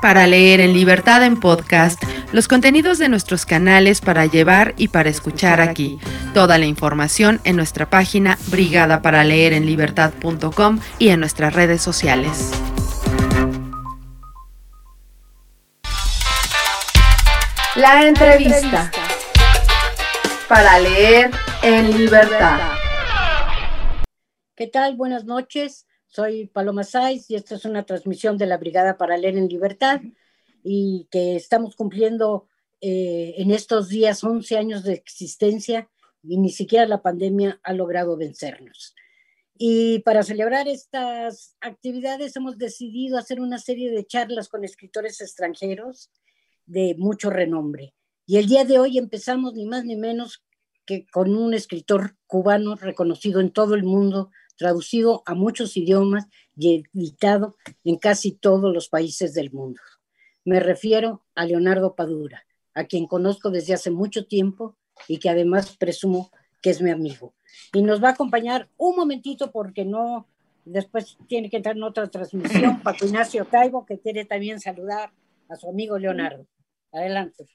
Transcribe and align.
Para 0.00 0.28
leer 0.28 0.60
en 0.60 0.74
libertad 0.74 1.24
en 1.24 1.40
podcast, 1.40 2.00
los 2.32 2.46
contenidos 2.46 2.98
de 2.98 3.08
nuestros 3.08 3.44
canales 3.44 4.00
para 4.00 4.26
llevar 4.26 4.74
y 4.76 4.86
para 4.88 5.10
escuchar 5.10 5.60
aquí. 5.60 5.98
Toda 6.34 6.56
la 6.58 6.66
información 6.66 7.40
en 7.42 7.56
nuestra 7.56 7.90
página 7.90 8.38
brigadaparaleerenlibertad.com 8.46 10.78
y 11.00 11.08
en 11.08 11.18
nuestras 11.18 11.52
redes 11.54 11.82
sociales. 11.82 12.52
La 17.74 18.06
entrevista. 18.06 18.92
Para 20.48 20.78
leer 20.78 21.32
en 21.62 21.98
libertad. 21.98 22.60
¿Qué 24.54 24.68
tal? 24.68 24.94
Buenas 24.96 25.24
noches. 25.24 25.87
Soy 26.08 26.46
Paloma 26.46 26.84
Saiz 26.84 27.30
y 27.30 27.34
esta 27.34 27.54
es 27.54 27.64
una 27.66 27.84
transmisión 27.84 28.38
de 28.38 28.46
la 28.46 28.56
Brigada 28.56 28.96
para 28.96 29.18
Leer 29.18 29.36
en 29.36 29.48
Libertad 29.48 30.00
y 30.64 31.06
que 31.10 31.36
estamos 31.36 31.76
cumpliendo 31.76 32.48
eh, 32.80 33.34
en 33.36 33.50
estos 33.50 33.90
días 33.90 34.24
11 34.24 34.56
años 34.56 34.84
de 34.84 34.94
existencia 34.94 35.90
y 36.22 36.38
ni 36.38 36.50
siquiera 36.50 36.86
la 36.86 37.02
pandemia 37.02 37.60
ha 37.62 37.74
logrado 37.74 38.16
vencernos. 38.16 38.94
Y 39.58 39.98
para 40.00 40.22
celebrar 40.22 40.66
estas 40.66 41.56
actividades 41.60 42.34
hemos 42.36 42.56
decidido 42.56 43.18
hacer 43.18 43.40
una 43.40 43.58
serie 43.58 43.90
de 43.90 44.06
charlas 44.06 44.48
con 44.48 44.64
escritores 44.64 45.20
extranjeros 45.20 46.10
de 46.64 46.94
mucho 46.96 47.28
renombre. 47.28 47.94
Y 48.24 48.38
el 48.38 48.46
día 48.46 48.64
de 48.64 48.78
hoy 48.78 48.96
empezamos 48.96 49.54
ni 49.54 49.66
más 49.66 49.84
ni 49.84 49.96
menos 49.96 50.42
que 50.86 51.06
con 51.06 51.36
un 51.36 51.52
escritor 51.52 52.16
cubano 52.26 52.76
reconocido 52.76 53.40
en 53.40 53.50
todo 53.50 53.74
el 53.74 53.84
mundo, 53.84 54.30
traducido 54.58 55.22
a 55.24 55.34
muchos 55.34 55.76
idiomas 55.76 56.26
y 56.56 56.84
editado 56.92 57.56
en 57.84 57.96
casi 57.96 58.32
todos 58.32 58.74
los 58.74 58.88
países 58.88 59.32
del 59.32 59.50
mundo. 59.52 59.80
Me 60.44 60.60
refiero 60.60 61.24
a 61.34 61.46
Leonardo 61.46 61.94
Padura, 61.94 62.44
a 62.74 62.84
quien 62.84 63.06
conozco 63.06 63.50
desde 63.50 63.74
hace 63.74 63.90
mucho 63.90 64.26
tiempo 64.26 64.76
y 65.06 65.18
que 65.18 65.30
además 65.30 65.76
presumo 65.76 66.30
que 66.60 66.70
es 66.70 66.82
mi 66.82 66.90
amigo. 66.90 67.34
Y 67.72 67.82
nos 67.82 68.02
va 68.02 68.08
a 68.08 68.12
acompañar 68.12 68.68
un 68.76 68.96
momentito 68.96 69.50
porque 69.50 69.84
no, 69.84 70.26
después 70.64 71.16
tiene 71.28 71.48
que 71.48 71.58
entrar 71.58 71.76
en 71.76 71.84
otra 71.84 72.08
transmisión, 72.08 72.80
Paco 72.82 73.06
Ignacio 73.06 73.44
Taibo, 73.44 73.86
que 73.86 73.98
quiere 73.98 74.24
también 74.24 74.60
saludar 74.60 75.12
a 75.48 75.56
su 75.56 75.68
amigo 75.68 75.98
Leonardo. 75.98 76.46
Adelante. 76.92 77.46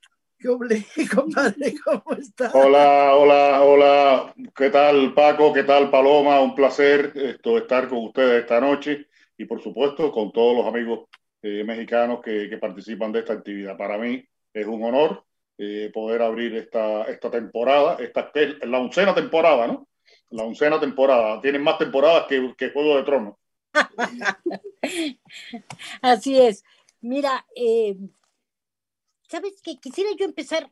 ¿Qué 0.44 1.08
compadre? 1.16 1.74
¿Cómo 1.86 2.18
estás? 2.18 2.54
Hola, 2.54 3.16
hola, 3.16 3.62
hola. 3.64 4.36
¿Qué 4.54 4.70
tal, 4.70 5.14
Paco? 5.14 5.54
¿Qué 5.54 5.64
tal, 5.64 5.90
Paloma? 5.90 6.42
Un 6.42 6.54
placer 6.54 7.14
esto, 7.16 7.58
estar 7.58 7.88
con 7.88 8.00
ustedes 8.00 8.42
esta 8.42 8.60
noche 8.60 9.08
y, 9.38 9.46
por 9.46 9.64
supuesto, 9.64 10.12
con 10.12 10.34
todos 10.34 10.58
los 10.58 10.68
amigos 10.68 11.08
eh, 11.42 11.64
mexicanos 11.64 12.20
que, 12.22 12.50
que, 12.50 12.58
participan 12.58 13.14
de 13.14 13.20
esta 13.20 13.32
actividad. 13.32 13.78
Para 13.78 13.98
mí 13.98 14.22
es 14.54 14.68
un 14.68 14.84
honor 14.84 15.24
eh, 15.58 15.90
poder 15.94 16.22
abrir 16.22 16.56
esta, 16.56 17.04
esta 17.04 17.32
temporada, 17.32 17.96
esta 18.02 18.30
es 18.34 18.68
la 18.68 18.80
oncena 18.80 19.16
temporada, 19.16 19.66
¿no? 19.66 19.88
La 20.32 20.44
oncena 20.44 20.78
temporada. 20.78 21.40
Tienen 21.40 21.64
más 21.64 21.78
temporadas 21.78 22.26
que, 22.28 22.54
que 22.58 22.72
Juego 22.72 22.98
de 22.98 23.04
Tronos. 23.04 23.36
Así 26.02 26.38
es. 26.38 26.66
Mira, 27.00 27.46
eh, 27.56 27.96
¿sabes 29.34 29.64
qué? 29.64 29.80
Quisiera 29.80 30.12
yo 30.16 30.26
empezar 30.26 30.72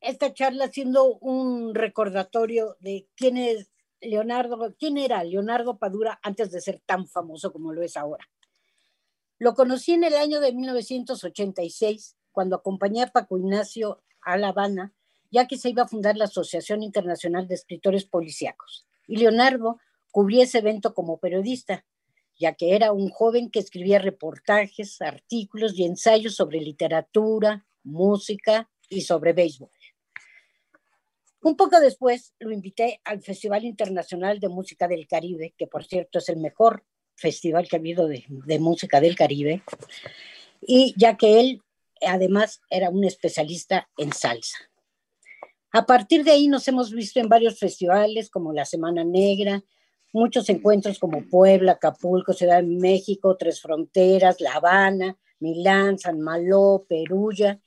esta 0.00 0.34
charla 0.34 0.64
haciendo 0.64 1.14
un 1.18 1.76
recordatorio 1.76 2.76
de 2.80 3.06
quién 3.14 3.36
es 3.36 3.70
Leonardo, 4.00 4.74
quién 4.76 4.98
era 4.98 5.22
Leonardo 5.22 5.78
Padura 5.78 6.18
antes 6.24 6.50
de 6.50 6.60
ser 6.60 6.82
tan 6.84 7.06
famoso 7.06 7.52
como 7.52 7.72
lo 7.72 7.82
es 7.82 7.96
ahora. 7.96 8.28
Lo 9.38 9.54
conocí 9.54 9.92
en 9.92 10.02
el 10.02 10.14
año 10.14 10.40
de 10.40 10.52
1986, 10.52 12.16
cuando 12.32 12.56
acompañé 12.56 13.04
a 13.04 13.12
Paco 13.12 13.38
Ignacio 13.38 14.02
a 14.22 14.36
La 14.38 14.48
Habana, 14.48 14.92
ya 15.30 15.46
que 15.46 15.56
se 15.56 15.70
iba 15.70 15.84
a 15.84 15.88
fundar 15.88 16.16
la 16.16 16.24
Asociación 16.24 16.82
Internacional 16.82 17.46
de 17.46 17.54
Escritores 17.54 18.06
Policíacos. 18.06 18.88
Y 19.06 19.18
Leonardo 19.18 19.78
cubría 20.10 20.42
ese 20.42 20.58
evento 20.58 20.94
como 20.94 21.20
periodista, 21.20 21.86
ya 22.36 22.54
que 22.54 22.74
era 22.74 22.92
un 22.92 23.08
joven 23.10 23.52
que 23.52 23.60
escribía 23.60 24.00
reportajes, 24.00 25.00
artículos 25.00 25.78
y 25.78 25.84
ensayos 25.84 26.34
sobre 26.34 26.58
literatura, 26.58 27.64
música 27.84 28.68
y 28.88 29.02
sobre 29.02 29.32
béisbol. 29.32 29.70
Un 31.44 31.56
poco 31.56 31.78
después 31.78 32.32
lo 32.38 32.50
invité 32.50 33.02
al 33.04 33.20
Festival 33.20 33.64
Internacional 33.64 34.40
de 34.40 34.48
Música 34.48 34.88
del 34.88 35.06
Caribe, 35.06 35.54
que 35.58 35.66
por 35.66 35.84
cierto 35.84 36.18
es 36.18 36.30
el 36.30 36.38
mejor 36.38 36.84
festival 37.16 37.68
que 37.68 37.76
ha 37.76 37.78
habido 37.78 38.08
de, 38.08 38.24
música 38.58 38.98
del 38.98 39.14
Caribe, 39.14 39.62
y 40.62 40.94
ya 40.96 41.18
que 41.18 41.40
él 41.40 41.62
además 42.00 42.62
era 42.70 42.88
un 42.88 43.04
especialista 43.04 43.90
en 43.98 44.14
salsa. 44.14 44.56
A 45.70 45.84
partir 45.84 46.24
de 46.24 46.30
ahí 46.30 46.48
nos 46.48 46.66
hemos 46.66 46.90
visto 46.92 47.20
en 47.20 47.28
varios 47.28 47.58
festivales 47.58 48.30
como 48.30 48.54
la 48.54 48.64
Semana 48.64 49.04
Negra, 49.04 49.62
muchos 50.14 50.48
encuentros 50.48 50.98
como 50.98 51.28
Puebla, 51.28 51.72
Acapulco, 51.72 52.32
Ciudad 52.32 52.62
de 52.62 52.68
México, 52.68 53.36
Tres 53.36 53.60
Fronteras, 53.60 54.40
La 54.40 54.54
Habana, 54.54 55.18
Milán, 55.40 55.98
San 55.98 56.20
Malo, 56.20 56.86
Perulla 56.88 57.60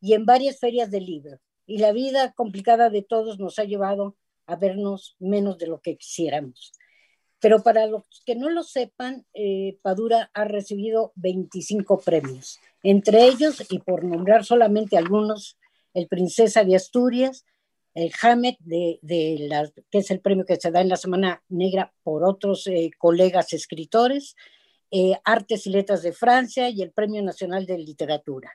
y 0.00 0.14
en 0.14 0.26
varias 0.26 0.58
ferias 0.58 0.90
de 0.90 1.00
libro. 1.00 1.38
Y 1.66 1.78
la 1.78 1.92
vida 1.92 2.32
complicada 2.32 2.90
de 2.90 3.02
todos 3.02 3.38
nos 3.38 3.58
ha 3.58 3.64
llevado 3.64 4.16
a 4.46 4.56
vernos 4.56 5.16
menos 5.18 5.58
de 5.58 5.66
lo 5.66 5.80
que 5.80 5.96
quisiéramos. 5.96 6.72
Pero 7.40 7.62
para 7.62 7.86
los 7.86 8.02
que 8.26 8.34
no 8.34 8.50
lo 8.50 8.62
sepan, 8.62 9.24
eh, 9.34 9.78
Padura 9.82 10.30
ha 10.34 10.44
recibido 10.44 11.12
25 11.16 12.00
premios, 12.00 12.58
entre 12.82 13.26
ellos, 13.26 13.64
y 13.70 13.78
por 13.78 14.04
nombrar 14.04 14.44
solamente 14.44 14.96
algunos, 14.96 15.56
el 15.94 16.08
Princesa 16.08 16.64
de 16.64 16.74
Asturias, 16.74 17.44
el 17.94 18.12
Hamet, 18.22 18.56
de, 18.60 18.98
de 19.02 19.70
que 19.90 19.98
es 19.98 20.10
el 20.10 20.20
premio 20.20 20.44
que 20.44 20.56
se 20.56 20.70
da 20.70 20.80
en 20.80 20.88
la 20.88 20.96
Semana 20.96 21.42
Negra 21.48 21.92
por 22.02 22.24
otros 22.24 22.66
eh, 22.66 22.90
colegas 22.98 23.52
escritores, 23.52 24.34
eh, 24.90 25.14
Artes 25.24 25.66
y 25.66 25.70
Letras 25.70 26.02
de 26.02 26.12
Francia 26.12 26.70
y 26.70 26.82
el 26.82 26.92
Premio 26.92 27.22
Nacional 27.22 27.66
de 27.66 27.78
Literatura. 27.78 28.52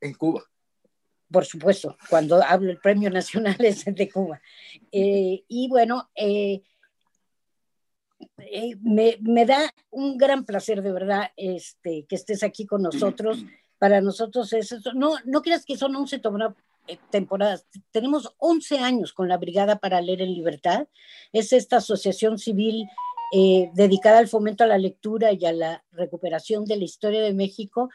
En 0.00 0.14
Cuba. 0.14 0.44
Por 1.30 1.44
supuesto, 1.44 1.96
cuando 2.08 2.42
hablo 2.42 2.70
el 2.70 2.78
Premio 2.78 3.10
Nacional 3.10 3.56
es 3.64 3.84
de 3.84 4.08
Cuba. 4.10 4.40
Eh, 4.92 5.44
y 5.48 5.68
bueno, 5.68 6.08
eh, 6.14 6.62
eh, 8.38 8.76
me, 8.80 9.18
me, 9.20 9.44
da 9.44 9.72
un 9.90 10.16
gran 10.16 10.44
placer 10.44 10.82
de 10.82 10.92
verdad 10.92 11.30
este, 11.36 12.06
que 12.08 12.14
estés 12.14 12.42
aquí 12.42 12.66
con 12.66 12.82
nosotros. 12.82 13.38
Para 13.78 14.00
nosotros 14.00 14.52
es 14.54 14.72
eso. 14.72 14.92
No, 14.94 15.16
no 15.26 15.42
creas 15.42 15.66
que 15.66 15.76
son 15.76 15.94
11 15.94 16.22
temporadas. 17.10 17.66
Tenemos 17.90 18.32
11 18.38 18.78
años 18.78 19.12
con 19.12 19.28
la 19.28 19.36
Brigada 19.36 19.76
para 19.76 20.00
Leer 20.00 20.22
en 20.22 20.32
Libertad. 20.32 20.88
Es 21.30 21.52
esta 21.52 21.76
asociación 21.76 22.38
civil 22.38 22.88
dedicada 23.74 24.16
al 24.16 24.28
fomento 24.28 24.64
a 24.64 24.66
la 24.66 24.78
lectura 24.78 25.32
y 25.32 25.44
a 25.44 25.52
la 25.52 25.84
recuperación 25.92 26.64
de 26.64 26.76
la 26.76 26.84
historia 26.84 27.20
de 27.20 27.34
México 27.34 27.90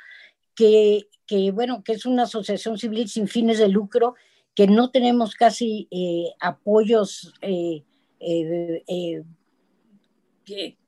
que, 0.61 1.09
que, 1.25 1.49
bueno, 1.49 1.83
que 1.83 1.93
es 1.93 2.05
una 2.05 2.23
asociación 2.23 2.77
civil 2.77 3.09
sin 3.09 3.27
fines 3.27 3.57
de 3.57 3.67
lucro, 3.67 4.13
que 4.53 4.67
no 4.67 4.91
tenemos 4.91 5.33
casi 5.33 5.87
eh, 5.89 6.35
apoyos, 6.39 7.33
eh, 7.41 7.83
eh, 8.19 9.23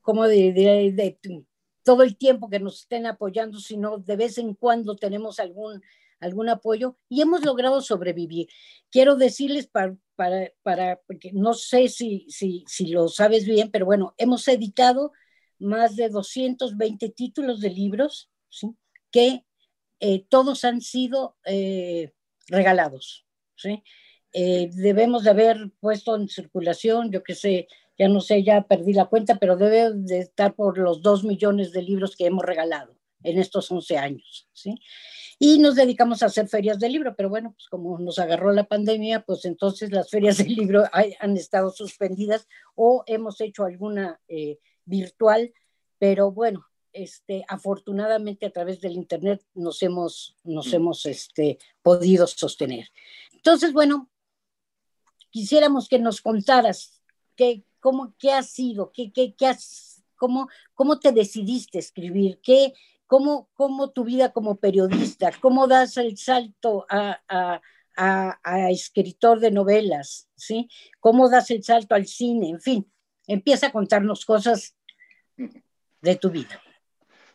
como 0.03 0.27
de, 0.27 0.53
de, 0.53 0.91
de, 0.91 1.43
todo 1.83 2.03
el 2.03 2.17
tiempo 2.17 2.51
que 2.51 2.59
nos 2.59 2.81
estén 2.81 3.07
apoyando, 3.07 3.59
sino 3.59 3.97
de 3.97 4.15
vez 4.15 4.37
en 4.37 4.53
cuando 4.53 4.95
tenemos 4.95 5.39
algún, 5.39 5.81
algún 6.19 6.49
apoyo 6.49 6.97
y 7.09 7.21
hemos 7.21 7.43
logrado 7.43 7.81
sobrevivir. 7.81 8.47
Quiero 8.91 9.15
decirles 9.15 9.65
para, 9.65 9.97
para, 10.15 10.51
para 10.61 11.01
porque 11.07 11.31
no 11.33 11.55
sé 11.55 11.87
si, 11.87 12.27
si, 12.29 12.63
si 12.67 12.91
lo 12.91 13.07
sabes 13.07 13.45
bien, 13.45 13.71
pero 13.71 13.87
bueno, 13.87 14.13
hemos 14.19 14.47
editado 14.47 15.13
más 15.57 15.95
de 15.95 16.09
220 16.09 17.09
títulos 17.09 17.59
de 17.59 17.71
libros, 17.71 18.29
¿sí? 18.49 18.75
que 19.09 19.43
eh, 20.05 20.25
todos 20.27 20.65
han 20.65 20.81
sido 20.81 21.37
eh, 21.45 22.11
regalados. 22.49 23.25
¿sí? 23.55 23.81
Eh, 24.33 24.69
debemos 24.73 25.23
de 25.23 25.29
haber 25.29 25.71
puesto 25.79 26.17
en 26.17 26.27
circulación, 26.27 27.09
yo 27.09 27.23
que 27.23 27.35
sé, 27.35 27.69
ya 27.97 28.09
no 28.09 28.19
sé, 28.19 28.43
ya 28.43 28.63
perdí 28.63 28.91
la 28.91 29.05
cuenta, 29.05 29.37
pero 29.37 29.55
debe 29.55 29.93
de 29.93 30.19
estar 30.19 30.55
por 30.55 30.77
los 30.77 31.01
dos 31.01 31.23
millones 31.23 31.71
de 31.71 31.83
libros 31.83 32.17
que 32.17 32.25
hemos 32.25 32.43
regalado 32.43 32.97
en 33.23 33.39
estos 33.39 33.71
11 33.71 33.97
años. 33.97 34.49
¿sí? 34.51 34.75
Y 35.39 35.59
nos 35.59 35.75
dedicamos 35.75 36.21
a 36.21 36.25
hacer 36.25 36.49
ferias 36.49 36.79
de 36.79 36.89
libro, 36.89 37.15
pero 37.15 37.29
bueno, 37.29 37.53
pues 37.53 37.69
como 37.69 37.97
nos 37.97 38.19
agarró 38.19 38.51
la 38.51 38.65
pandemia, 38.65 39.21
pues 39.21 39.45
entonces 39.45 39.89
las 39.93 40.09
ferias 40.09 40.37
de 40.37 40.49
libro 40.49 40.83
han 41.21 41.37
estado 41.37 41.69
suspendidas 41.69 42.45
o 42.75 43.05
hemos 43.07 43.39
hecho 43.39 43.63
alguna 43.63 44.19
virtual, 44.83 45.53
pero 45.97 46.33
bueno, 46.33 46.65
este, 46.93 47.43
afortunadamente 47.47 48.45
a 48.45 48.51
través 48.51 48.79
del 48.79 48.93
Internet 48.93 49.43
nos 49.53 49.81
hemos, 49.83 50.37
nos 50.43 50.71
mm. 50.71 50.75
hemos 50.75 51.05
este, 51.05 51.57
podido 51.81 52.27
sostener. 52.27 52.89
Entonces, 53.33 53.73
bueno, 53.73 54.09
quisiéramos 55.29 55.89
que 55.89 55.99
nos 55.99 56.21
contaras 56.21 57.01
qué, 57.35 57.63
cómo, 57.79 58.15
qué 58.17 58.31
ha 58.31 58.43
sido, 58.43 58.91
qué, 58.91 59.11
qué, 59.11 59.33
qué 59.35 59.47
has, 59.47 60.03
cómo, 60.15 60.47
cómo 60.73 60.99
te 60.99 61.11
decidiste 61.11 61.79
escribir, 61.79 62.39
qué, 62.41 62.73
cómo, 63.07 63.49
cómo 63.55 63.91
tu 63.91 64.03
vida 64.03 64.31
como 64.31 64.55
periodista, 64.55 65.31
cómo 65.41 65.67
das 65.67 65.97
el 65.97 66.17
salto 66.17 66.85
a, 66.89 67.19
a, 67.27 67.61
a, 68.43 68.71
escritor 68.71 69.39
de 69.39 69.51
novelas, 69.51 70.29
¿sí? 70.35 70.69
Cómo 70.99 71.29
das 71.29 71.51
el 71.51 71.63
salto 71.63 71.95
al 71.95 72.07
cine, 72.07 72.49
en 72.49 72.61
fin, 72.61 72.91
empieza 73.27 73.67
a 73.67 73.71
contarnos 73.71 74.25
cosas 74.25 74.75
de 76.01 76.15
tu 76.15 76.29
vida. 76.29 76.61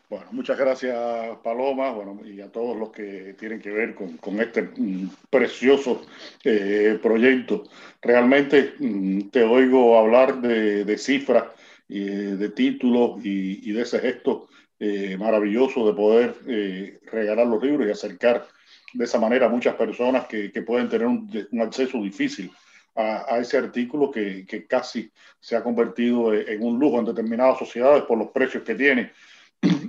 Bueno, 0.08 0.24
muchas 0.32 0.56
gracias 0.56 0.96
Paloma, 1.44 1.90
bueno, 1.90 2.20
y 2.24 2.40
a 2.40 2.50
todos 2.50 2.74
los 2.78 2.90
que 2.90 3.34
tienen 3.38 3.60
que 3.60 3.70
ver 3.70 3.94
con, 3.94 4.16
con 4.16 4.40
este 4.40 4.62
mm, 4.62 5.10
precioso 5.28 6.00
eh, 6.44 6.98
proyecto. 7.02 7.64
Realmente 8.00 8.72
mm, 8.78 9.28
te 9.28 9.42
oigo 9.42 9.98
hablar 9.98 10.40
de, 10.40 10.86
de 10.86 10.96
cifras, 10.98 11.44
de 11.88 12.48
títulos 12.50 13.24
y, 13.24 13.68
y, 13.68 13.72
de 13.72 13.82
ese 13.82 13.98
gesto 13.98 14.48
eh, 14.78 15.16
maravilloso 15.18 15.86
de 15.86 15.94
poder 15.94 16.34
eh, 16.46 17.00
regalar 17.10 17.46
los 17.46 17.62
libros 17.62 17.86
y 17.86 17.90
acercar 17.90 18.46
de 18.94 19.04
esa 19.04 19.18
manera 19.18 19.46
a 19.46 19.50
muchas 19.50 19.74
personas 19.74 20.26
que, 20.26 20.52
que 20.52 20.62
pueden 20.62 20.88
tener 20.88 21.06
un, 21.06 21.30
un 21.50 21.60
acceso 21.60 21.98
difícil 21.98 22.50
a, 22.94 23.34
a 23.34 23.38
ese 23.38 23.58
artículo 23.58 24.10
que, 24.10 24.46
que, 24.46 24.66
casi 24.66 25.10
se 25.40 25.56
ha 25.56 25.62
convertido 25.62 26.32
en 26.34 26.62
un 26.62 26.78
lujo 26.78 26.98
en 26.98 27.06
determinadas 27.06 27.58
sociedades 27.58 28.04
por 28.04 28.18
los 28.18 28.28
precios 28.28 28.62
que 28.64 28.74
tiene 28.74 29.12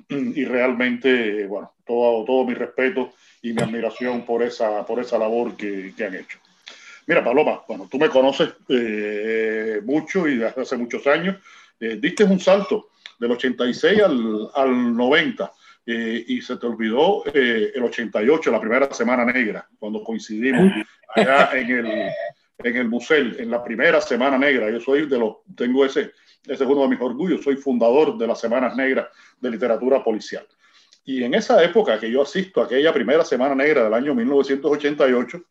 y 0.35 0.45
realmente, 0.45 1.45
bueno, 1.45 1.73
todo, 1.85 2.25
todo 2.25 2.45
mi 2.45 2.53
respeto 2.53 3.13
y 3.41 3.53
mi 3.53 3.61
admiración 3.61 4.25
por 4.25 4.43
esa, 4.43 4.85
por 4.85 4.99
esa 4.99 5.17
labor 5.17 5.55
que, 5.55 5.93
que 5.95 6.05
han 6.05 6.15
hecho. 6.15 6.39
Mira, 7.07 7.23
Paloma, 7.23 7.61
bueno, 7.67 7.87
tú 7.89 7.97
me 7.97 8.09
conoces 8.09 8.49
eh, 8.67 9.81
mucho 9.83 10.27
y 10.27 10.37
desde 10.37 10.61
hace 10.61 10.77
muchos 10.77 11.07
años. 11.07 11.37
Eh, 11.79 11.97
diste 11.99 12.23
un 12.23 12.39
salto 12.39 12.89
del 13.19 13.31
86 13.31 14.01
al, 14.01 14.49
al 14.53 14.95
90 14.95 15.51
eh, 15.85 16.23
y 16.27 16.41
se 16.41 16.57
te 16.57 16.67
olvidó 16.67 17.23
eh, 17.33 17.71
el 17.73 17.83
88, 17.83 18.51
la 18.51 18.61
primera 18.61 18.93
semana 18.93 19.25
negra, 19.25 19.67
cuando 19.79 20.03
coincidimos 20.03 20.71
allá 21.15 21.49
en 21.53 21.71
el, 21.71 22.11
en 22.59 22.75
el 22.75 22.87
museo, 22.87 23.31
en 23.39 23.49
la 23.49 23.63
primera 23.63 23.99
semana 24.01 24.37
negra. 24.37 24.69
Yo 24.69 24.79
soy 24.79 25.07
de 25.07 25.17
los, 25.17 25.37
tengo 25.55 25.83
ese, 25.85 26.11
ese 26.43 26.63
es 26.63 26.69
uno 26.69 26.83
de 26.83 26.89
mis 26.89 27.01
orgullos, 27.01 27.43
soy 27.43 27.57
fundador 27.57 28.17
de 28.17 28.27
las 28.27 28.39
Semanas 28.39 28.75
Negras 28.75 29.07
de 29.39 29.51
Literatura 29.51 30.03
Policial. 30.03 30.47
Y 31.03 31.23
en 31.23 31.33
esa 31.33 31.63
época 31.63 31.99
que 31.99 32.11
yo 32.11 32.21
asisto 32.21 32.61
a 32.61 32.65
aquella 32.65 32.93
primera 32.93 33.25
Semana 33.25 33.55
Negra 33.55 33.83
del 33.83 33.93
año 33.93 34.13
1988, 34.13 35.41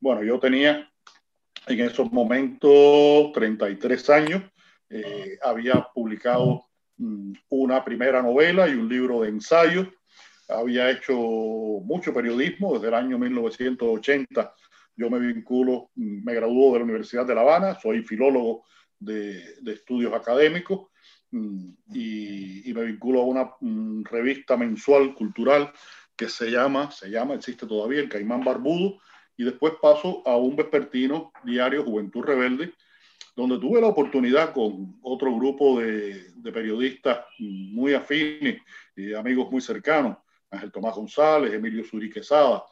bueno, 0.00 0.22
yo 0.22 0.38
tenía 0.38 0.90
en 1.66 1.80
esos 1.80 2.10
momentos 2.12 3.32
33 3.32 4.10
años, 4.10 4.42
eh, 4.90 5.38
había 5.42 5.86
publicado 5.94 6.64
mm, 6.96 7.32
una 7.50 7.84
primera 7.84 8.22
novela 8.22 8.68
y 8.68 8.74
un 8.74 8.88
libro 8.88 9.20
de 9.22 9.28
ensayo, 9.28 9.92
había 10.48 10.90
hecho 10.90 11.14
mucho 11.14 12.14
periodismo 12.14 12.74
desde 12.74 12.88
el 12.88 12.94
año 12.94 13.18
1980. 13.18 14.54
Yo 14.96 15.10
me 15.10 15.18
vinculo, 15.18 15.90
mm, 15.94 16.24
me 16.24 16.34
graduó 16.34 16.72
de 16.72 16.78
la 16.78 16.84
Universidad 16.84 17.26
de 17.26 17.34
La 17.34 17.42
Habana, 17.42 17.78
soy 17.80 18.02
filólogo 18.02 18.64
de, 19.00 19.42
estudios 19.66 20.12
académicos 20.12 20.88
mm, 21.30 21.70
y, 21.94 22.72
me 22.74 22.84
vinculo 22.84 23.20
a 23.20 23.24
una 23.24 23.50
mm, 23.60 24.04
revista 24.04 24.56
mensual 24.56 25.14
cultural 25.14 25.72
que 26.16 26.28
se 26.28 26.50
llama, 26.50 26.90
se 26.90 27.10
llama, 27.10 27.34
existe 27.34 27.66
todavía, 27.66 28.00
el 28.00 28.08
Caimán 28.08 28.44
Barbudo, 28.44 28.98
y 29.36 29.44
después 29.44 29.74
paso 29.80 30.22
a 30.26 30.36
un 30.36 30.56
vespertino 30.56 31.32
diario 31.44 31.84
Juventud 31.84 32.22
Rebelde, 32.22 32.74
donde 33.36 33.58
tuve 33.58 33.80
la 33.80 33.86
oportunidad 33.86 34.52
con 34.52 34.98
otro 35.00 35.32
grupo 35.36 35.80
de, 35.80 36.32
periodistas 36.52 37.20
muy 37.38 37.94
afines 37.94 38.62
y 38.96 39.14
amigos 39.14 39.48
muy 39.50 39.60
cercanos, 39.60 40.16
Ángel 40.50 40.72
Tomás 40.72 40.96
González, 40.96 41.52
Emilio 41.52 41.84
Suri 41.84 42.10
Quesada, 42.10 42.64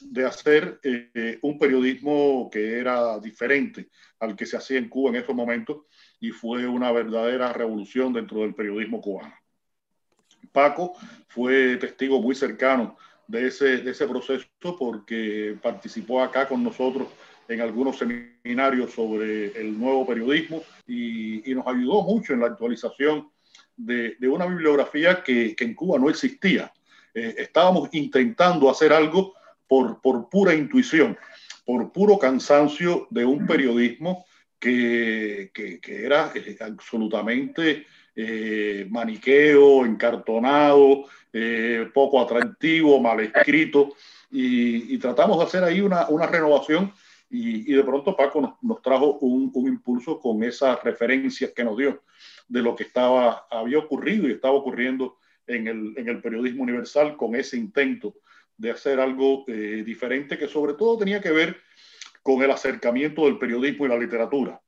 de 0.00 0.26
hacer 0.26 0.80
eh, 0.82 1.38
un 1.42 1.58
periodismo 1.58 2.48
que 2.50 2.78
era 2.78 3.18
diferente 3.18 3.88
al 4.20 4.36
que 4.36 4.46
se 4.46 4.56
hacía 4.56 4.78
en 4.78 4.88
Cuba 4.88 5.10
en 5.10 5.16
esos 5.16 5.34
momentos 5.34 5.82
y 6.20 6.30
fue 6.30 6.66
una 6.66 6.92
verdadera 6.92 7.52
revolución 7.52 8.12
dentro 8.12 8.40
del 8.40 8.54
periodismo 8.54 9.00
cubano. 9.00 9.34
Paco 10.52 10.94
fue 11.28 11.76
testigo 11.76 12.20
muy 12.20 12.34
cercano 12.34 12.96
de 13.26 13.48
ese, 13.48 13.78
de 13.78 13.90
ese 13.90 14.06
proceso 14.06 14.46
porque 14.78 15.56
participó 15.62 16.22
acá 16.22 16.46
con 16.46 16.62
nosotros 16.62 17.08
en 17.48 17.60
algunos 17.60 17.98
seminarios 17.98 18.92
sobre 18.92 19.58
el 19.58 19.78
nuevo 19.78 20.06
periodismo 20.06 20.62
y, 20.86 21.50
y 21.50 21.54
nos 21.54 21.66
ayudó 21.66 22.02
mucho 22.02 22.32
en 22.34 22.40
la 22.40 22.46
actualización 22.46 23.30
de, 23.76 24.16
de 24.18 24.28
una 24.28 24.46
bibliografía 24.46 25.22
que, 25.22 25.54
que, 25.56 25.64
en 25.64 25.74
Cuba 25.74 25.98
no 25.98 26.08
existía. 26.08 26.72
Eh, 27.14 27.34
estábamos 27.38 27.88
intentando 27.92 28.70
hacer 28.70 28.92
algo 28.92 29.34
por, 29.72 30.02
por 30.02 30.28
pura 30.28 30.52
intuición, 30.54 31.16
por 31.64 31.92
puro 31.92 32.18
cansancio 32.18 33.06
de 33.08 33.24
un 33.24 33.46
periodismo 33.46 34.26
que, 34.58 35.50
que, 35.54 35.80
que 35.80 36.04
era 36.04 36.30
eh, 36.34 36.58
absolutamente 36.60 37.86
eh, 38.14 38.86
maniqueo, 38.90 39.86
encartonado, 39.86 41.06
eh, 41.32 41.88
poco 41.94 42.20
atractivo, 42.20 43.00
mal 43.00 43.20
escrito, 43.20 43.94
y, 44.30 44.94
y, 44.94 44.98
tratamos 44.98 45.38
de 45.38 45.44
hacer 45.44 45.64
ahí 45.64 45.80
una, 45.80 46.06
una 46.10 46.26
renovación 46.26 46.92
y, 47.30 47.72
y, 47.72 47.74
de 47.74 47.82
pronto 47.82 48.14
Paco 48.14 48.42
nos, 48.42 48.62
nos 48.62 48.82
trajo 48.82 49.20
un, 49.20 49.50
un, 49.54 49.68
impulso 49.68 50.20
con 50.20 50.42
esas 50.44 50.84
referencias 50.84 51.52
que 51.52 51.64
nos 51.64 51.78
dio 51.78 52.02
de 52.46 52.60
lo 52.60 52.76
que 52.76 52.82
estaba, 52.82 53.46
había 53.50 53.78
ocurrido 53.78 54.28
y 54.28 54.32
estaba 54.32 54.52
ocurriendo 54.52 55.16
en 55.46 55.66
el, 55.66 55.94
en 55.96 56.10
el 56.10 56.20
periodismo 56.20 56.62
universal 56.62 57.16
con 57.16 57.34
ese 57.34 57.56
intento 57.56 58.16
de 58.62 58.70
hacer 58.70 59.00
algo 59.00 59.44
eh, 59.48 59.82
diferente 59.84 60.38
que 60.38 60.46
sobre 60.46 60.74
todo 60.74 60.96
tenía 60.96 61.20
que 61.20 61.32
ver 61.32 61.56
con 62.22 62.40
el 62.44 62.50
acercamiento 62.52 63.24
del 63.24 63.36
periodismo 63.36 63.84
y 63.84 63.88
la 63.88 63.98
literatura. 63.98 64.60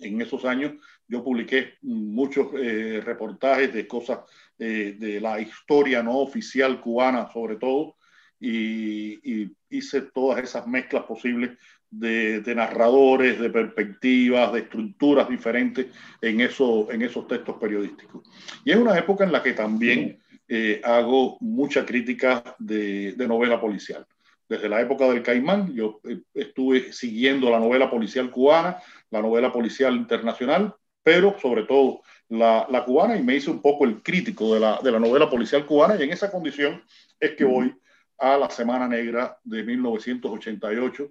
En 0.00 0.22
esos 0.22 0.46
años 0.46 0.72
yo 1.06 1.22
publiqué 1.22 1.74
muchos 1.82 2.48
eh, 2.54 3.02
reportajes 3.04 3.74
de 3.74 3.86
cosas 3.86 4.20
eh, 4.58 4.96
de 4.98 5.20
la 5.20 5.38
historia 5.38 6.02
no 6.02 6.16
oficial 6.16 6.80
cubana 6.80 7.30
sobre 7.30 7.56
todo 7.56 7.96
y, 8.40 9.20
y 9.22 9.52
hice 9.68 10.00
todas 10.00 10.42
esas 10.42 10.66
mezclas 10.66 11.04
posibles 11.04 11.58
de, 11.90 12.40
de, 12.40 12.54
narradores, 12.54 13.38
de 13.38 13.50
perspectivas, 13.50 14.50
de 14.54 14.60
estructuras 14.60 15.28
diferentes 15.28 15.88
en, 16.22 16.40
eso, 16.40 16.90
en 16.90 17.02
esos 17.02 17.26
textos 17.28 17.56
periodísticos. 17.60 18.26
Y 18.64 18.70
es 18.70 18.78
una 18.78 18.96
época 18.96 19.24
en 19.24 19.32
la 19.32 19.42
que 19.42 19.52
también 19.52 20.18
eh, 20.48 20.80
hago 20.82 21.36
mucha 21.40 21.84
crítica 21.84 22.56
de, 22.58 23.12
de, 23.12 23.28
novela 23.28 23.60
policial. 23.60 24.06
Desde 24.48 24.68
la 24.68 24.80
época 24.80 25.06
del 25.06 25.22
Caimán, 25.22 25.74
yo 25.74 26.00
eh, 26.08 26.20
estuve 26.32 26.92
siguiendo 26.92 27.50
la 27.50 27.60
novela 27.60 27.90
policial 27.90 28.30
cubana, 28.30 28.78
la 29.10 29.20
novela 29.20 29.52
policial 29.52 29.94
internacional, 29.94 30.74
pero 31.02 31.38
sobre 31.38 31.64
todo 31.64 32.00
la, 32.30 32.66
la 32.70 32.84
cubana, 32.84 33.16
y 33.16 33.22
me 33.22 33.36
hice 33.36 33.50
un 33.50 33.60
poco 33.60 33.84
el 33.84 34.02
crítico 34.02 34.54
de 34.54 34.60
la, 34.60 34.80
de 34.82 34.90
la 34.90 34.98
novela 34.98 35.28
policial 35.28 35.66
cubana, 35.66 35.96
y 35.96 36.02
en 36.02 36.12
esa 36.12 36.30
condición 36.30 36.82
es 37.20 37.32
que 37.32 37.44
voy 37.44 37.74
a 38.18 38.36
la 38.38 38.48
Semana 38.48 38.88
Negra 38.88 39.38
de 39.44 39.62
1988, 39.62 41.10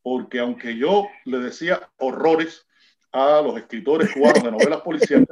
porque 0.00 0.38
aunque 0.38 0.76
yo 0.76 1.08
le 1.24 1.38
decía 1.38 1.90
horrores 1.98 2.66
a 3.10 3.40
los 3.42 3.56
escritores 3.56 4.12
cubanos 4.12 4.44
de 4.44 4.50
novelas 4.52 4.80
policiales, 4.82 5.28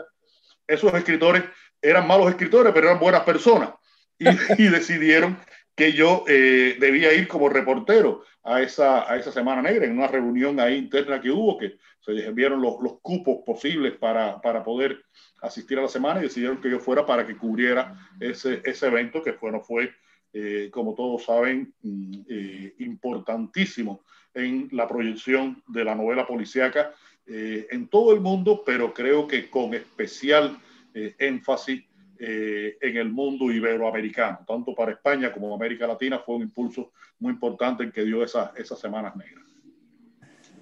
esos 0.66 0.92
escritores 0.94 1.44
eran 1.84 2.06
malos 2.06 2.30
escritores, 2.30 2.72
pero 2.72 2.88
eran 2.88 3.00
buenas 3.00 3.22
personas. 3.22 3.70
Y, 4.18 4.26
y 4.58 4.68
decidieron 4.68 5.38
que 5.74 5.92
yo 5.92 6.24
eh, 6.28 6.76
debía 6.78 7.12
ir 7.12 7.26
como 7.26 7.48
reportero 7.48 8.22
a 8.42 8.62
esa, 8.62 9.10
a 9.10 9.16
esa 9.16 9.32
Semana 9.32 9.62
Negra, 9.62 9.86
en 9.86 9.96
una 9.98 10.06
reunión 10.06 10.60
ahí 10.60 10.76
interna 10.76 11.20
que 11.20 11.30
hubo, 11.30 11.58
que 11.58 11.78
se 12.00 12.30
vieron 12.32 12.60
los, 12.60 12.76
los 12.80 13.00
cupos 13.00 13.38
posibles 13.44 13.94
para, 13.96 14.40
para, 14.40 14.62
poder 14.62 15.02
asistir 15.40 15.78
a 15.78 15.82
la 15.82 15.88
semana 15.88 16.20
y 16.20 16.24
decidieron 16.24 16.60
que 16.60 16.70
yo 16.70 16.78
fuera 16.78 17.06
para 17.06 17.26
que 17.26 17.36
cubriera 17.36 17.96
ese, 18.20 18.60
ese 18.64 18.86
evento, 18.86 19.22
que 19.22 19.32
fue, 19.32 19.50
no 19.50 19.60
fue, 19.60 19.92
eh, 20.32 20.68
como 20.70 20.94
todos 20.94 21.24
saben, 21.24 21.74
mm, 21.82 22.20
eh, 22.28 22.74
importantísimo 22.80 24.04
en 24.34 24.68
la 24.72 24.86
proyección 24.86 25.62
de 25.66 25.84
la 25.84 25.94
novela 25.94 26.26
policíaca 26.26 26.92
en 27.26 27.88
todo 27.88 28.12
el 28.12 28.20
mundo, 28.20 28.64
pero 28.66 28.92
creo 28.92 29.26
que 29.26 29.48
con 29.48 29.72
especial 29.72 30.58
eh, 30.94 31.14
énfasis 31.18 31.84
eh, 32.18 32.78
en 32.80 32.96
el 32.96 33.10
mundo 33.10 33.50
iberoamericano, 33.50 34.44
tanto 34.46 34.74
para 34.74 34.92
España 34.92 35.32
como 35.32 35.54
América 35.54 35.86
Latina, 35.86 36.20
fue 36.20 36.36
un 36.36 36.42
impulso 36.42 36.92
muy 37.18 37.32
importante 37.32 37.82
en 37.82 37.92
que 37.92 38.04
dio 38.04 38.22
esa, 38.22 38.52
esas 38.56 38.78
semanas 38.78 39.14
negras. 39.16 39.44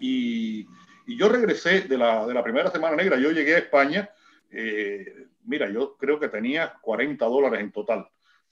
Y, 0.00 0.66
y 1.06 1.16
yo 1.16 1.28
regresé 1.28 1.82
de 1.82 1.98
la, 1.98 2.26
de 2.26 2.34
la, 2.34 2.42
primera 2.42 2.70
semana 2.70 2.96
negra, 2.96 3.18
yo 3.18 3.30
llegué 3.30 3.54
a 3.54 3.58
España, 3.58 4.10
eh, 4.50 5.26
mira, 5.44 5.68
yo 5.70 5.96
creo 5.96 6.18
que 6.20 6.28
tenía 6.28 6.74
40 6.80 7.24
dólares 7.24 7.60
en 7.60 7.72
total 7.72 8.08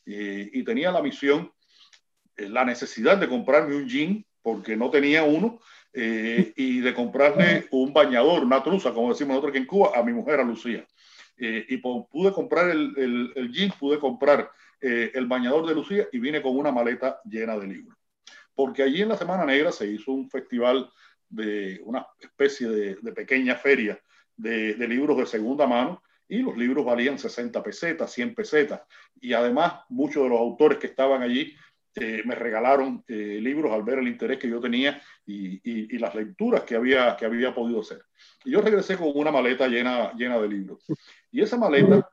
eh, 0.06 0.50
y 0.52 0.62
tenía 0.64 0.90
la 0.90 1.02
misión, 1.02 1.52
eh, 2.36 2.48
la 2.48 2.64
necesidad 2.64 3.18
de 3.18 3.28
comprarme 3.28 3.76
un 3.76 3.88
jean, 3.88 4.24
porque 4.42 4.76
no 4.76 4.90
tenía 4.90 5.22
uno, 5.22 5.60
y 5.92 6.80
de 6.80 6.94
comprarle 6.94 7.66
un 7.72 7.92
bañador, 7.92 8.44
una 8.44 8.62
truza, 8.62 8.94
como 8.94 9.08
decimos 9.08 9.30
nosotros 9.30 9.50
aquí 9.50 9.58
en 9.58 9.66
Cuba, 9.66 9.90
a 9.92 10.04
mi 10.04 10.12
mujer, 10.12 10.38
a 10.38 10.44
Lucía. 10.44 10.86
Eh, 11.42 11.64
y 11.68 11.78
pude 11.78 12.32
comprar 12.32 12.68
el, 12.68 12.92
el, 12.98 13.32
el, 13.34 13.72
pude 13.78 13.98
comprar 13.98 14.50
eh, 14.78 15.10
el 15.14 15.26
bañador 15.26 15.66
de 15.66 15.74
Lucía 15.74 16.06
y 16.12 16.18
vine 16.18 16.42
con 16.42 16.54
una 16.56 16.70
maleta 16.70 17.18
llena 17.24 17.58
de 17.58 17.66
libros. 17.66 17.96
Porque 18.54 18.82
allí 18.82 19.00
en 19.00 19.08
la 19.08 19.16
Semana 19.16 19.46
Negra 19.46 19.72
se 19.72 19.86
hizo 19.86 20.12
un 20.12 20.28
festival 20.28 20.90
de 21.30 21.80
una 21.84 22.06
especie 22.20 22.68
de, 22.68 22.96
de 22.96 23.12
pequeña 23.12 23.56
feria 23.56 23.98
de, 24.36 24.74
de, 24.74 24.88
libros 24.88 25.16
de 25.16 25.24
segunda 25.24 25.66
mano 25.66 26.02
y 26.28 26.42
los 26.42 26.56
libros 26.58 26.84
valían 26.84 27.18
60 27.18 27.62
pesetas, 27.62 28.12
100 28.12 28.34
pesetas. 28.34 28.82
Y 29.18 29.32
además 29.32 29.80
muchos 29.88 30.22
de 30.22 30.28
los 30.28 30.40
autores 30.40 30.76
que 30.76 30.88
estaban 30.88 31.22
allí 31.22 31.54
eh, 31.96 32.22
me 32.24 32.34
regalaron 32.34 33.04
eh, 33.08 33.38
libros 33.40 33.72
al 33.72 33.82
ver 33.82 33.98
el 33.98 34.08
interés 34.08 34.38
que 34.38 34.48
yo 34.48 34.60
tenía 34.60 35.02
y, 35.26 35.98
las 35.98 36.14
lecturas 36.14 36.62
que 36.62 36.76
había, 36.76 37.16
que 37.16 37.26
había 37.26 37.54
podido 37.54 37.80
hacer. 37.80 38.02
Y 38.44 38.52
yo 38.52 38.60
regresé 38.62 38.96
con 38.96 39.10
una 39.14 39.30
maleta 39.30 39.68
llena, 39.68 40.12
llena 40.14 40.40
de 40.40 40.48
libros. 40.48 40.84
Y 41.30 41.42
esa 41.42 41.58
maleta, 41.58 42.08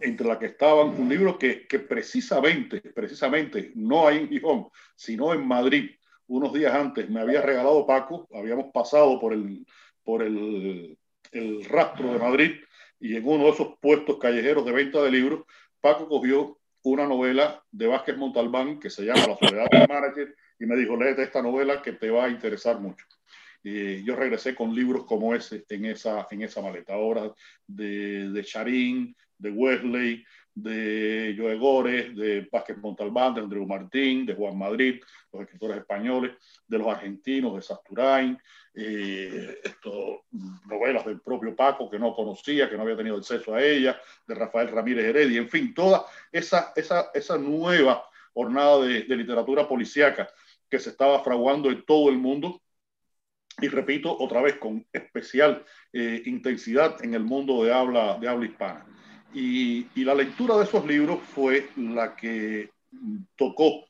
entre 0.00 0.26
la 0.26 0.38
que 0.38 0.46
estaban 0.46 0.88
un 0.88 1.08
libro 1.08 1.38
que, 1.38 1.66
que 1.66 1.78
precisamente, 1.80 2.80
precisamente, 2.80 3.72
no 3.74 4.06
hay 4.06 4.18
en 4.18 4.28
Gijón, 4.28 4.68
sino 4.96 5.34
en 5.34 5.46
Madrid, 5.46 5.90
unos 6.28 6.52
días 6.52 6.74
antes 6.74 7.08
me 7.10 7.20
había 7.20 7.42
regalado 7.42 7.86
Paco, 7.86 8.28
habíamos 8.32 8.66
pasado 8.72 9.18
por 9.18 9.32
el, 9.32 9.66
por 10.04 10.22
el, 10.22 10.96
el 11.32 11.64
rastro 11.64 12.12
de 12.12 12.18
Madrid 12.18 12.52
y 13.00 13.16
en 13.16 13.26
uno 13.26 13.44
de 13.44 13.50
esos 13.50 13.78
puestos 13.80 14.18
callejeros 14.18 14.64
de 14.64 14.72
venta 14.72 15.02
de 15.02 15.10
libros, 15.10 15.44
Paco 15.80 16.08
cogió 16.08 16.57
una 16.82 17.06
novela 17.06 17.62
de 17.70 17.86
Vázquez 17.86 18.16
Montalbán 18.16 18.78
que 18.78 18.90
se 18.90 19.04
llama 19.04 19.26
La 19.28 19.36
soledad 19.36 19.70
del 19.70 19.88
manager 19.88 20.34
y 20.58 20.66
me 20.66 20.76
dijo, 20.76 20.96
léete 20.96 21.22
esta 21.22 21.42
novela 21.42 21.82
que 21.82 21.92
te 21.92 22.10
va 22.10 22.24
a 22.24 22.30
interesar 22.30 22.80
mucho. 22.80 23.04
Y 23.62 24.04
yo 24.04 24.16
regresé 24.16 24.54
con 24.54 24.74
libros 24.74 25.04
como 25.04 25.34
ese 25.34 25.64
en 25.68 25.86
esa, 25.86 26.26
en 26.30 26.42
esa 26.42 26.62
maleta, 26.62 26.96
obras 26.96 27.32
de, 27.66 28.30
de 28.30 28.44
Charín, 28.44 29.16
de 29.36 29.50
Wesley, 29.50 30.24
de 30.62 31.34
Joe 31.36 31.56
Gores, 31.56 32.14
de 32.16 32.48
Vázquez 32.50 32.76
Montalbán, 32.78 33.34
de 33.34 33.40
Andreu 33.40 33.66
Martín, 33.66 34.26
de 34.26 34.34
Juan 34.34 34.56
Madrid, 34.58 35.00
los 35.32 35.42
escritores 35.42 35.78
españoles, 35.78 36.32
de 36.66 36.78
los 36.78 36.86
argentinos, 36.86 37.54
de 37.54 37.62
Sasturain, 37.62 38.38
eh, 38.74 39.60
esto, 39.62 40.24
novelas 40.66 41.04
del 41.04 41.20
propio 41.20 41.54
Paco 41.54 41.90
que 41.90 41.98
no 41.98 42.14
conocía, 42.14 42.68
que 42.68 42.76
no 42.76 42.82
había 42.82 42.96
tenido 42.96 43.16
acceso 43.16 43.54
a 43.54 43.62
ella, 43.62 44.00
de 44.26 44.34
Rafael 44.34 44.68
Ramírez 44.68 45.04
Heredia, 45.04 45.40
en 45.40 45.48
fin, 45.48 45.74
toda 45.74 46.04
esa, 46.32 46.72
esa, 46.76 47.10
esa 47.14 47.38
nueva 47.38 48.04
jornada 48.32 48.80
de, 48.82 49.02
de 49.02 49.16
literatura 49.16 49.66
policíaca 49.66 50.28
que 50.68 50.78
se 50.78 50.90
estaba 50.90 51.22
fraguando 51.24 51.70
en 51.70 51.84
todo 51.84 52.10
el 52.10 52.18
mundo, 52.18 52.60
y 53.60 53.68
repito 53.68 54.16
otra 54.16 54.40
vez 54.40 54.56
con 54.56 54.86
especial 54.92 55.64
eh, 55.92 56.22
intensidad 56.26 57.04
en 57.04 57.14
el 57.14 57.24
mundo 57.24 57.64
de 57.64 57.72
habla, 57.72 58.16
de 58.18 58.28
habla 58.28 58.46
hispana. 58.46 58.86
Y, 59.34 59.86
la 60.04 60.14
lectura 60.14 60.56
de 60.56 60.64
esos 60.64 60.86
libros 60.86 61.20
fue 61.20 61.68
la 61.76 62.16
que 62.16 62.70
tocó 63.36 63.86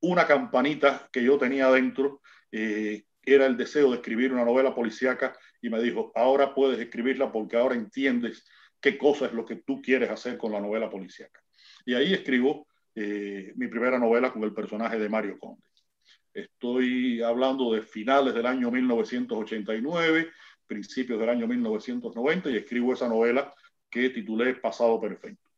una 0.00 0.26
campanita 0.26 1.08
que 1.12 1.22
yo 1.22 1.38
tenía 1.38 1.70
dentro, 1.70 2.22
eh, 2.50 3.04
era 3.24 3.46
el 3.46 3.56
deseo 3.56 3.90
de 3.90 3.96
escribir 3.96 4.32
una 4.32 4.44
novela 4.44 4.74
policíaca 4.74 5.36
y 5.60 5.68
me 5.68 5.80
dijo, 5.80 6.10
ahora 6.14 6.54
puedes 6.54 6.80
escribirla 6.80 7.30
porque 7.30 7.56
ahora 7.56 7.74
entiendes 7.74 8.44
qué 8.80 8.98
cosa 8.98 9.26
es 9.26 9.32
lo 9.32 9.44
que 9.44 9.56
tú 9.56 9.80
quieres 9.80 10.10
hacer 10.10 10.36
con 10.38 10.52
la 10.52 10.60
novela 10.60 10.90
policíaca. 10.90 11.40
Y 11.86 11.94
ahí 11.94 12.12
escribo 12.12 12.66
eh, 12.94 13.52
mi 13.56 13.68
primera 13.68 13.98
novela 13.98 14.32
con 14.32 14.42
el 14.42 14.52
personaje 14.52 14.98
de 14.98 15.08
Mario 15.08 15.38
Conde. 15.38 15.62
Estoy 16.34 17.22
hablando 17.22 17.72
de 17.72 17.82
finales 17.82 18.34
del 18.34 18.46
año 18.46 18.70
1989, 18.70 20.30
principios 20.66 21.20
del 21.20 21.28
año 21.28 21.46
1990 21.46 22.50
y 22.50 22.56
escribo 22.56 22.94
esa 22.94 23.08
novela 23.08 23.52
que 23.92 24.10
titulé 24.10 24.54
Pasado 24.54 24.98
Perfecto. 24.98 25.50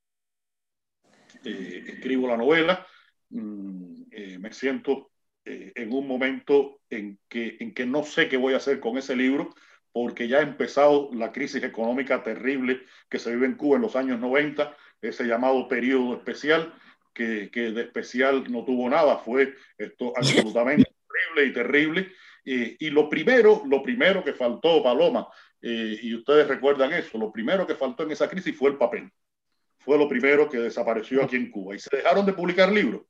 Eh, 1.44 1.84
escribo 1.86 2.26
la 2.26 2.36
novela, 2.36 2.86
mmm, 3.30 4.02
eh, 4.10 4.38
me 4.38 4.52
siento 4.52 5.12
eh, 5.44 5.72
en 5.74 5.92
un 5.92 6.06
momento 6.06 6.80
en 6.90 7.18
que, 7.28 7.56
en 7.60 7.72
que 7.72 7.86
no 7.86 8.02
sé 8.02 8.28
qué 8.28 8.36
voy 8.36 8.54
a 8.54 8.58
hacer 8.58 8.80
con 8.80 8.98
ese 8.98 9.14
libro, 9.14 9.54
porque 9.92 10.26
ya 10.26 10.38
ha 10.38 10.42
empezado 10.42 11.10
la 11.12 11.30
crisis 11.32 11.62
económica 11.62 12.24
terrible 12.24 12.82
que 13.08 13.20
se 13.20 13.32
vive 13.32 13.46
en 13.46 13.54
Cuba 13.54 13.76
en 13.76 13.82
los 13.82 13.94
años 13.94 14.18
90, 14.18 14.76
ese 15.00 15.24
llamado 15.24 15.68
periodo 15.68 16.14
especial, 16.16 16.74
que, 17.12 17.50
que 17.52 17.70
de 17.70 17.82
especial 17.82 18.50
no 18.50 18.64
tuvo 18.64 18.88
nada, 18.88 19.18
fue 19.18 19.54
esto 19.78 20.12
absolutamente 20.16 20.90
terrible 21.06 21.50
y 21.50 21.52
terrible. 21.52 22.12
Eh, 22.44 22.76
y 22.78 22.90
lo 22.90 23.08
primero, 23.08 23.62
lo 23.66 23.82
primero 23.82 24.22
que 24.22 24.34
faltó, 24.34 24.82
Paloma, 24.82 25.28
eh, 25.62 25.98
y 26.02 26.14
ustedes 26.14 26.46
recuerdan 26.46 26.92
eso, 26.92 27.16
lo 27.16 27.32
primero 27.32 27.66
que 27.66 27.74
faltó 27.74 28.02
en 28.02 28.12
esa 28.12 28.28
crisis 28.28 28.56
fue 28.56 28.70
el 28.70 28.76
papel. 28.76 29.10
Fue 29.78 29.98
lo 29.98 30.08
primero 30.08 30.48
que 30.48 30.58
desapareció 30.58 31.22
aquí 31.22 31.36
en 31.36 31.50
Cuba. 31.50 31.74
Y 31.74 31.78
se 31.78 31.96
dejaron 31.96 32.26
de 32.26 32.32
publicar 32.32 32.70
libros. 32.70 33.02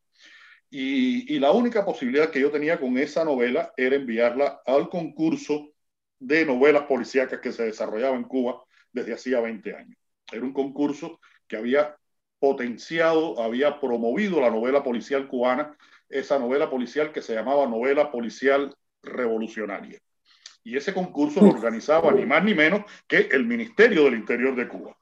Y, 0.71 1.35
y, 1.35 1.39
la 1.39 1.53
única 1.53 1.85
posibilidad 1.85 2.31
que 2.31 2.41
yo 2.41 2.51
tenía 2.51 2.81
con 2.81 2.99
esa 2.99 3.25
novela 3.25 3.73
era 3.77 3.95
enviarla 3.95 4.61
al 4.67 4.89
concurso 4.89 5.73
de 6.19 6.45
novelas 6.45 6.85
policíacas 6.85 7.41
que 7.41 7.53
se 7.53 7.65
desarrollaba 7.65 8.17
en 8.17 8.25
Cuba 8.25 8.65
desde 8.93 9.15
hacía 9.15 9.41
20 9.41 9.77
años. 9.77 9.99
Era 10.33 10.43
un 10.43 10.53
concurso 10.53 11.21
que 11.47 11.57
había 11.57 11.97
potenciado, 12.39 13.41
había 13.41 13.81
promovido 13.81 14.41
la 14.41 14.51
novela 14.51 14.83
policial 14.83 15.29
cubana, 15.29 15.77
esa 16.09 16.39
novela 16.39 16.71
policial 16.71 17.13
que 17.13 17.23
se 17.23 17.35
llamaba 17.35 17.67
novela 17.67 18.11
policial 18.11 18.75
revolucionaria. 19.05 19.99
Y 20.63 20.77
ese 20.77 20.95
concurso 20.95 21.41
lo 21.41 21.51
organizaba 21.51 22.11
ni 22.13 22.25
más 22.25 22.43
ni 22.43 22.55
menos 22.55 22.83
que 23.07 23.29
el 23.31 23.45
Ministerio 23.45 24.05
del 24.05 24.15
Interior 24.15 24.57
de 24.57 24.67
Cuba. 24.67 24.97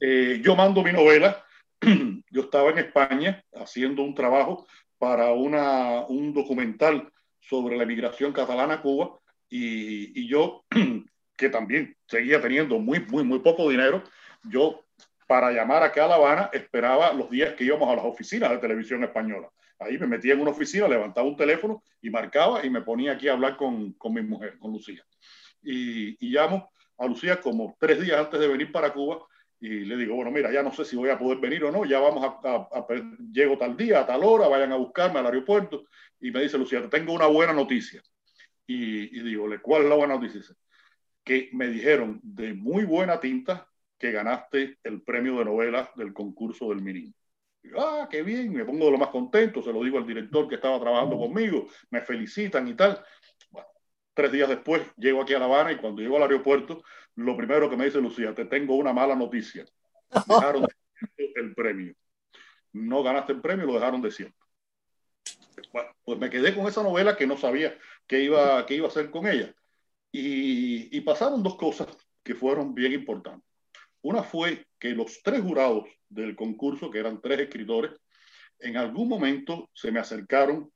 Eh, 0.00 0.40
yo 0.42 0.54
mando 0.54 0.82
mi 0.82 0.92
novela, 0.92 1.44
yo 2.30 2.42
estaba 2.42 2.70
en 2.70 2.78
España 2.78 3.42
haciendo 3.54 4.02
un 4.02 4.14
trabajo 4.14 4.66
para 4.98 5.32
una, 5.32 6.02
un 6.06 6.32
documental 6.32 7.10
sobre 7.40 7.76
la 7.76 7.82
emigración 7.82 8.32
catalana 8.32 8.74
a 8.74 8.82
Cuba 8.82 9.18
y, 9.48 10.20
y 10.20 10.28
yo, 10.28 10.64
que 11.36 11.48
también 11.48 11.96
seguía 12.06 12.40
teniendo 12.40 12.78
muy, 12.78 13.00
muy, 13.00 13.24
muy 13.24 13.40
poco 13.40 13.68
dinero, 13.68 14.04
yo 14.44 14.84
para 15.26 15.50
llamar 15.50 15.82
acá 15.82 16.04
a 16.04 16.08
La 16.08 16.14
Habana 16.16 16.50
esperaba 16.52 17.12
los 17.12 17.30
días 17.30 17.54
que 17.54 17.64
íbamos 17.64 17.90
a 17.90 17.96
las 17.96 18.04
oficinas 18.04 18.50
de 18.50 18.58
televisión 18.58 19.02
española. 19.04 19.48
Ahí 19.78 19.98
me 19.98 20.06
metía 20.06 20.34
en 20.34 20.40
una 20.40 20.50
oficina, 20.50 20.88
levantaba 20.88 21.26
un 21.26 21.36
teléfono 21.36 21.82
y 22.00 22.10
marcaba 22.10 22.64
y 22.64 22.70
me 22.70 22.82
ponía 22.82 23.12
aquí 23.12 23.28
a 23.28 23.32
hablar 23.32 23.56
con, 23.56 23.92
con 23.94 24.14
mi 24.14 24.22
mujer, 24.22 24.58
con 24.58 24.72
Lucía. 24.72 25.04
Y, 25.62 26.16
y, 26.24 26.30
llamo 26.30 26.70
a 26.98 27.06
Lucía 27.06 27.40
como 27.40 27.76
tres 27.78 28.00
días 28.00 28.18
antes 28.18 28.38
de 28.38 28.48
venir 28.48 28.70
para 28.70 28.92
Cuba 28.92 29.26
y 29.60 29.80
le 29.80 29.96
digo, 29.96 30.14
bueno, 30.14 30.30
mira, 30.30 30.52
ya 30.52 30.62
no 30.62 30.72
sé 30.72 30.84
si 30.84 30.94
voy 30.94 31.08
a 31.08 31.18
poder 31.18 31.38
venir 31.38 31.64
o 31.64 31.72
no, 31.72 31.84
ya 31.84 31.98
vamos 31.98 32.22
a, 32.22 32.48
a, 32.48 32.56
a 32.70 32.86
llego 33.32 33.56
tal 33.56 33.76
día, 33.76 34.00
a 34.00 34.06
tal 34.06 34.22
hora, 34.22 34.46
vayan 34.46 34.72
a 34.72 34.76
buscarme 34.76 35.18
al 35.18 35.26
aeropuerto. 35.26 35.86
Y 36.20 36.30
me 36.30 36.42
dice 36.42 36.58
Lucía, 36.58 36.88
tengo 36.90 37.14
una 37.14 37.26
buena 37.26 37.52
noticia. 37.52 38.02
Y, 38.66 39.18
y 39.18 39.22
digo, 39.22 39.46
¿cuál 39.62 39.84
es 39.84 39.88
la 39.88 39.94
buena 39.94 40.14
noticia? 40.14 40.42
Que 41.24 41.48
me 41.52 41.68
dijeron 41.68 42.20
de 42.22 42.52
muy 42.52 42.84
buena 42.84 43.20
tinta 43.20 43.66
que 43.98 44.12
ganaste 44.12 44.78
el 44.82 45.02
premio 45.02 45.38
de 45.38 45.46
novela 45.46 45.90
del 45.96 46.12
concurso 46.12 46.68
del 46.68 46.82
Minín. 46.82 47.14
Ah, 47.76 48.08
qué 48.10 48.22
bien, 48.22 48.52
me 48.52 48.64
pongo 48.64 48.86
de 48.86 48.90
lo 48.92 48.98
más 48.98 49.08
contento, 49.08 49.62
se 49.62 49.72
lo 49.72 49.82
digo 49.82 49.98
al 49.98 50.06
director 50.06 50.48
que 50.48 50.56
estaba 50.56 50.80
trabajando 50.80 51.18
conmigo, 51.18 51.66
me 51.90 52.00
felicitan 52.00 52.66
y 52.68 52.74
tal. 52.74 53.02
Bueno, 53.50 53.68
tres 54.12 54.32
días 54.32 54.48
después 54.48 54.82
llego 54.96 55.22
aquí 55.22 55.34
a 55.34 55.38
La 55.38 55.46
Habana 55.46 55.72
y 55.72 55.76
cuando 55.76 56.02
llego 56.02 56.16
al 56.16 56.22
aeropuerto, 56.22 56.82
lo 57.16 57.36
primero 57.36 57.70
que 57.70 57.76
me 57.76 57.86
dice 57.86 58.00
Lucía, 58.00 58.34
te 58.34 58.44
tengo 58.44 58.76
una 58.76 58.92
mala 58.92 59.14
noticia. 59.14 59.64
Dejaron 60.28 60.62
de 60.62 61.32
el 61.34 61.54
premio. 61.54 61.94
No 62.72 63.02
ganaste 63.02 63.32
el 63.32 63.40
premio, 63.40 63.66
lo 63.66 63.74
dejaron 63.74 64.02
de 64.02 64.10
cierto. 64.10 64.36
Bueno, 65.72 65.90
pues 66.04 66.18
me 66.18 66.30
quedé 66.30 66.54
con 66.54 66.66
esa 66.66 66.82
novela 66.82 67.16
que 67.16 67.26
no 67.26 67.36
sabía 67.36 67.76
qué 68.06 68.22
iba, 68.22 68.64
qué 68.66 68.74
iba 68.74 68.86
a 68.86 68.90
hacer 68.90 69.10
con 69.10 69.26
ella. 69.26 69.54
Y, 70.10 70.96
y 70.96 71.00
pasaron 71.00 71.42
dos 71.42 71.56
cosas 71.56 71.88
que 72.22 72.34
fueron 72.34 72.74
bien 72.74 72.92
importantes. 72.92 73.48
Una 74.02 74.22
fue 74.22 74.66
que 74.78 74.90
los 74.90 75.22
tres 75.22 75.40
jurados 75.40 75.84
del 76.14 76.36
concurso, 76.36 76.90
que 76.90 76.98
eran 76.98 77.20
tres 77.20 77.40
escritores, 77.40 77.92
en 78.58 78.76
algún 78.76 79.08
momento 79.08 79.68
se 79.74 79.90
me 79.90 80.00
acercaron 80.00 80.70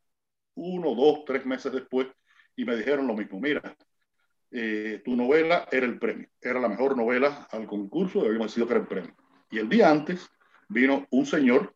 uno, 0.55 0.95
dos, 0.95 1.25
tres 1.25 1.47
meses 1.47 1.73
después 1.73 2.09
y 2.57 2.65
me 2.65 2.77
dijeron 2.77 3.07
lo 3.07 3.15
mismo. 3.15 3.41
Mira, 3.41 3.77
eh, 4.51 5.01
tu 5.05 5.15
novela 5.15 5.69
era 5.71 5.87
el 5.87 5.99
premio, 5.99 6.29
era 6.41 6.61
la 6.61 6.69
mejor 6.69 6.97
novela 6.97 7.47
al 7.51 7.67
concurso, 7.67 8.23
debíamos 8.23 8.49
decir 8.49 8.67
que 8.67 8.73
era 8.73 8.81
el 8.81 8.89
premio. 8.89 9.15
Y 9.51 9.59
el 9.59 9.69
día 9.69 9.91
antes 9.91 10.29
vino 10.69 11.07
un 11.11 11.27
señor 11.27 11.75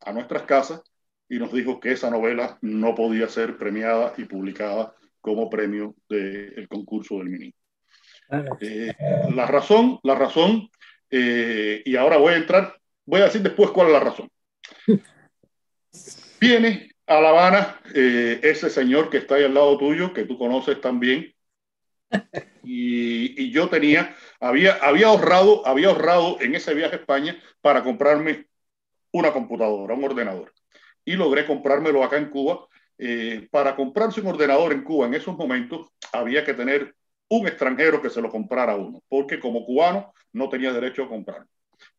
a 0.00 0.12
nuestras 0.12 0.42
casas 0.44 0.82
y 1.28 1.38
nos 1.38 1.52
dijo 1.52 1.78
que 1.78 1.92
esa 1.92 2.10
novela 2.10 2.58
no 2.62 2.94
podía 2.94 3.28
ser 3.28 3.58
premiada 3.58 4.14
y 4.16 4.24
publicada 4.24 4.94
como 5.20 5.50
premio 5.50 5.94
del 6.08 6.66
concurso 6.68 7.18
del 7.18 7.28
ministro. 7.28 7.62
Eh, 8.60 8.94
la 9.34 9.46
razón, 9.46 9.98
la 10.02 10.14
razón, 10.14 10.68
eh, 11.10 11.82
y 11.84 11.96
ahora 11.96 12.16
voy 12.16 12.34
a 12.34 12.38
entrar, 12.38 12.77
voy 13.08 13.22
a 13.22 13.24
decir 13.24 13.42
después 13.42 13.70
cuál 13.70 13.88
es 13.88 13.92
la 13.94 14.00
razón. 14.00 14.30
Viene 16.40 16.92
a 17.06 17.20
La 17.20 17.30
Habana 17.30 17.80
eh, 17.94 18.38
ese 18.42 18.68
señor 18.68 19.08
que 19.08 19.16
está 19.16 19.36
ahí 19.36 19.44
al 19.44 19.54
lado 19.54 19.78
tuyo, 19.78 20.12
que 20.12 20.24
tú 20.24 20.38
conoces 20.38 20.80
también, 20.80 21.34
Y, 22.62 23.42
y, 23.42 23.50
yo 23.50 23.68
tenía, 23.68 24.14
había, 24.40 24.74
había, 24.74 25.08
ahorrado, 25.08 25.66
había 25.66 25.88
ahorrado 25.88 26.38
en 26.40 26.54
ese 26.54 26.74
viaje 26.74 26.96
a 26.96 26.98
España 26.98 27.38
para 27.62 27.82
comprarme 27.82 28.46
una 29.12 29.32
computadora, 29.32 29.94
un 29.94 30.04
ordenador. 30.04 30.52
Y 31.04 31.16
logré 31.16 31.46
comprármelo 31.46 32.04
acá 32.04 32.18
en 32.18 32.30
Cuba. 32.30 32.66
Eh, 32.98 33.46
para 33.50 33.74
comprarse 33.76 34.20
un 34.20 34.26
ordenador 34.26 34.72
en 34.72 34.82
Cuba 34.82 35.06
en 35.06 35.14
esos 35.14 35.36
momentos 35.36 35.88
había 36.12 36.44
que 36.44 36.52
tener 36.52 36.94
un 37.28 37.46
extranjero 37.46 38.02
que 38.02 38.10
se 38.10 38.20
lo 38.20 38.30
comprara 38.30 38.72
a 38.72 38.76
uno, 38.76 39.02
porque 39.08 39.38
como 39.38 39.64
cubano 39.64 40.12
no 40.32 40.48
tenía 40.48 40.72
derecho 40.72 41.04
a 41.04 41.08
comprar. 41.08 41.46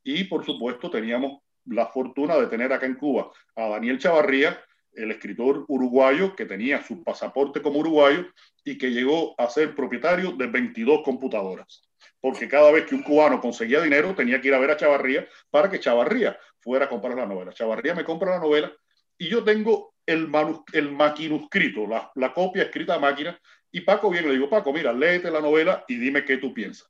Y 0.04 0.26
por 0.26 0.46
supuesto 0.46 0.90
teníamos 0.90 1.42
la 1.66 1.88
fortuna 1.88 2.38
de 2.38 2.48
tener 2.48 2.74
acá 2.74 2.86
en 2.86 2.96
Cuba 2.96 3.32
a 3.56 3.70
Daniel 3.70 4.00
Chavarría, 4.00 4.62
el 4.94 5.12
escritor 5.12 5.66
uruguayo 5.68 6.36
que 6.36 6.46
tenía 6.46 6.84
su 6.84 7.04
pasaporte 7.04 7.62
como 7.62 7.80
uruguayo 7.80 8.26
y 8.64 8.78
que 8.78 8.92
llegó 8.92 9.36
a 9.40 9.50
ser 9.50 9.76
propietario 9.76 10.32
de 10.32 10.48
22 10.48 11.02
computadoras. 11.04 11.90
Porque 12.20 12.48
cada 12.48 12.72
vez 12.72 12.86
que 12.86 12.96
un 12.96 13.04
cubano 13.04 13.40
conseguía 13.40 13.82
dinero 13.82 14.16
tenía 14.16 14.42
que 14.42 14.48
ir 14.48 14.54
a 14.54 14.60
ver 14.60 14.72
a 14.72 14.78
Chavarría 14.78 15.28
para 15.50 15.70
que 15.70 15.80
Chavarría 15.80 16.38
fuera 16.60 16.86
a 16.86 16.90
comprar 16.90 17.16
la 17.16 17.26
novela. 17.26 17.54
Chavarría 17.54 17.94
me 17.94 18.04
compra 18.04 18.32
la 18.32 18.40
novela 18.40 18.72
y 19.18 19.30
yo 19.30 19.44
tengo 19.44 19.94
el, 20.06 20.30
el 20.74 20.92
maquinuscrito, 20.92 21.86
la, 21.86 22.12
la 22.16 22.34
copia 22.34 22.64
escrita 22.64 22.96
a 22.96 23.00
máquina, 23.00 23.40
y 23.72 23.82
Paco 23.82 24.10
viene 24.10 24.28
y 24.28 24.30
le 24.30 24.36
digo, 24.38 24.50
Paco, 24.50 24.74
mira, 24.74 24.92
léete 24.92 25.30
la 25.30 25.42
novela 25.42 25.86
y 25.88 25.98
dime 25.98 26.26
qué 26.26 26.38
tú 26.38 26.54
piensas. 26.54 26.90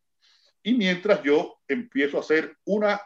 Y 0.63 0.73
mientras 0.73 1.23
yo 1.23 1.59
empiezo 1.67 2.17
a 2.17 2.21
hacer 2.21 2.57
una, 2.65 3.01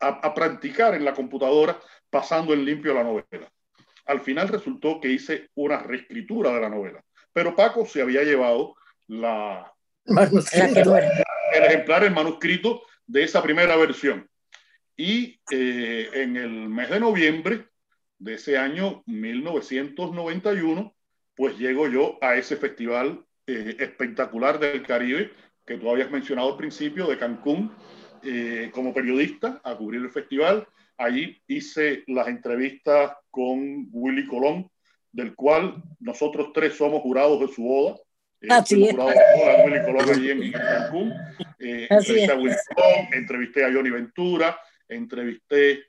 a 0.00 0.34
practicar 0.34 0.94
en 0.94 1.04
la 1.04 1.14
computadora 1.14 1.78
pasando 2.10 2.52
en 2.52 2.64
limpio 2.64 2.94
la 2.94 3.04
novela. 3.04 3.50
Al 4.06 4.20
final 4.20 4.48
resultó 4.48 5.00
que 5.00 5.08
hice 5.08 5.50
una 5.54 5.78
reescritura 5.78 6.52
de 6.52 6.60
la 6.60 6.68
novela, 6.68 7.02
pero 7.32 7.56
Paco 7.56 7.86
se 7.86 8.02
había 8.02 8.22
llevado 8.22 8.76
la, 9.06 9.72
el 10.06 11.64
ejemplar, 11.64 12.04
el 12.04 12.12
manuscrito 12.12 12.82
de 13.06 13.24
esa 13.24 13.42
primera 13.42 13.76
versión. 13.76 14.28
Y 14.96 15.40
eh, 15.50 16.08
en 16.12 16.36
el 16.36 16.68
mes 16.68 16.90
de 16.90 17.00
noviembre 17.00 17.66
de 18.18 18.34
ese 18.34 18.58
año 18.58 19.02
1991, 19.06 20.94
pues 21.34 21.58
llego 21.58 21.88
yo 21.88 22.18
a 22.20 22.36
ese 22.36 22.56
festival 22.56 23.24
eh, 23.46 23.76
espectacular 23.80 24.58
del 24.58 24.86
Caribe 24.86 25.32
que 25.66 25.78
tú 25.78 25.90
habías 25.90 26.10
mencionado 26.10 26.52
al 26.52 26.56
principio, 26.56 27.06
de 27.06 27.18
Cancún, 27.18 27.72
eh, 28.22 28.70
como 28.72 28.94
periodista 28.94 29.60
a 29.64 29.76
cubrir 29.76 30.02
el 30.02 30.10
festival. 30.10 30.66
Allí 30.96 31.40
hice 31.48 32.04
las 32.06 32.28
entrevistas 32.28 33.12
con 33.30 33.88
Willy 33.90 34.26
Colón, 34.26 34.70
del 35.10 35.34
cual 35.34 35.82
nosotros 36.00 36.50
tres 36.52 36.74
somos 36.74 37.02
jurados 37.02 37.40
de 37.40 37.48
su 37.48 37.62
boda. 37.62 37.96
Eh, 38.40 38.48
Así 38.50 38.84
es. 38.84 38.96
de 38.96 39.02
Willy 39.64 39.84
Colón 39.84 40.10
allí 40.10 40.30
en, 40.30 40.52
Cancún. 40.52 41.12
Eh, 41.58 41.86
entrevisté 41.90 42.32
a 42.32 42.36
Willy 42.36 42.56
Colón, 42.74 43.08
entrevisté 43.12 43.64
a 43.64 43.72
Johnny 43.72 43.90
Ventura, 43.90 44.58
entrevisté 44.88 45.84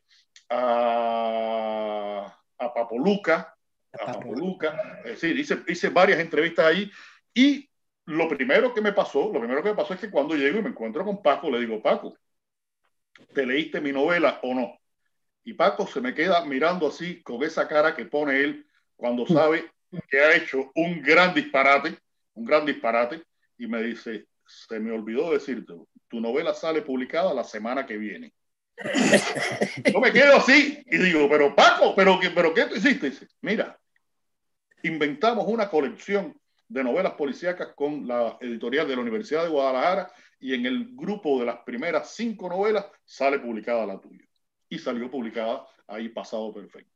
a, 0.50 2.40
a 2.58 2.74
Papo 2.74 2.98
Luca, 2.98 3.56
a 3.94 4.06
Papo 4.06 4.34
Luca. 4.34 5.02
Es 5.06 5.22
decir, 5.22 5.38
hice, 5.38 5.60
hice 5.68 5.90
varias 5.90 6.20
entrevistas 6.20 6.66
ahí 6.66 6.90
y 7.34 7.70
lo 8.06 8.28
primero 8.30 8.74
que 8.74 8.82
me 8.82 8.94
pasó, 8.94 9.32
lo 9.32 9.40
primero 9.40 9.64
que 9.64 9.70
me 9.70 9.76
pasó 9.76 9.94
es 9.94 10.00
que 10.00 10.12
cuando 10.12 10.36
llego 10.36 10.60
y 10.60 10.62
me 10.62 10.70
encuentro 10.70 11.04
con 11.04 11.22
Paco, 11.22 11.50
le 11.50 11.60
digo, 11.60 11.82
Paco, 11.82 12.18
¿te 13.34 13.46
leíste 13.46 13.82
mi 13.82 13.92
novela 13.92 14.40
o 14.44 14.54
no? 14.54 14.80
Y 15.44 15.54
Paco 15.54 15.88
se 15.88 16.02
me 16.02 16.14
queda 16.14 16.46
mirando 16.46 16.88
así 16.88 17.22
con 17.22 17.44
esa 17.44 17.68
cara 17.68 17.96
que 17.96 18.06
pone 18.06 18.40
él 18.40 18.68
cuando 18.96 19.24
mm. 19.24 19.28
sabe 19.28 19.72
que 20.10 20.20
ha 20.20 20.36
hecho 20.36 20.72
un 20.76 21.02
gran 21.02 21.34
disparate, 21.34 21.98
un 22.34 22.46
gran 22.46 22.66
disparate, 22.66 23.24
y 23.58 23.68
me 23.68 23.82
dice, 23.82 24.28
se 24.46 24.80
me 24.80 24.92
olvidó 24.92 25.32
decirte, 25.32 25.74
tu 26.08 26.20
novela 26.20 26.54
sale 26.54 26.82
publicada 26.82 27.34
la 27.34 27.44
semana 27.44 27.86
que 27.86 27.98
viene. 27.98 28.34
Yo 29.92 30.00
me 30.00 30.12
quedo 30.12 30.36
así 30.36 30.84
y 30.86 30.98
digo, 30.98 31.30
pero 31.30 31.56
Paco, 31.56 31.96
¿pero, 31.96 32.20
pero 32.36 32.54
qué 32.54 32.66
tú 32.66 32.76
hiciste? 32.76 33.10
Dice, 33.10 33.28
mira, 33.42 33.80
inventamos 34.84 35.46
una 35.48 35.70
colección 35.70 36.38
de 36.68 36.84
novelas 36.84 37.14
policíacas 37.14 37.74
con 37.76 38.08
la 38.08 38.38
editorial 38.42 38.88
de 38.88 38.96
la 38.96 39.02
Universidad 39.02 39.44
de 39.44 39.50
Guadalajara 39.50 40.12
y 40.40 40.54
en 40.54 40.66
el 40.66 40.96
grupo 40.96 41.40
de 41.40 41.46
las 41.46 41.58
primeras 41.60 42.16
cinco 42.16 42.50
novelas 42.50 42.86
sale 43.04 43.40
publicada 43.40 43.86
la 43.86 44.00
tuya 44.00 44.26
y 44.70 44.80
salió 44.80 45.10
publicada 45.10 45.66
ahí 45.88 46.10
Pasado 46.10 46.54
Perfecto. 46.54 46.92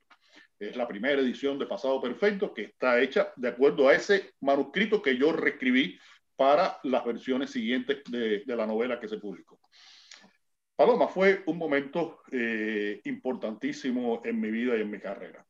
Es 0.60 0.76
la 0.76 0.88
primera 0.88 1.22
edición 1.22 1.58
de 1.58 1.66
Pasado 1.66 2.02
Perfecto 2.02 2.54
que 2.54 2.64
está 2.64 3.00
hecha 3.00 3.32
de 3.36 3.50
acuerdo 3.50 3.88
a 3.88 3.94
ese 3.94 4.34
manuscrito 4.42 5.02
que 5.02 5.18
yo 5.18 5.32
reescribí 5.32 5.98
para 6.36 6.80
las 6.84 7.06
versiones 7.06 7.52
siguientes 7.52 8.04
de, 8.10 8.44
de 8.46 8.56
la 8.56 8.66
novela 8.66 9.00
que 9.00 9.08
se 9.08 9.18
publicó. 9.18 9.60
Paloma, 10.80 11.10
fue 11.10 11.44
un 11.46 11.58
momento 11.58 12.22
eh, 12.32 13.02
importantísimo 13.04 14.22
en 14.24 14.40
mi 14.40 14.50
vida 14.50 14.78
y 14.78 14.82
en 14.82 14.90
mi 14.90 14.98
carrera, 14.98 15.46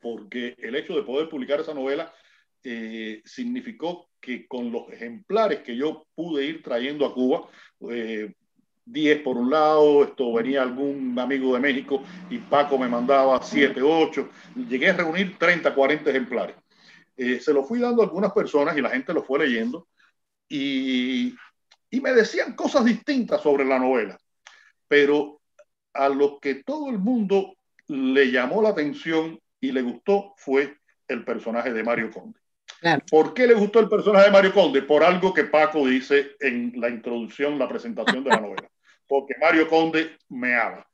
porque 0.00 0.56
el 0.58 0.74
hecho 0.74 0.96
de 0.96 1.04
poder 1.04 1.28
publicar 1.28 1.60
esa 1.60 1.72
novela 1.72 2.12
eh, 2.62 3.22
significó 3.24 4.08
que 4.20 4.46
con 4.46 4.72
los 4.72 4.90
ejemplares 4.92 5.60
que 5.60 5.76
yo 5.76 6.06
pude 6.14 6.44
ir 6.44 6.62
trayendo 6.62 7.06
a 7.06 7.14
Cuba, 7.14 7.48
eh, 7.90 8.32
10 8.84 9.22
por 9.22 9.36
un 9.36 9.50
lado, 9.50 10.04
esto 10.04 10.32
venía 10.32 10.62
algún 10.62 11.18
amigo 11.18 11.54
de 11.54 11.60
México 11.60 12.02
y 12.30 12.38
Paco 12.38 12.78
me 12.78 12.88
mandaba 12.88 13.42
7, 13.42 13.80
8, 13.82 14.28
llegué 14.68 14.90
a 14.90 14.96
reunir 14.96 15.36
30, 15.38 15.74
40 15.74 16.10
ejemplares. 16.10 16.56
Eh, 17.16 17.40
se 17.40 17.52
lo 17.52 17.64
fui 17.64 17.80
dando 17.80 18.02
a 18.02 18.06
algunas 18.06 18.32
personas 18.32 18.76
y 18.76 18.80
la 18.80 18.90
gente 18.90 19.12
lo 19.12 19.22
fue 19.22 19.40
leyendo 19.40 19.88
y 20.48 21.34
me 21.90 22.12
decían 22.12 22.54
cosas 22.54 22.84
distintas 22.84 23.42
sobre 23.42 23.64
la 23.64 23.78
novela, 23.78 24.18
pero 24.86 25.40
a 25.92 26.08
lo 26.08 26.38
que 26.38 26.62
todo 26.62 26.90
el 26.90 26.98
mundo 26.98 27.56
le 27.88 28.30
llamó 28.30 28.62
la 28.62 28.70
atención 28.70 29.38
y 29.60 29.72
le 29.72 29.82
gustó 29.82 30.34
fue 30.36 30.78
el 31.08 31.24
personaje 31.24 31.72
de 31.72 31.82
Mario 31.82 32.10
Conde. 32.10 32.38
¿Por 33.10 33.34
qué 33.34 33.46
le 33.46 33.54
gustó 33.54 33.80
el 33.80 33.88
personaje 33.88 34.26
de 34.26 34.30
Mario 34.30 34.52
Conde? 34.52 34.82
Por 34.82 35.02
algo 35.02 35.34
que 35.34 35.44
Paco 35.44 35.86
dice 35.86 36.36
en 36.40 36.72
la 36.76 36.88
introducción, 36.88 37.58
la 37.58 37.68
presentación 37.68 38.22
de 38.22 38.30
la 38.30 38.40
novela 38.40 38.68
porque 39.08 39.34
Mario 39.40 39.68
Conde 39.68 40.16
me 40.28 40.54
ama. 40.54 40.86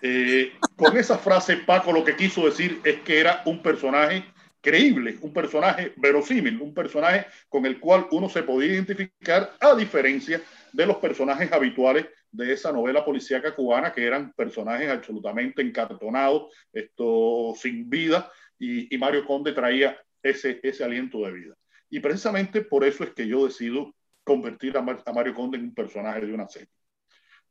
Eh, 0.00 0.52
con 0.76 0.96
esa 0.96 1.18
frase, 1.18 1.58
Paco 1.58 1.92
lo 1.92 2.04
que 2.04 2.16
quiso 2.16 2.46
decir 2.46 2.80
es 2.84 3.00
que 3.00 3.20
era 3.20 3.42
un 3.44 3.60
personaje 3.60 4.24
creíble, 4.62 5.18
un 5.20 5.32
personaje 5.32 5.92
verosímil, 5.96 6.60
un 6.62 6.72
personaje 6.72 7.26
con 7.50 7.66
el 7.66 7.78
cual 7.78 8.06
uno 8.12 8.30
se 8.30 8.42
podía 8.42 8.72
identificar, 8.72 9.52
a 9.60 9.74
diferencia 9.74 10.40
de 10.72 10.86
los 10.86 10.96
personajes 10.96 11.52
habituales 11.52 12.06
de 12.30 12.52
esa 12.52 12.72
novela 12.72 13.04
policíaca 13.04 13.54
cubana, 13.54 13.92
que 13.92 14.06
eran 14.06 14.32
personajes 14.32 14.88
absolutamente 14.88 15.60
encartonados, 15.60 16.52
esto, 16.72 17.52
sin 17.56 17.90
vida, 17.90 18.30
y, 18.58 18.96
Mario 18.96 19.26
Conde 19.26 19.52
traía 19.52 19.98
ese, 20.24 20.58
ese 20.62 20.82
aliento 20.82 21.18
de 21.18 21.32
vida. 21.32 21.54
Y 21.88 22.00
precisamente 22.00 22.62
por 22.62 22.84
eso 22.84 23.04
es 23.04 23.10
que 23.10 23.28
yo 23.28 23.46
decido 23.46 23.94
convertir 24.24 24.76
a 24.76 24.82
Mario 24.82 25.34
Conde 25.34 25.58
en 25.58 25.64
un 25.64 25.74
personaje 25.74 26.26
de 26.26 26.32
una 26.32 26.48
serie. 26.48 26.70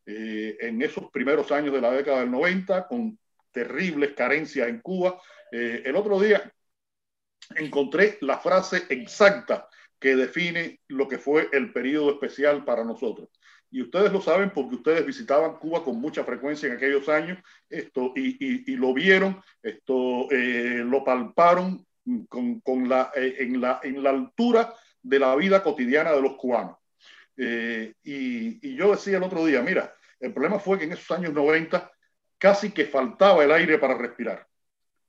Eh, 0.06 0.58
en 0.60 0.82
esos 0.82 1.10
primeros 1.12 1.52
años 1.52 1.74
de 1.74 1.80
la 1.80 1.92
década 1.92 2.20
del 2.20 2.32
90, 2.32 2.88
con 2.88 3.18
terribles 3.52 4.14
carencias 4.14 4.68
en 4.68 4.82
Cuba. 4.82 5.22
Eh, 5.52 5.84
el 5.86 5.96
otro 5.96 6.20
día 6.20 6.52
encontré 7.56 8.18
la 8.22 8.40
frase 8.40 8.84
exacta 8.90 9.70
que 10.00 10.16
define 10.16 10.82
lo 10.90 11.08
que 11.08 11.20
fue 11.20 11.48
el 11.54 11.72
periodo 11.72 12.12
especial 12.12 12.66
para 12.66 12.84
nosotros. 12.84 13.30
Y 13.72 13.82
ustedes 13.82 14.12
lo 14.12 14.22
saben 14.22 14.52
porque 14.52 14.76
ustedes 14.76 15.06
visitaban 15.06 15.56
Cuba 15.56 15.84
con 15.84 16.00
mucha 16.00 16.24
frecuencia 16.26 16.68
en 16.68 16.76
aquellos 16.76 17.08
años 17.08 17.40
esto, 17.70 18.12
y, 18.16 18.76
lo 18.76 18.94
vieron, 18.94 19.42
esto, 19.62 20.30
eh, 20.30 20.84
lo 20.86 21.04
palparon 21.04 21.86
con, 22.28 22.60
con 22.62 22.90
la, 22.90 23.12
en, 23.16 23.60
la, 23.62 23.80
en 23.84 24.04
la 24.04 24.10
altura 24.12 24.74
de 25.02 25.20
la 25.20 25.36
vida 25.36 25.62
cotidiana 25.62 26.12
de 26.12 26.22
los 26.22 26.36
cubanos. 26.36 26.78
Eh, 27.38 27.94
y, 28.04 28.76
yo 28.76 28.92
decía 28.92 29.18
el 29.18 29.24
otro 29.24 29.46
día, 29.46 29.62
mira, 29.62 29.94
el 30.20 30.34
problema 30.34 30.60
fue 30.60 30.78
que 30.78 30.86
en 30.86 30.94
esos 30.94 31.12
años 31.12 31.34
90 31.34 31.92
casi 32.38 32.72
que 32.72 32.86
faltaba 32.86 33.44
el 33.44 33.52
aire 33.52 33.78
para 33.78 33.98
respirar, 33.98 34.48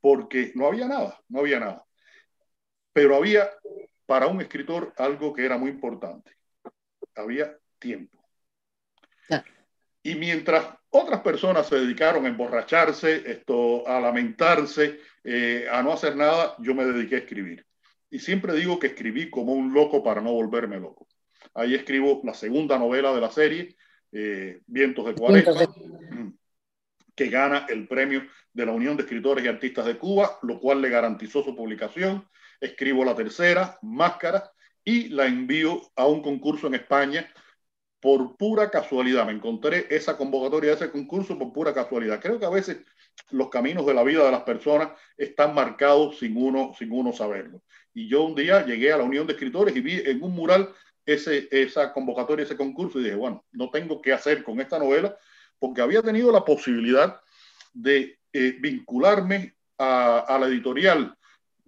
porque 0.01 0.53
no 0.55 0.67
había 0.67 0.87
nada, 0.87 1.21
no 1.29 1.41
había 1.41 1.61
nada. 1.61 1.85
Pero 2.93 3.17
había 3.17 3.51
para 4.07 4.27
un 4.27 4.41
escritor 4.41 4.93
algo 4.97 5.33
que 5.33 5.45
era 5.45 5.59
muy 5.59 5.71
importante. 5.71 6.33
Había 7.15 7.57
tiempo. 7.79 8.19
Y 10.07 10.17
mientras 10.17 10.67
otras 10.91 11.23
personas 11.23 11.67
se 11.67 11.77
dedicaron 11.77 12.27
a 12.27 12.29
emborracharse, 12.29 13.23
esto, 13.27 13.89
a 13.89 13.99
lamentarse, 13.99 15.01
eh, 15.25 15.67
a 15.71 15.83
no 15.83 15.95
hacer 15.95 16.15
nada, 16.15 16.55
yo 16.59 16.75
me 16.75 16.85
dediqué 16.85 17.17
a 17.17 17.19
escribir. 17.21 17.67
Y 18.11 18.19
siempre 18.19 18.53
digo 18.55 18.79
que 18.79 18.89
escribí 18.89 19.31
como 19.31 19.55
un 19.55 19.73
loco 19.73 20.05
para 20.05 20.21
no 20.21 20.33
volverme 20.33 20.79
loco. 20.79 21.09
Ahí 21.55 21.75
escribo 21.75 22.21
la 22.23 22.35
segunda 22.35 22.79
novela 22.79 23.15
de 23.15 23.21
la 23.21 23.31
serie, 23.31 23.77
eh, 24.13 24.61
Vientos 24.67 25.07
de 25.07 25.15
Cuaresma, 25.15 25.75
que 27.17 27.29
gana 27.31 27.65
el 27.71 27.89
premio 27.89 28.25
de 28.53 28.67
la 28.67 28.73
Unión 28.73 28.99
de 28.99 29.05
Escritores 29.05 29.43
y 29.43 29.49
Artistas 29.49 29.87
de 29.87 29.97
Cuba, 29.97 30.39
lo 30.43 30.61
cual 30.61 30.83
le 30.83 30.91
garantizó 30.91 31.43
su 31.43 31.57
publicación. 31.57 32.29
Escribo 32.61 33.07
la 33.07 33.15
tercera, 33.15 33.79
Máscara, 33.81 34.53
y 34.85 35.09
la 35.09 35.25
envío 35.27 35.81
a 35.97 36.07
un 36.07 36.21
concurso 36.21 36.67
en 36.67 36.75
España 36.75 37.27
por 38.05 38.37
pura 38.37 38.69
casualidad. 38.69 39.25
Me 39.25 39.33
encontré 39.33 39.87
esa 39.89 40.19
convocatoria 40.19 40.75
ese 40.75 40.91
concurso 40.91 41.39
por 41.39 41.55
pura 41.55 41.73
casualidad. 41.73 42.21
Creo 42.21 42.39
que 42.39 42.45
a 42.45 42.51
veces 42.51 42.83
los 43.31 43.49
caminos 43.49 43.87
de 43.87 43.95
la 43.95 44.03
vida 44.03 44.27
de 44.27 44.31
las 44.31 44.43
personas 44.43 44.91
están 45.17 45.55
marcados 45.55 46.19
sin 46.19 46.37
uno, 46.37 46.73
sin 46.79 46.93
uno 46.93 47.15
saberlo. 47.15 47.63
Y 47.95 48.07
yo 48.07 48.25
un 48.25 48.35
día 48.35 48.67
llegué 48.67 48.93
a 48.93 48.99
la 48.99 49.05
Unión 49.05 49.27
de 49.27 49.33
Escritores 49.33 49.75
y 49.75 49.81
vi 49.81 50.03
en 50.05 50.23
un 50.23 50.35
mural 50.35 50.69
ese, 51.07 51.49
esa 51.51 51.95
convocatoria, 51.95 52.45
ese 52.45 52.59
concurso, 52.59 53.01
y 53.01 53.05
dije, 53.05 53.17
bueno, 53.17 53.43
no 53.53 53.71
tengo 53.71 54.03
qué 54.03 54.13
hacer 54.13 54.45
con 54.45 54.61
esta 54.61 54.79
novela, 54.79 55.17
porque 55.59 55.81
había 55.81 56.03
tenido 56.03 56.31
la 56.31 56.45
posibilidad 56.45 57.23
de 57.73 58.19
eh, 58.35 58.57
vincularme 58.61 59.55
a, 59.79 60.19
a, 60.19 60.39
la 60.39 60.49
editorial, 60.49 61.17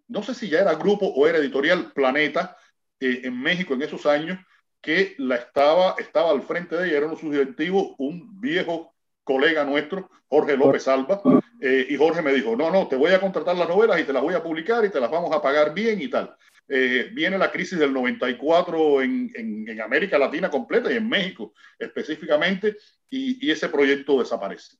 no 0.09 0.23
sé 0.23 0.35
si 0.35 0.51
ya 0.51 0.61
era 0.61 0.75
grupo 0.75 1.07
o 1.07 1.27
era 1.27 1.39
editorial 1.39 1.93
Planeta 1.95 2.59
eh, 3.01 3.23
en 3.25 3.41
México 3.41 3.73
en 3.73 3.83
esos 3.83 4.05
años, 4.05 4.39
que 4.81 5.15
la 5.19 5.37
estaba, 5.37 5.95
estaba 5.99 6.31
al 6.31 6.43
frente 6.43 6.77
de 6.77 6.89
ella, 6.89 6.99
era 6.99 7.07
uno 7.07 7.15
de 7.15 7.21
sus 7.21 7.33
directivos, 7.33 7.95
un 7.99 8.41
viejo 8.41 8.95
colega 9.25 9.65
nuestro, 9.65 10.09
Jorge 10.29 10.57
López 10.57 10.87
Alba, 10.87 11.21
eh, 11.61 11.87
y 11.91 11.97
Jorge 11.97 12.23
me 12.23 12.33
dijo, 12.33 12.55
no, 12.57 12.71
no, 12.71 12.87
te 12.87 12.97
voy 12.97 13.13
a 13.13 13.21
contratar 13.21 13.57
las 13.57 13.69
novelas 13.69 14.01
y 14.01 14.05
te 14.05 14.13
las 14.13 14.23
voy 14.23 14.35
a 14.35 14.43
publicar 14.43 14.85
y 14.85 14.91
te 14.91 15.01
las 15.01 15.11
vamos 15.11 15.35
a 15.35 15.43
pagar 15.43 15.75
bien 15.75 16.01
y 16.01 16.09
tal. 16.09 16.37
Eh, 16.69 17.11
viene 17.13 17.39
la 17.39 17.51
crisis 17.51 17.79
del 17.79 17.93
94 17.93 19.03
en, 19.03 19.31
en, 19.35 19.69
en, 19.69 19.81
América 19.81 20.19
Latina 20.19 20.51
completa 20.51 20.93
y 20.93 20.97
en 20.97 21.09
México 21.09 21.55
específicamente, 21.79 22.77
y, 23.09 23.47
y, 23.47 23.51
ese 23.51 23.69
proyecto 23.69 24.19
desaparece. 24.19 24.77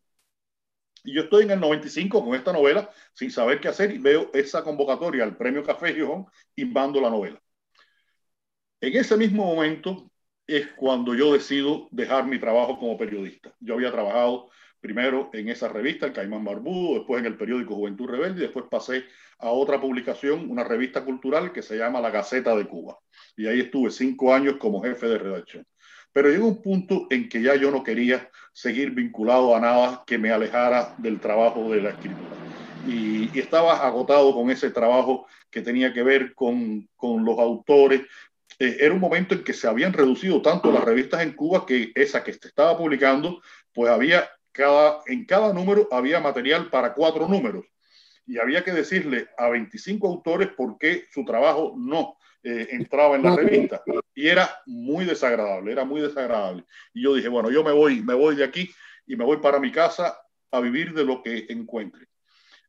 Y 1.05 1.15
yo 1.15 1.23
estoy 1.23 1.45
en 1.45 1.53
el 1.53 1.61
95 1.61 2.25
con 2.25 2.35
esta 2.35 2.53
novela 2.53 2.91
sin 3.15 3.31
saber 3.31 3.61
qué 3.61 3.69
hacer 3.69 3.93
y 3.93 3.99
veo 3.99 4.31
esa 4.35 4.65
convocatoria 4.65 5.23
al 5.23 5.37
premio 5.37 5.63
Café 5.63 5.95
Gijón 5.95 6.27
y 6.57 6.65
mando 6.65 7.01
la 7.01 7.11
novela. 7.11 7.41
En 8.81 8.95
ese 8.95 9.17
mismo 9.17 9.47
momento 9.47 10.11
es 10.47 10.67
cuando 10.77 11.15
yo 11.15 11.33
decido 11.33 11.89
dejar 11.91 12.27
mi 12.27 12.39
trabajo 12.39 12.79
como 12.79 12.99
periodista. 12.99 13.55
Yo 13.59 13.75
había 13.75 13.91
trabajado 13.91 14.51
primero 14.81 15.31
en 15.33 15.49
esa 15.49 15.69
revista, 15.69 16.07
el 16.07 16.13
Caimán 16.13 16.45
Barbudo, 16.45 16.99
después 16.99 17.21
en 17.21 17.27
el 17.27 17.39
periódico 17.39 17.75
Juventud 17.75 18.07
Rebelde, 18.07 18.41
y 18.41 18.43
después 18.43 18.67
pasé 18.71 19.05
a 19.39 19.49
otra 19.51 19.81
publicación, 19.81 20.51
una 20.51 20.63
revista 20.63 21.05
cultural 21.05 21.53
que 21.53 21.63
se 21.63 21.77
llama 21.79 22.03
La 22.03 22.11
Gaceta 22.11 22.55
de 22.55 22.67
Cuba. 22.67 22.99
Y 23.37 23.47
ahí 23.47 23.61
estuve 23.61 23.91
cinco 23.91 24.35
años 24.35 24.57
como 24.59 24.83
jefe 24.83 25.09
de 25.09 25.19
redacción. 25.19 25.67
Pero 26.13 26.29
llegó 26.29 26.47
un 26.47 26.63
punto 26.63 27.07
en 27.11 27.29
que 27.29 27.43
ya 27.43 27.57
yo 27.57 27.71
no 27.71 27.83
quería 27.83 28.31
seguir 28.53 28.91
vinculado 28.91 29.57
a 29.57 29.61
nada 29.61 30.05
que 30.07 30.19
me 30.19 30.31
alejara 30.31 30.95
del 30.99 31.19
trabajo 31.19 31.71
de 31.71 31.81
la 31.83 31.91
escritura. 31.91 32.37
Y, 32.87 33.31
y 33.37 33.41
estaba 33.41 33.87
agotado 33.87 34.35
con 34.35 34.51
ese 34.51 34.71
trabajo 34.71 35.27
que 35.51 35.63
tenía 35.63 35.93
que 35.93 36.03
ver 36.03 36.35
con, 36.35 36.89
con 36.97 37.25
los 37.25 37.39
autores, 37.39 38.03
eh, 38.59 38.77
era 38.81 38.95
un 38.95 39.01
momento 39.01 39.35
en 39.35 39.45
que 39.45 39.53
se 39.53 39.69
habían 39.69 39.93
reducido 39.93 40.41
tanto 40.43 40.73
las 40.73 40.85
revistas 40.85 41.23
en 41.23 41.33
Cuba 41.33 41.67
que 41.67 41.93
esa 41.95 42.25
que 42.25 42.33
se 42.33 42.49
estaba 42.49 42.77
publicando, 42.77 43.41
pues 43.73 43.91
había 43.91 44.29
cada, 44.53 45.03
en 45.07 45.27
cada 45.27 45.53
número 45.53 45.89
había 45.91 46.21
material 46.21 46.71
para 46.71 46.95
cuatro 46.95 47.29
números 47.29 47.65
y 48.27 48.39
había 48.39 48.65
que 48.65 48.73
decirle 48.73 49.29
a 49.37 49.49
25 49.49 50.09
autores 50.09 50.49
por 50.49 50.79
qué 50.79 51.05
su 51.13 51.25
trabajo 51.25 51.75
no 51.77 52.17
eh, 52.43 52.69
entraba 52.71 53.17
en 53.17 53.23
la 53.23 53.37
revista 53.37 53.83
y 54.15 54.29
era 54.29 54.49
muy 54.67 55.05
desagradable, 55.05 55.73
era 55.73 55.85
muy 55.85 56.01
desagradable. 56.01 56.65
Y 56.95 57.03
yo 57.03 57.15
dije, 57.15 57.29
bueno, 57.29 57.51
yo 57.51 57.63
me 57.63 57.73
voy, 57.73 58.03
me 58.03 58.15
voy 58.15 58.37
de 58.37 58.45
aquí 58.45 58.71
y 59.07 59.17
me 59.17 59.25
voy 59.25 59.39
para 59.39 59.61
mi 59.61 59.71
casa 59.71 60.19
a 60.51 60.61
vivir 60.61 60.95
de 60.95 61.05
lo 61.05 61.23
que 61.23 61.47
encuentre. 61.49 62.07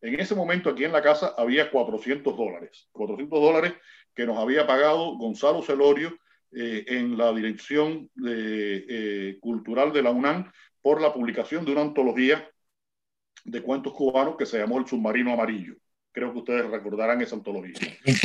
En 0.01 0.19
ese 0.19 0.35
momento 0.35 0.69
aquí 0.69 0.83
en 0.83 0.91
la 0.91 1.01
casa 1.01 1.33
había 1.37 1.71
400 1.71 2.35
dólares, 2.35 2.87
400 2.91 3.41
dólares 3.41 3.73
que 4.13 4.25
nos 4.25 4.37
había 4.37 4.65
pagado 4.67 5.17
Gonzalo 5.17 5.61
Celorio 5.61 6.17
eh, 6.51 6.85
en 6.87 7.17
la 7.17 7.33
Dirección 7.33 8.09
de, 8.15 8.85
eh, 8.89 9.37
Cultural 9.39 9.91
de 9.91 10.01
la 10.01 10.11
UNAM 10.11 10.51
por 10.81 11.01
la 11.01 11.13
publicación 11.13 11.65
de 11.65 11.71
una 11.71 11.81
antología 11.81 12.49
de 13.43 13.61
cuentos 13.61 13.93
cubanos 13.93 14.35
que 14.37 14.45
se 14.45 14.57
llamó 14.57 14.79
El 14.79 14.87
Submarino 14.87 15.33
Amarillo. 15.33 15.75
Creo 16.11 16.31
que 16.31 16.39
ustedes 16.39 16.65
recordarán 16.65 17.21
esa 17.21 17.35
antología. 17.35 17.75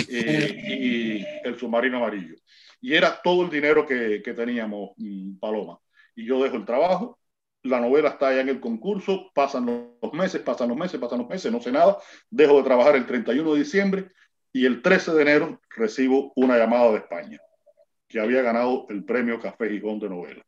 Eh, 0.08 0.78
y 0.80 1.24
El 1.46 1.58
Submarino 1.58 1.98
Amarillo. 1.98 2.36
Y 2.80 2.94
era 2.94 3.20
todo 3.22 3.44
el 3.44 3.50
dinero 3.50 3.86
que, 3.86 4.22
que 4.22 4.34
teníamos, 4.34 4.90
mm, 4.96 5.38
Paloma. 5.38 5.78
Y 6.14 6.26
yo 6.26 6.42
dejo 6.42 6.56
el 6.56 6.64
trabajo, 6.64 7.18
la 7.62 7.80
novela 7.80 8.10
está 8.10 8.28
allá 8.28 8.40
en 8.40 8.48
el 8.48 8.60
concurso, 8.60 9.30
pasan 9.34 9.66
los 10.02 10.12
meses, 10.12 10.40
pasan 10.40 10.68
los 10.68 10.76
meses, 10.76 11.00
pasan 11.00 11.18
los 11.18 11.28
meses, 11.28 11.52
no 11.52 11.60
sé 11.60 11.70
nada, 11.70 11.98
dejo 12.30 12.58
de 12.58 12.64
trabajar 12.64 12.96
el 12.96 13.06
31 13.06 13.52
de 13.52 13.58
diciembre 13.58 14.10
y 14.52 14.66
el 14.66 14.82
13 14.82 15.12
de 15.12 15.22
enero 15.22 15.60
recibo 15.70 16.32
una 16.36 16.58
llamada 16.58 16.90
de 16.90 16.98
España, 16.98 17.40
que 18.08 18.20
había 18.20 18.42
ganado 18.42 18.86
el 18.90 19.04
premio 19.04 19.40
Café 19.40 19.70
Gijón 19.70 19.98
de 20.00 20.08
novela. 20.08 20.42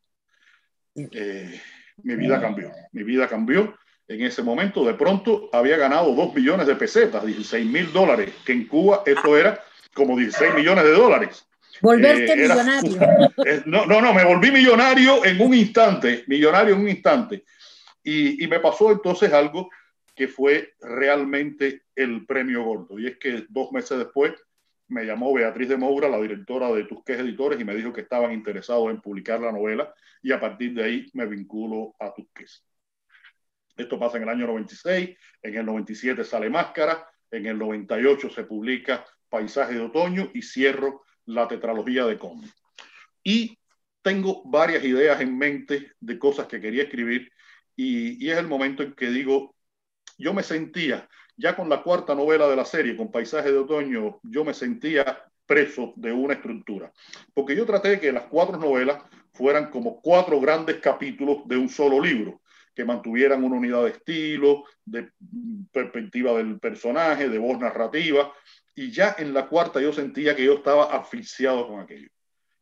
Eh, 0.95 1.59
mi 2.03 2.15
vida 2.15 2.39
cambió, 2.39 2.71
mi 2.91 3.03
vida 3.03 3.27
cambió. 3.27 3.75
En 4.07 4.21
ese 4.21 4.43
momento, 4.43 4.85
de 4.85 4.93
pronto, 4.93 5.49
había 5.51 5.77
ganado 5.77 6.13
2 6.13 6.35
millones 6.35 6.67
de 6.67 6.75
pesetas, 6.75 7.25
16 7.25 7.65
mil 7.65 7.91
dólares, 7.91 8.31
que 8.45 8.53
en 8.53 8.67
Cuba 8.67 9.01
eso 9.05 9.35
era 9.35 9.59
como 9.95 10.15
16 10.15 10.53
millones 10.53 10.83
de 10.83 10.91
dólares. 10.91 11.47
Volverte 11.81 12.33
eh, 12.33 12.35
millonario. 12.35 12.99
Eh, 13.45 13.61
no, 13.65 13.85
no, 13.85 14.01
no, 14.01 14.13
me 14.13 14.23
volví 14.23 14.51
millonario 14.51 15.23
en 15.25 15.39
un 15.39 15.53
instante, 15.53 16.23
millonario 16.27 16.73
en 16.73 16.81
un 16.81 16.89
instante. 16.89 17.43
Y, 18.03 18.43
y 18.43 18.47
me 18.47 18.59
pasó 18.59 18.91
entonces 18.91 19.31
algo 19.33 19.69
que 20.15 20.27
fue 20.27 20.73
realmente 20.79 21.83
el 21.95 22.25
premio 22.25 22.63
gordo. 22.63 22.97
Y 22.97 23.07
es 23.07 23.17
que 23.17 23.45
dos 23.49 23.71
meses 23.71 23.97
después 23.97 24.33
me 24.87 25.05
llamó 25.05 25.33
Beatriz 25.33 25.69
de 25.69 25.77
Moura, 25.77 26.09
la 26.09 26.21
directora 26.21 26.71
de 26.71 26.83
Tusqués 26.83 27.19
Editores, 27.19 27.59
y 27.59 27.65
me 27.65 27.75
dijo 27.75 27.91
que 27.91 28.01
estaban 28.01 28.31
interesados 28.31 28.89
en 28.89 29.01
publicar 29.01 29.39
la 29.39 29.51
novela 29.51 29.93
y 30.21 30.31
a 30.31 30.39
partir 30.39 30.73
de 30.73 30.83
ahí 30.83 31.09
me 31.13 31.25
vinculo 31.25 31.95
a 31.99 32.13
Tusqués. 32.13 32.63
Esto 33.75 33.99
pasa 33.99 34.17
en 34.17 34.23
el 34.23 34.29
año 34.29 34.47
96, 34.47 35.17
en 35.41 35.55
el 35.55 35.65
97 35.65 36.23
sale 36.23 36.49
Máscara, 36.49 37.07
en 37.31 37.45
el 37.47 37.57
98 37.57 38.29
se 38.29 38.43
publica 38.43 39.05
Paisaje 39.27 39.73
de 39.73 39.81
Otoño 39.81 40.31
y 40.33 40.41
cierro 40.41 41.04
la 41.25 41.47
tetralogía 41.47 42.05
de 42.05 42.17
Conde. 42.17 42.47
Y 43.23 43.57
tengo 44.01 44.43
varias 44.45 44.83
ideas 44.83 45.19
en 45.21 45.37
mente 45.37 45.93
de 45.99 46.19
cosas 46.19 46.47
que 46.47 46.61
quería 46.61 46.83
escribir 46.83 47.31
y, 47.75 48.29
es 48.29 48.37
el 48.37 48.47
momento 48.47 48.83
en 48.83 48.93
que 48.93 49.07
digo, 49.09 49.55
yo 50.17 50.33
me 50.33 50.43
sentía, 50.43 51.09
ya 51.35 51.55
con 51.55 51.69
la 51.69 51.83
cuarta 51.83 52.15
novela 52.15 52.47
de 52.47 52.55
la 52.55 52.65
serie, 52.65 52.95
con 52.95 53.11
Paisaje 53.11 53.51
de 53.51 53.57
Otoño, 53.57 54.19
yo 54.23 54.45
me 54.45 54.53
sentía 54.53 55.23
preso 55.45 55.93
de 55.97 56.13
una 56.13 56.35
estructura. 56.35 56.91
Porque 57.33 57.55
yo 57.55 57.65
traté 57.65 57.89
de 57.89 57.99
que 57.99 58.11
las 58.11 58.25
cuatro 58.25 58.57
novelas 58.57 59.03
fueran 59.33 59.69
como 59.69 60.01
cuatro 60.01 60.39
grandes 60.39 60.77
capítulos 60.77 61.39
de 61.45 61.57
un 61.57 61.67
solo 61.67 61.99
libro, 61.99 62.41
que 62.73 62.85
mantuvieran 62.85 63.43
una 63.43 63.57
unidad 63.57 63.83
de 63.83 63.91
estilo, 63.91 64.63
de 64.85 65.11
perspectiva 65.71 66.33
del 66.33 66.59
personaje, 66.59 67.29
de 67.29 67.37
voz 67.37 67.59
narrativa. 67.59 68.33
Y 68.75 68.91
ya 68.91 69.15
en 69.17 69.33
la 69.33 69.47
cuarta 69.47 69.81
yo 69.81 69.93
sentía 69.93 70.35
que 70.35 70.45
yo 70.45 70.55
estaba 70.55 70.95
asfixiado 70.95 71.67
con 71.67 71.79
aquello. 71.79 72.09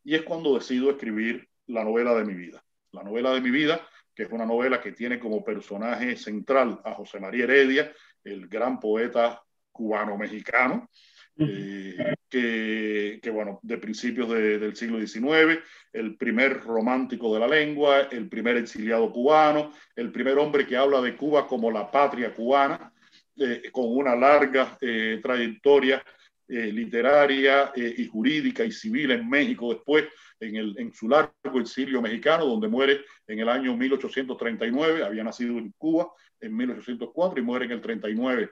Y 0.04 0.14
es 0.14 0.22
cuando 0.22 0.54
decido 0.54 0.90
escribir 0.90 1.48
la 1.66 1.84
novela 1.84 2.14
de 2.14 2.24
mi 2.24 2.34
vida. 2.34 2.64
La 2.92 3.02
novela 3.02 3.32
de 3.32 3.40
mi 3.40 3.50
vida 3.50 3.86
que 4.14 4.22
es 4.22 4.30
una 4.30 4.46
novela 4.46 4.80
que 4.80 4.92
tiene 4.92 5.18
como 5.18 5.44
personaje 5.44 6.16
central 6.16 6.80
a 6.84 6.94
José 6.94 7.18
María 7.18 7.44
Heredia, 7.44 7.92
el 8.22 8.46
gran 8.46 8.78
poeta 8.78 9.42
cubano-mexicano, 9.72 10.88
eh, 11.36 12.14
que, 12.28 13.18
que, 13.20 13.30
bueno, 13.30 13.58
de 13.62 13.76
principios 13.78 14.28
de, 14.30 14.58
del 14.60 14.76
siglo 14.76 15.04
XIX, 15.04 15.58
el 15.92 16.16
primer 16.16 16.60
romántico 16.60 17.34
de 17.34 17.40
la 17.40 17.48
lengua, 17.48 18.02
el 18.02 18.28
primer 18.28 18.56
exiliado 18.56 19.10
cubano, 19.10 19.72
el 19.96 20.12
primer 20.12 20.38
hombre 20.38 20.64
que 20.64 20.76
habla 20.76 21.00
de 21.00 21.16
Cuba 21.16 21.48
como 21.48 21.72
la 21.72 21.90
patria 21.90 22.32
cubana, 22.32 22.93
eh, 23.36 23.70
con 23.72 23.86
una 23.96 24.14
larga 24.14 24.76
eh, 24.80 25.20
trayectoria 25.22 26.02
eh, 26.46 26.70
literaria 26.70 27.72
eh, 27.74 27.94
y 27.96 28.06
jurídica 28.06 28.64
y 28.64 28.70
civil 28.70 29.12
en 29.12 29.28
México 29.28 29.72
después, 29.72 30.04
en, 30.38 30.56
el, 30.56 30.78
en 30.78 30.92
su 30.92 31.08
largo 31.08 31.58
exilio 31.58 32.02
mexicano, 32.02 32.44
donde 32.44 32.68
muere 32.68 33.00
en 33.26 33.38
el 33.38 33.48
año 33.48 33.74
1839, 33.74 35.04
había 35.04 35.24
nacido 35.24 35.56
en 35.56 35.72
Cuba 35.78 36.12
en 36.40 36.54
1804 36.54 37.40
y 37.40 37.42
muere 37.42 37.64
en 37.64 37.70
el 37.72 37.80
39 37.80 38.50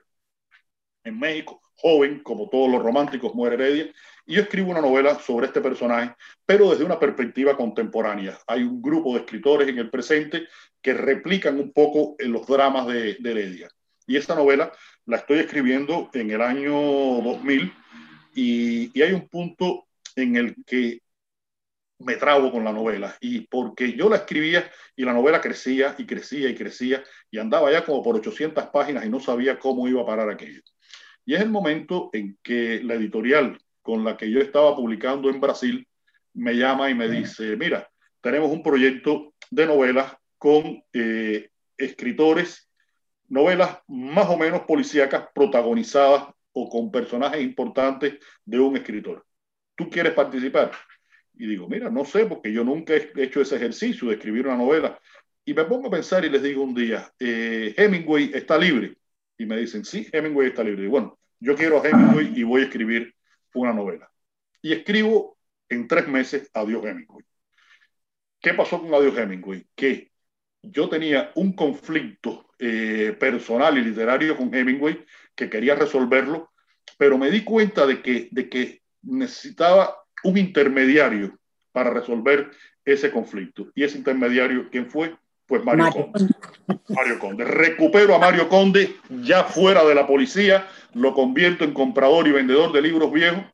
en 1.05 1.19
México, 1.19 1.61
joven, 1.75 2.21
como 2.21 2.49
todos 2.49 2.71
los 2.71 2.83
románticos, 2.83 3.35
muere 3.35 3.57
Heredia, 3.57 3.93
y 4.25 4.37
yo 4.37 4.43
escribo 4.43 4.71
una 4.71 4.81
novela 4.81 5.19
sobre 5.19 5.47
este 5.47 5.61
personaje, 5.61 6.15
pero 6.47 6.71
desde 6.71 6.85
una 6.85 6.99
perspectiva 6.99 7.57
contemporánea. 7.57 8.39
Hay 8.47 8.63
un 8.63 8.81
grupo 8.81 9.13
de 9.13 9.21
escritores 9.21 9.69
en 9.69 9.79
el 9.79 9.91
presente 9.91 10.47
que 10.81 10.95
replican 10.95 11.59
un 11.59 11.73
poco 11.73 12.15
en 12.19 12.33
los 12.33 12.47
dramas 12.47 12.87
de, 12.87 13.17
de 13.19 13.31
Heredia. 13.31 13.69
Y 14.07 14.17
esta 14.17 14.35
novela 14.35 14.73
la 15.07 15.19
estoy 15.19 15.39
escribiendo 15.41 16.11
en 16.13 16.31
el 16.31 16.43
año 16.43 16.73
2000 16.73 17.73
y, 18.35 18.99
y 18.99 19.03
hay 19.03 19.13
un 19.13 19.29
punto 19.29 19.87
en 20.17 20.37
el 20.37 20.57
que 20.65 21.01
me 22.03 22.17
trabo 22.17 22.51
con 22.51 22.65
la 22.65 22.73
novela 22.73 23.17
y 23.21 23.47
porque 23.47 23.93
yo 23.93 24.09
la 24.09 24.17
escribía 24.17 24.71
y 24.97 25.05
la 25.05 25.13
novela 25.13 25.41
crecía 25.41 25.95
y 25.99 26.07
crecía 26.07 26.49
y 26.49 26.55
crecía 26.55 27.03
y 27.31 27.39
andaba 27.39 27.71
ya 27.71 27.85
como 27.85 28.03
por 28.03 28.17
800 28.17 28.67
páginas 28.67 29.05
y 29.05 29.09
no 29.09 29.21
sabía 29.21 29.59
cómo 29.59 29.89
iba 29.89 30.03
a 30.03 30.07
parar 30.07 30.29
aquello. 30.29 30.61
Y 31.25 31.35
es 31.35 31.41
el 31.41 31.51
momento 31.51 32.11
en 32.13 32.37
que 32.43 32.81
la 32.83 32.95
editorial 32.95 33.59
con 33.81 34.05
la 34.05 34.17
que 34.17 34.31
yo 34.31 34.41
estaba 34.41 34.75
publicando 34.75 35.31
en 35.31 35.41
Brasil 35.41 35.87
me 36.35 36.55
llama 36.55 36.91
y 36.91 36.95
me 36.95 37.09
dice, 37.09 37.57
mira, 37.57 37.89
tenemos 38.21 38.51
un 38.51 38.63
proyecto 38.63 39.35
de 39.51 39.67
novelas 39.67 40.17
con 40.39 40.83
eh, 40.93 41.51
escritores, 41.77 42.69
novelas 43.29 43.79
más 43.89 44.29
o 44.29 44.37
menos 44.37 44.63
policíacas 44.63 45.29
protagonizadas 45.35 46.29
o 46.53 46.69
con 46.69 46.91
personajes 46.91 47.41
importantes 47.41 48.19
de 48.45 48.61
un 48.61 48.77
escritor. 48.77 49.25
¿Tú 49.75 49.89
quieres 49.89 50.13
participar? 50.13 50.73
Y 51.35 51.47
digo, 51.47 51.69
mira, 51.69 51.91
no 51.91 52.05
sé, 52.05 52.27
porque 52.27 52.53
yo 52.53 52.63
nunca 52.63 52.95
he 52.95 53.11
hecho 53.17 53.41
ese 53.41 53.57
ejercicio 53.57 54.09
de 54.09 54.15
escribir 54.15 54.47
una 54.47 54.57
novela. 54.57 55.01
Y 55.45 55.55
me 55.55 55.65
pongo 55.65 55.89
a 55.89 55.91
pensar 55.91 56.25
y 56.25 56.31
les 56.31 56.43
digo 56.43 56.63
un 56.63 56.75
día, 56.75 57.11
eh, 57.19 57.75
Hemingway 57.77 58.31
está 58.35 58.59
libre. 58.59 58.97
Y 59.39 59.47
me 59.47 59.57
dicen, 59.57 59.85
sí, 59.85 60.07
Hemingway 60.13 60.49
está 60.49 60.63
libre. 60.63 60.85
Y 60.85 60.89
bueno, 60.89 61.19
yo 61.41 61.57
quiero 61.57 61.83
a 61.83 61.89
Hemingway 61.89 62.33
y 62.39 62.43
voy 62.45 62.61
a 62.61 62.65
escribir 62.65 63.15
una 63.55 63.73
novela. 63.73 64.11
Y 64.61 64.73
escribo 64.73 65.37
en 65.69 65.89
tres 65.89 66.07
meses 66.07 66.51
Adiós 66.55 66.85
Hemingway. 66.85 67.25
¿Qué 68.41 68.55
pasó 68.55 68.81
con 68.81 68.95
Adiós 68.95 69.17
Hemingway? 69.17 69.67
Que 69.75 70.13
yo 70.63 70.89
tenía 70.89 71.33
un 71.35 71.55
conflicto 71.55 72.52
eh, 72.65 73.17
personal 73.19 73.77
y 73.77 73.83
literario 73.83 74.37
con 74.37 74.55
Hemingway 74.55 75.05
que 75.35 75.51
quería 75.51 75.75
resolverlo, 75.75 76.53
pero 76.97 77.19
me 77.19 77.29
di 77.29 77.43
cuenta 77.43 77.87
de 77.87 78.01
que, 78.01 78.29
de 78.31 78.49
que 78.49 78.83
necesitaba 79.03 79.97
un 80.23 80.39
intermediario 80.39 81.37
para 81.73 81.91
resolver 81.91 82.53
ese 82.85 83.11
conflicto. 83.11 83.73
Y 83.75 83.83
ese 83.83 83.99
intermediario, 83.99 84.69
¿quién 84.71 84.89
fue? 84.89 85.17
Pues 85.45 85.65
Mario, 85.65 85.91
Conde. 85.91 86.35
Mario 86.89 87.19
Conde. 87.19 87.45
Recupero 87.45 88.15
a 88.15 88.21
Mario 88.21 88.49
Conde 88.49 88.95
ya 89.09 89.43
fuera 89.43 89.85
de 89.85 89.97
la 89.97 90.07
policía, 90.07 90.69
lo 90.95 91.15
convierto 91.15 91.65
en 91.65 91.75
comprador 91.75 92.29
y 92.29 92.31
vendedor 92.31 92.73
de 92.73 92.81
libros 92.81 93.13
viejos 93.13 93.45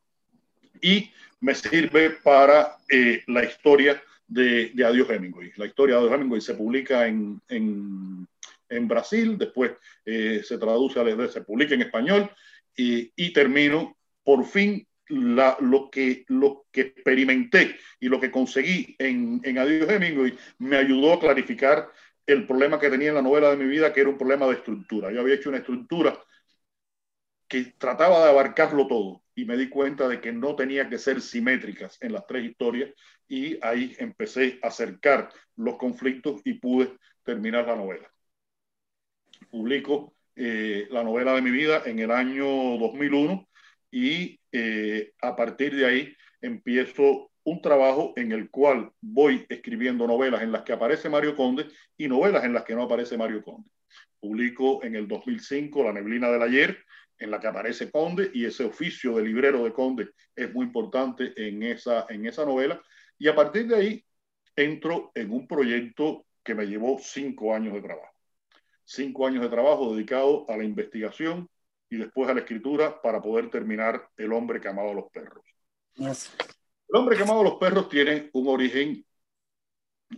y 0.83 1.11
me 1.41 1.55
sirve 1.55 2.11
para 2.11 2.77
eh, 2.91 3.23
la 3.27 3.43
historia 3.43 4.03
de, 4.27 4.71
de, 4.75 4.85
Adiós 4.85 5.09
Hemingway. 5.09 5.53
La 5.57 5.65
historia 5.65 5.97
de 5.97 6.03
Adiós 6.03 6.15
Hemingway 6.15 6.43
se 6.43 6.55
publica 6.55 7.07
en, 7.07 7.41
en, 7.49 8.29
en 8.69 8.89
Brasil, 8.89 9.37
después 9.39 9.73
eh, 10.05 10.43
se 10.45 10.59
traduce, 10.59 11.01
a, 11.01 11.29
se 11.29 11.43
publica 11.43 11.75
en 11.75 11.83
español 11.83 12.31
y, 12.77 13.13
y 13.17 13.33
termino 13.33 13.97
por 14.23 14.45
fin 14.45 14.87
la, 15.09 15.57
lo, 15.61 15.91
que, 15.91 16.25
lo 16.29 16.67
que 16.71 16.83
experimenté 16.83 17.77
y 17.99 18.09
lo 18.09 18.21
que 18.21 18.31
conseguí 18.31 18.95
en, 18.99 19.41
en 19.43 19.59
Adiós 19.59 19.89
Hemingway 19.89 20.37
me 20.59 20.77
ayudó 20.77 21.15
a 21.15 21.21
clarificar 21.21 21.89
el 22.27 22.47
problema 22.47 22.79
que 22.79 22.91
tenía 22.91 23.09
en 23.09 23.15
la 23.15 23.23
novela 23.23 23.51
de 23.51 23.57
mi 23.57 23.67
vida, 23.67 23.93
que 23.93 24.03
era 24.03 24.11
un 24.11 24.19
problema 24.19 24.47
de 24.47 24.55
estructura. 24.55 25.11
Yo 25.11 25.23
había 25.23 25.35
hecho 25.35 25.49
una 25.49 25.59
estructura 25.59 26.19
que 27.49 27.73
trataba 27.79 28.23
de 28.23 28.31
abarcarlo 28.31 28.87
todo 28.87 29.23
y 29.35 29.47
me 29.47 29.57
di 29.57 29.71
cuenta 29.71 30.07
de 30.07 30.21
que 30.21 30.33
no 30.33 30.55
tenía 30.55 30.91
que 30.91 30.99
ser 30.99 31.23
simétricas 31.23 31.97
en 32.03 32.13
las 32.13 32.27
tres 32.27 32.45
historias 32.45 32.91
y 33.27 33.59
ahí 33.65 33.97
empecé 33.99 34.59
a 34.63 34.69
acercar 34.69 35.31
los 35.57 35.77
conflictos 35.79 36.43
y 36.45 36.55
pude 36.55 36.99
terminar 37.23 37.67
la 37.67 37.77
novela. 37.77 38.13
Publico 39.51 40.15
eh, 40.37 40.87
la 40.91 41.03
novela 41.03 41.35
de 41.35 41.43
mi 41.43 41.51
vida 41.51 41.83
en 41.87 41.99
el 41.99 42.11
año 42.11 42.47
2001 42.79 43.49
y 43.91 44.39
eh, 44.53 45.13
a 45.21 45.35
partir 45.35 45.75
de 45.75 45.87
ahí 45.87 46.17
empiezo 46.41 47.31
un 47.45 47.63
trabajo 47.63 48.13
en 48.17 48.33
el 48.33 48.51
cual 48.51 48.93
voy 49.01 49.47
escribiendo 49.49 50.07
novelas 50.07 50.43
en 50.43 50.53
las 50.53 50.63
que 50.63 50.73
aparece 50.73 51.09
Mario 51.09 51.35
Conde 51.35 51.67
y 51.97 52.07
novelas 52.07 52.45
en 52.45 52.53
las 52.53 52.65
que 52.65 52.75
no 52.75 52.83
aparece 52.83 53.17
Mario 53.17 53.43
Conde. 53.43 53.71
Publico 54.21 54.83
en 54.85 54.95
el 54.97 55.09
2005 55.09 55.83
La 55.85 55.93
neblina 55.93 56.31
del 56.31 56.43
ayer, 56.43 56.85
en 57.19 57.31
la 57.31 57.41
que 57.41 57.47
aparece 57.47 57.91
Conde 57.91 58.31
y 58.35 58.45
ese 58.45 58.65
oficio 58.65 59.17
de 59.17 59.25
librero 59.25 59.65
de 59.65 59.73
Conde 59.73 60.11
es 60.37 60.53
muy 60.53 60.67
importante 60.67 61.33
en 61.37 61.63
esa, 61.63 62.07
en 62.09 62.27
esa 62.27 62.45
novela. 62.45 62.81
Y 63.19 63.29
a 63.29 63.35
partir 63.35 63.67
de 63.67 63.77
ahí 63.77 64.05
entro 64.55 65.11
en 65.15 65.31
un 65.33 65.47
proyecto 65.47 66.27
que 66.45 66.55
me 66.55 66.67
llevó 66.67 66.99
cinco 67.01 67.55
años 67.55 67.75
de 67.75 67.83
trabajo. 67.83 68.18
Cinco 68.91 69.27
años 69.27 69.43
de 69.43 69.51
trabajo 69.51 69.95
dedicado 69.95 70.47
a 70.49 70.57
la 70.57 70.65
investigación 70.65 71.47
y 71.91 71.99
después 71.99 72.27
a 72.31 72.33
la 72.33 72.41
escritura 72.41 73.03
para 73.03 73.21
poder 73.21 73.51
terminar 73.51 74.09
El 74.17 74.33
hombre 74.33 74.63
que 74.63 74.69
amaba 74.69 74.93
a 74.93 74.95
los 74.95 75.11
perros. 75.11 75.45
El 76.89 76.97
hombre 76.97 77.15
que 77.15 77.23
amaba 77.23 77.41
a 77.41 77.45
los 77.45 77.57
perros 77.57 77.91
tiene 77.91 78.31
un 78.33 78.49
origen 78.49 79.05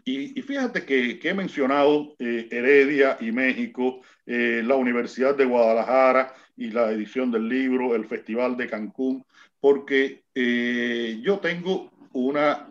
y, 0.05 0.39
y, 0.39 0.43
fíjate 0.43 0.85
que, 0.87 1.19
que 1.19 1.31
he 1.31 1.35
mencionado 1.35 2.15
eh, 2.21 2.47
Heredia 2.49 3.17
y 3.21 3.33
México, 3.33 4.03
eh, 4.25 4.63
la 4.65 4.77
Universidad 4.77 5.35
de 5.35 5.47
Guadalajara 5.47 6.33
y 6.57 6.71
la 6.71 6.93
edición 6.93 7.33
del 7.33 7.49
libro, 7.49 7.97
el 7.97 8.07
Festival 8.07 8.57
de 8.57 8.69
Cancún, 8.69 9.27
porque 9.59 10.23
eh, 10.33 11.19
yo 11.23 11.41
tengo 11.41 11.91
una 12.13 12.69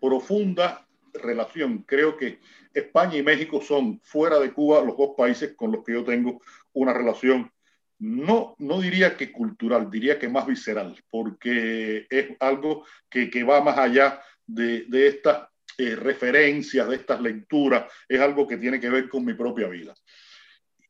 profunda 0.00 0.85
relación. 1.22 1.84
Creo 1.86 2.16
que 2.16 2.40
España 2.72 3.16
y 3.16 3.22
México 3.22 3.60
son, 3.60 4.00
fuera 4.02 4.38
de 4.38 4.52
Cuba, 4.52 4.82
los 4.82 4.96
dos 4.96 5.10
países 5.16 5.54
con 5.56 5.72
los 5.72 5.84
que 5.84 5.92
yo 5.92 6.04
tengo 6.04 6.40
una 6.72 6.92
relación 6.92 7.50
no, 7.98 8.54
no 8.58 8.80
diría 8.80 9.16
que 9.16 9.32
cultural, 9.32 9.90
diría 9.90 10.18
que 10.18 10.28
más 10.28 10.46
visceral, 10.46 11.02
porque 11.10 12.06
es 12.10 12.36
algo 12.40 12.84
que, 13.08 13.30
que 13.30 13.42
va 13.42 13.62
más 13.62 13.78
allá 13.78 14.20
de, 14.46 14.84
de 14.88 15.08
estas 15.08 15.48
eh, 15.78 15.96
referencias, 15.96 16.88
de 16.88 16.96
estas 16.96 17.20
lecturas, 17.20 17.90
es 18.08 18.20
algo 18.20 18.46
que 18.46 18.58
tiene 18.58 18.80
que 18.80 18.90
ver 18.90 19.08
con 19.08 19.24
mi 19.24 19.34
propia 19.34 19.68
vida. 19.68 19.94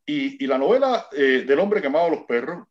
Y, 0.05 0.43
y 0.43 0.47
la 0.47 0.59
novela 0.59 1.07
eh, 1.13 1.45
del 1.47 1.59
hombre 1.59 1.81
que 1.81 1.89
amaba 1.89 2.07
a 2.07 2.11
los 2.11 2.25
perros, 2.25 2.67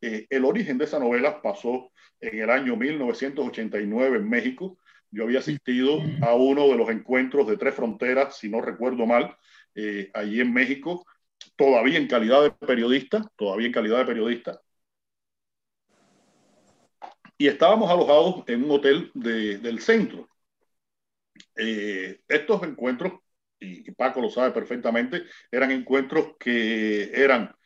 eh, 0.00 0.26
el 0.28 0.44
origen 0.44 0.78
de 0.78 0.84
esa 0.84 0.98
novela 0.98 1.40
pasó 1.40 1.92
en 2.20 2.40
el 2.40 2.50
año 2.50 2.76
1989 2.76 4.18
en 4.18 4.28
México. 4.28 4.78
Yo 5.16 5.24
había 5.24 5.38
asistido 5.38 6.02
a 6.20 6.34
uno 6.34 6.68
de 6.68 6.76
los 6.76 6.90
encuentros 6.90 7.46
de 7.46 7.56
Tres 7.56 7.74
Fronteras, 7.74 8.36
si 8.36 8.50
no 8.50 8.60
recuerdo 8.60 9.06
mal, 9.06 9.34
allí 10.12 10.42
en 10.42 10.52
México, 10.52 11.06
todavía 11.56 11.96
en 11.96 12.06
calidad 12.06 12.42
de 12.42 12.50
periodista, 12.50 13.22
todavía 13.34 13.66
en 13.66 13.72
calidad 13.72 13.96
de 13.96 14.04
periodista. 14.04 14.60
Y 17.38 17.46
estábamos 17.46 17.90
alojados 17.90 18.44
en 18.46 18.64
un 18.64 18.72
hotel 18.72 19.10
de, 19.14 19.56
del 19.56 19.80
centro. 19.80 20.28
Eh, 21.56 22.20
estos 22.28 22.62
encuentros, 22.64 23.14
y 23.58 23.90
Paco 23.92 24.20
lo 24.20 24.28
sabe 24.28 24.50
perfectamente, 24.50 25.22
eran 25.50 25.70
encuentros 25.70 26.36
que 26.38 27.10
eran 27.14 27.56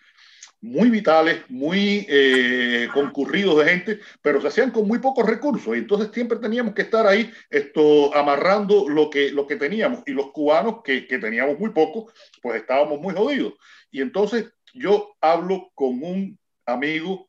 muy 0.62 0.90
vitales, 0.90 1.42
muy 1.48 2.06
eh, 2.08 2.88
concurridos 2.92 3.58
de 3.58 3.64
gente, 3.64 4.00
pero 4.20 4.40
se 4.40 4.48
hacían 4.48 4.70
con 4.70 4.86
muy 4.86 4.98
pocos 4.98 5.26
recursos. 5.26 5.74
Y 5.74 5.78
entonces 5.78 6.10
siempre 6.12 6.38
teníamos 6.38 6.74
que 6.74 6.82
estar 6.82 7.06
ahí 7.06 7.30
esto, 7.48 8.14
amarrando 8.14 8.88
lo 8.88 9.08
que, 9.08 9.30
lo 9.30 9.46
que 9.46 9.56
teníamos. 9.56 10.02
Y 10.06 10.12
los 10.12 10.32
cubanos, 10.32 10.82
que, 10.84 11.06
que 11.06 11.18
teníamos 11.18 11.58
muy 11.58 11.70
poco, 11.70 12.12
pues 12.42 12.60
estábamos 12.60 13.00
muy 13.00 13.14
jodidos. 13.14 13.54
Y 13.90 14.02
entonces 14.02 14.52
yo 14.74 15.16
hablo 15.20 15.70
con 15.74 16.02
un 16.02 16.38
amigo 16.66 17.26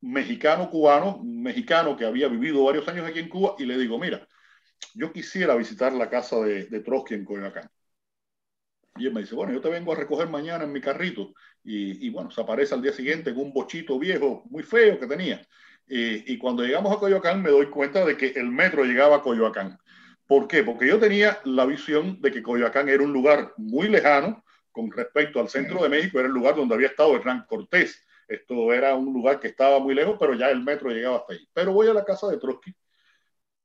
mexicano 0.00 0.70
cubano, 0.70 1.20
mexicano 1.22 1.96
que 1.96 2.04
había 2.04 2.28
vivido 2.28 2.64
varios 2.64 2.88
años 2.88 3.06
aquí 3.06 3.20
en 3.20 3.28
Cuba, 3.28 3.54
y 3.58 3.66
le 3.66 3.78
digo, 3.78 3.98
mira, 3.98 4.26
yo 4.94 5.12
quisiera 5.12 5.54
visitar 5.54 5.92
la 5.92 6.10
casa 6.10 6.40
de, 6.40 6.64
de 6.66 6.80
Trotsky 6.80 7.14
en 7.14 7.24
Coyoacán. 7.24 7.70
Y 8.96 9.06
él 9.06 9.12
me 9.12 9.22
dice, 9.22 9.34
bueno, 9.34 9.52
yo 9.52 9.60
te 9.60 9.70
vengo 9.70 9.92
a 9.92 9.96
recoger 9.96 10.28
mañana 10.28 10.64
en 10.64 10.72
mi 10.72 10.80
carrito. 10.80 11.32
Y, 11.64 12.06
y 12.06 12.10
bueno, 12.10 12.30
se 12.30 12.40
aparece 12.40 12.74
al 12.74 12.82
día 12.82 12.92
siguiente 12.92 13.30
en 13.30 13.38
un 13.38 13.52
bochito 13.52 13.98
viejo, 13.98 14.44
muy 14.50 14.62
feo 14.62 14.98
que 14.98 15.06
tenía. 15.06 15.46
Y, 15.94 16.38
cuando 16.38 16.62
llegamos 16.62 16.90
a 16.96 16.98
Coyoacán 16.98 17.42
me 17.42 17.50
doy 17.50 17.66
cuenta 17.66 18.04
de 18.04 18.16
que 18.16 18.28
el 18.28 18.50
metro 18.50 18.84
llegaba 18.84 19.16
a 19.16 19.20
Coyoacán. 19.22 19.78
¿Por 20.26 20.48
qué? 20.48 20.62
Porque 20.62 20.86
yo 20.86 20.98
tenía 20.98 21.38
la 21.44 21.66
visión 21.66 22.20
de 22.22 22.30
que 22.30 22.42
Coyoacán 22.42 22.88
era 22.88 23.02
un 23.02 23.12
lugar 23.12 23.52
muy 23.58 23.88
lejano 23.88 24.42
con 24.70 24.90
respecto 24.90 25.38
al 25.38 25.50
centro 25.50 25.82
de 25.82 25.90
México, 25.90 26.18
era 26.18 26.28
el 26.28 26.34
lugar 26.34 26.56
donde 26.56 26.74
había 26.74 26.88
estado 26.88 27.14
Hernán 27.14 27.44
Cortés. 27.46 28.06
Esto 28.26 28.72
era 28.72 28.94
un 28.94 29.12
lugar 29.12 29.38
que 29.38 29.48
estaba 29.48 29.80
muy 29.80 29.94
lejos, 29.94 30.16
pero 30.18 30.32
ya 30.32 30.48
el 30.48 30.62
metro 30.62 30.88
llegaba 30.88 31.18
hasta 31.18 31.34
ahí. 31.34 31.46
Pero 31.52 31.74
voy 31.74 31.88
a 31.88 31.94
la 31.94 32.04
casa 32.04 32.28
de 32.28 32.38
Trotsky. 32.38 32.74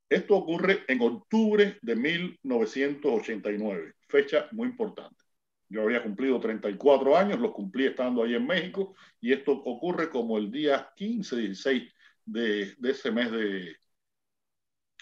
Esto 0.10 0.36
ocurre 0.36 0.84
en 0.88 1.02
octubre 1.02 1.78
de 1.82 1.96
1989 1.96 3.94
fecha 4.08 4.48
muy 4.52 4.68
importante. 4.68 5.24
Yo 5.70 5.84
había 5.84 6.02
cumplido 6.02 6.40
34 6.40 7.18
años, 7.18 7.40
los 7.40 7.52
cumplí 7.52 7.86
estando 7.88 8.24
ahí 8.24 8.36
en 8.36 8.48
México 8.48 8.96
y 9.20 9.34
esto 9.34 9.52
ocurre 9.52 10.10
como 10.10 10.38
el 10.38 10.50
día 10.50 10.90
15, 10.96 11.36
16 11.36 11.94
de, 12.26 12.76
ese 12.84 13.12
mes 13.12 13.32
de, 13.32 13.76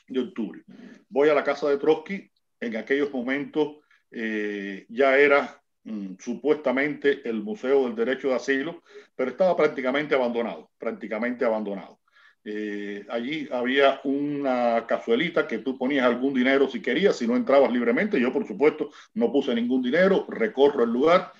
de, 0.08 0.20
octubre. 0.20 0.64
Voy 1.08 1.30
a 1.30 1.36
la 1.36 1.44
casa 1.44 1.70
de 1.70 1.78
Trotsky, 1.78 2.32
en 2.60 2.76
aquellos 2.78 3.12
momentos 3.12 3.78
eh, 4.10 4.86
ya 4.90 5.18
era 5.18 5.62
mm, 5.84 6.16
supuestamente 6.20 7.28
el 7.30 7.44
Museo 7.44 7.86
del 7.86 7.96
Derecho 7.96 8.30
de 8.30 8.36
Asilo, 8.36 8.84
pero 9.16 9.30
estaba 9.30 9.56
prácticamente 9.56 10.16
abandonado, 10.16 10.72
prácticamente 10.80 11.46
abandonado. 11.46 12.00
Eh, 12.48 13.04
allí 13.10 13.50
había 13.52 14.00
una 14.04 14.86
cazuelita 14.88 15.48
que 15.48 15.58
tú 15.58 15.80
ponías 15.80 16.06
algún 16.06 16.32
dinero 16.32 16.70
si 16.70 16.80
querías, 16.80 17.18
si 17.18 17.26
no 17.26 17.36
entrabas 17.36 17.72
libremente. 17.72 18.22
Yo, 18.22 18.32
por 18.32 18.48
supuesto, 18.48 18.92
no 19.16 19.32
puse 19.32 19.56
ningún 19.56 19.82
dinero, 19.82 20.28
recorro 20.30 20.84
el 20.84 20.92
lugar 20.92 21.32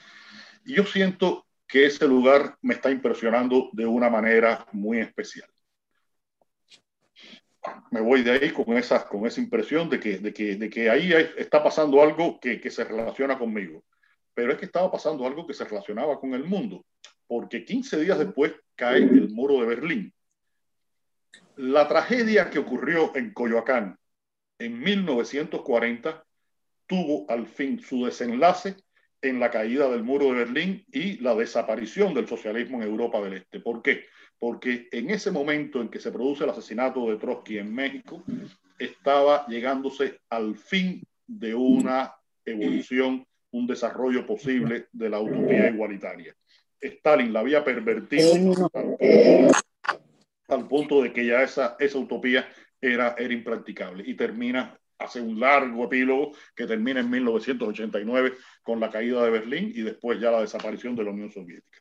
y 0.66 0.74
yo 0.74 0.84
siento 0.84 1.46
que 1.68 1.86
ese 1.86 2.08
lugar 2.08 2.58
me 2.62 2.74
está 2.74 2.90
impresionando 2.90 3.70
de 3.74 3.86
una 3.86 4.10
manera 4.10 4.66
muy 4.72 5.00
especial. 5.00 5.48
me 7.92 8.02
voy 8.02 8.24
de 8.24 8.32
ahí 8.32 8.52
con 8.52 8.76
esa, 8.78 9.08
con 9.08 9.26
esa 9.26 9.42
impresión 9.42 9.90
de 9.90 10.00
que, 10.00 10.18
de 10.18 10.34
que, 10.34 10.56
de 10.56 10.70
que 10.70 10.90
ahí 10.90 11.12
está 11.38 11.64
pasando 11.64 12.02
algo 12.02 12.40
que, 12.40 12.70
se 12.70 12.84
relaciona 12.84 13.38
conmigo. 13.38 13.84
Pero 14.34 14.52
es 14.52 14.58
que 14.58 14.66
estaba 14.66 14.92
pasando 14.92 15.26
algo 15.26 15.46
que 15.46 15.54
se 15.54 15.66
relacionaba 15.66 16.20
con 16.20 16.34
el 16.34 16.44
mundo, 16.44 16.86
porque 17.28 17.64
15 17.64 18.00
días 18.02 18.20
después 18.20 18.54
cae 18.76 18.98
el 18.98 19.30
muro 19.30 19.60
de 19.60 19.68
Berlín. 19.68 20.15
La 21.56 21.88
tragedia 21.88 22.50
que 22.50 22.60
ocurrió 22.60 23.16
en 23.16 23.34
Coyoacán 23.34 23.98
en 24.60 24.80
1940 24.80 26.26
tuvo 26.88 27.26
al 27.30 27.48
fin 27.48 27.80
su 27.80 28.06
desenlace 28.06 28.76
en 29.22 29.40
la 29.40 29.50
caída 29.50 29.90
del 29.90 30.04
muro 30.04 30.26
de 30.26 30.46
Berlín 30.46 30.86
y 30.92 31.18
la 31.20 31.36
desaparición 31.36 32.14
del 32.14 32.28
socialismo 32.28 32.82
en 32.82 32.88
Europa 32.88 33.22
del 33.22 33.34
Este. 33.34 33.60
¿Por 33.60 33.82
qué? 33.82 34.06
Porque 34.38 34.88
en 34.92 35.10
ese 35.10 35.32
momento 35.32 35.82
en 35.82 35.90
que 35.90 36.00
se 36.00 36.12
produce 36.12 36.44
el 36.44 36.50
asesinato 36.50 37.10
de 37.10 37.18
Trotsky 37.18 37.58
en 37.58 37.74
México, 37.74 38.24
estaba 38.78 39.48
llegándose 39.48 40.20
al 40.30 40.56
fin 40.56 41.02
de 41.26 41.56
una 41.56 42.14
evolución, 42.44 43.26
un 43.52 43.66
desarrollo 43.66 44.26
posible 44.28 44.88
de 44.92 45.10
la 45.10 45.20
utopía 45.20 45.70
igualitaria. 45.70 46.36
Stalin 46.80 47.34
la 47.34 47.40
había 47.40 47.64
pervertido 47.64 48.34
al 50.48 50.68
punto, 50.68 51.02
de 51.02 51.12
que 51.12 51.26
ya 51.26 51.44
esa, 51.44 51.76
esa 51.80 51.98
utopía 51.98 52.48
era, 52.80 53.16
era 53.18 53.34
impracticable 53.34 54.04
y 54.06 54.16
termina 54.16 54.78
hace 54.98 55.22
un 55.22 55.40
largo 55.40 55.86
epílogo 55.86 56.32
que 56.56 56.66
termina 56.66 57.00
en 57.00 57.10
1989 57.10 58.34
con 58.64 58.80
la 58.80 58.90
caída 58.90 59.24
de 59.24 59.32
Berlín 59.32 59.72
y 59.76 59.82
después 59.82 60.20
ya 60.20 60.32
la 60.32 60.42
desaparición 60.42 60.96
de 60.96 61.04
la 61.04 61.12
Unión 61.12 61.32
Soviética. 61.32 61.80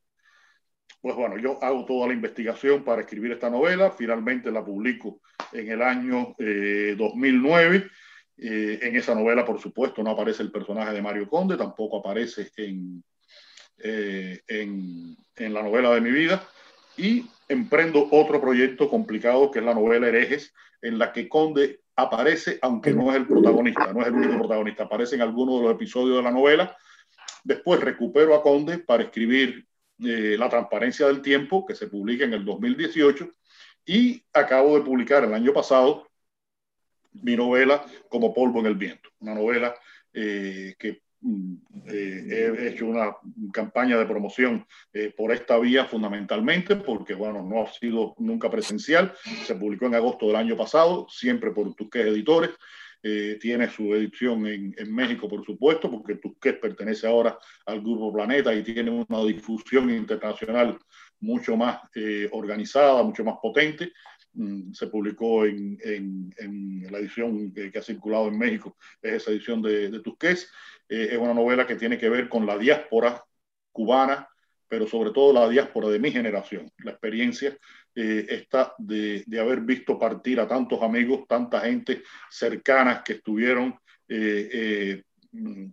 Pues 1.01 1.17
bueno, 1.17 1.37
yo 1.37 1.63
hago 1.63 1.85
toda 1.85 2.07
la 2.09 2.15
investigación 2.15 2.83
para 2.83 3.03
escribir 3.03 3.33
esta 3.33 3.51
novela, 3.51 3.91
finalmente 3.91 4.51
la 4.51 4.65
publico 4.65 5.21
en 5.53 5.71
el 5.71 5.83
año 5.83 6.35
2009. 6.39 7.77
Eh, 7.77 7.91
eh, 8.37 8.79
en 8.81 8.97
esa 8.97 9.15
novela, 9.15 9.45
por 9.45 9.61
supuesto, 9.61 10.03
no 10.03 10.11
aparece 10.11 10.43
el 10.43 10.51
personaje 10.51 10.95
de 10.95 11.03
Mario 11.03 11.29
Conde, 11.29 11.59
tampoco 11.59 11.99
aparece 11.99 12.51
en, 12.57 13.05
eh, 13.79 14.41
en 14.49 15.17
la 15.37 15.63
novela 15.63 15.91
de 15.91 16.01
mi 16.01 16.11
vida. 16.11 16.43
Y 16.97 17.27
emprendo 17.49 18.09
otro 18.11 18.41
proyecto 18.41 18.89
complicado 18.89 19.51
que 19.51 19.59
es 19.59 19.65
la 19.65 19.75
novela 19.75 20.09
Herejes, 20.09 20.53
en 20.81 20.99
la 20.99 21.13
que 21.13 21.29
Conde 21.29 21.81
aparece, 21.97 22.59
aunque 22.63 22.93
no 22.93 23.11
es 23.11 23.17
el 23.17 23.27
protagonista, 23.27 23.93
no 23.93 24.01
es 24.01 24.09
el 24.09 24.15
único 24.15 24.39
protagonista, 24.39 24.85
aparece 24.85 25.15
en 25.15 25.23
alguno 25.23 25.57
de 25.57 25.63
los 25.65 25.73
episodios 25.73 26.17
de 26.17 26.23
la 26.23 26.31
novela. 26.31 26.77
Después 27.43 27.81
recupero 27.81 28.35
a 28.35 28.43
Conde 28.43 28.79
para 28.79 29.05
escribir 29.05 29.67
eh, 30.01 30.37
La 30.39 30.49
transparencia 30.49 31.07
del 31.07 31.23
tiempo, 31.23 31.65
que 31.65 31.75
se 31.75 31.87
publica 31.87 32.25
en 32.25 32.35
el 32.35 32.45
2018, 32.45 33.31
y 33.87 34.23
acabo 34.33 34.77
de 34.77 34.85
publicar 34.85 35.25
el 35.25 35.35
año 35.35 35.53
pasado 35.53 36.09
mi 37.13 37.37
novela 37.37 37.85
Como 38.09 38.35
polvo 38.35 38.61
en 38.61 38.67
el 38.67 38.75
viento, 38.75 39.11
una 39.21 39.35
novela 39.35 39.75
eh, 40.13 40.75
que 40.79 41.04
eh, 41.87 42.55
he 42.59 42.69
hecho 42.69 42.87
una 42.87 43.17
campaña 43.53 43.97
de 43.97 44.05
promoción 44.05 44.67
eh, 44.93 45.13
por 45.17 45.33
esta 45.33 45.59
vía 45.59 45.87
fundamentalmente 45.87 46.77
porque, 46.77 47.15
bueno, 47.15 47.43
no 47.43 47.63
ha 47.63 47.73
sido 47.73 48.15
nunca 48.19 48.51
presencial. 48.51 49.15
Se 49.45 49.55
publicó 49.55 49.87
en 49.87 49.95
agosto 49.95 50.27
del 50.27 50.37
año 50.37 50.57
pasado, 50.57 51.07
siempre 51.09 51.51
por 51.51 51.75
Tusquets 51.75 52.09
Editores. 52.09 52.51
Eh, 53.03 53.39
tiene 53.39 53.69
su 53.69 53.95
edición 53.95 54.47
en, 54.47 54.75
en, 54.79 54.95
México, 54.95 55.29
por 55.29 55.45
supuesto, 55.45 55.91
porque 55.91 56.15
Tusquets 56.15 56.59
pertenece 56.59 57.07
ahora 57.07 57.39
al 57.67 57.83
Grupo 57.83 58.11
Planeta 58.13 58.55
y 58.55 58.63
tiene 58.63 58.91
una 58.91 59.23
difusión 59.25 59.91
internacional 59.91 60.79
mucho 61.21 61.55
más 61.57 61.81
organizada, 62.33 63.03
mucho 63.03 63.25
más 63.25 63.37
potente. 63.43 63.93
Mm, 64.35 64.73
se 64.73 64.89
publicó 64.89 65.45
en, 65.47 65.79
en, 65.85 66.35
en 66.39 66.87
la 66.91 66.99
edición 66.99 67.53
que, 67.53 67.71
que, 67.71 67.79
ha 67.79 67.83
circulado 67.83 68.27
en 68.29 68.39
México, 68.39 68.77
es 69.01 69.15
esa 69.15 69.31
edición 69.31 69.63
de, 69.63 69.91
de 69.91 70.01
Tusquets. 70.01 70.51
Eh, 70.89 71.09
es 71.13 71.19
una 71.19 71.35
novela 71.35 71.67
que 71.67 71.77
tiene 71.77 71.99
que 71.99 72.09
ver 72.09 72.29
con 72.29 72.47
la 72.47 72.59
diáspora 72.59 73.23
cubana, 73.73 74.29
pero 74.69 74.87
sobre 74.87 75.11
todo 75.11 75.33
la 75.33 75.49
diáspora 75.49 75.89
de 75.89 75.99
mi 75.99 76.11
generación. 76.11 76.71
La 76.79 76.93
experiencia 76.93 77.57
eh, 77.95 78.27
está 78.29 78.75
de, 78.79 79.25
haber 79.41 79.61
visto 79.61 79.99
partir 79.99 80.41
a 80.41 80.49
tantos 80.49 80.83
amigos, 80.83 81.27
tanta 81.29 81.61
gente 81.61 82.03
cercanas 82.31 83.03
que 83.03 83.15
estuvieron. 83.15 83.79
Eh, 84.09 85.03
mm, 85.33 85.67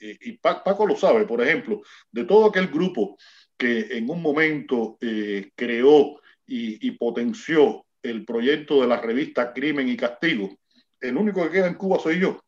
y 0.00 0.32
Paco 0.38 0.84
lo 0.84 0.96
sabe, 0.96 1.24
por 1.26 1.40
ejemplo, 1.40 1.80
de 2.10 2.24
todo 2.24 2.46
aquel 2.46 2.66
grupo 2.66 3.16
que 3.56 3.96
en 3.96 4.10
un 4.10 4.20
momento 4.20 4.98
creó 5.54 6.20
y, 6.44 6.88
y 6.88 6.90
potenció 6.92 7.86
el 8.02 8.24
proyecto 8.24 8.80
de 8.80 8.88
la 8.88 9.00
revista 9.00 9.52
Crimen 9.52 9.88
y 9.88 9.96
Castigo, 9.96 10.58
el 11.00 11.16
único 11.16 11.44
que 11.44 11.50
queda 11.50 11.68
en 11.68 11.74
Cuba 11.74 12.00
soy 12.00 12.18
yo. 12.18 12.41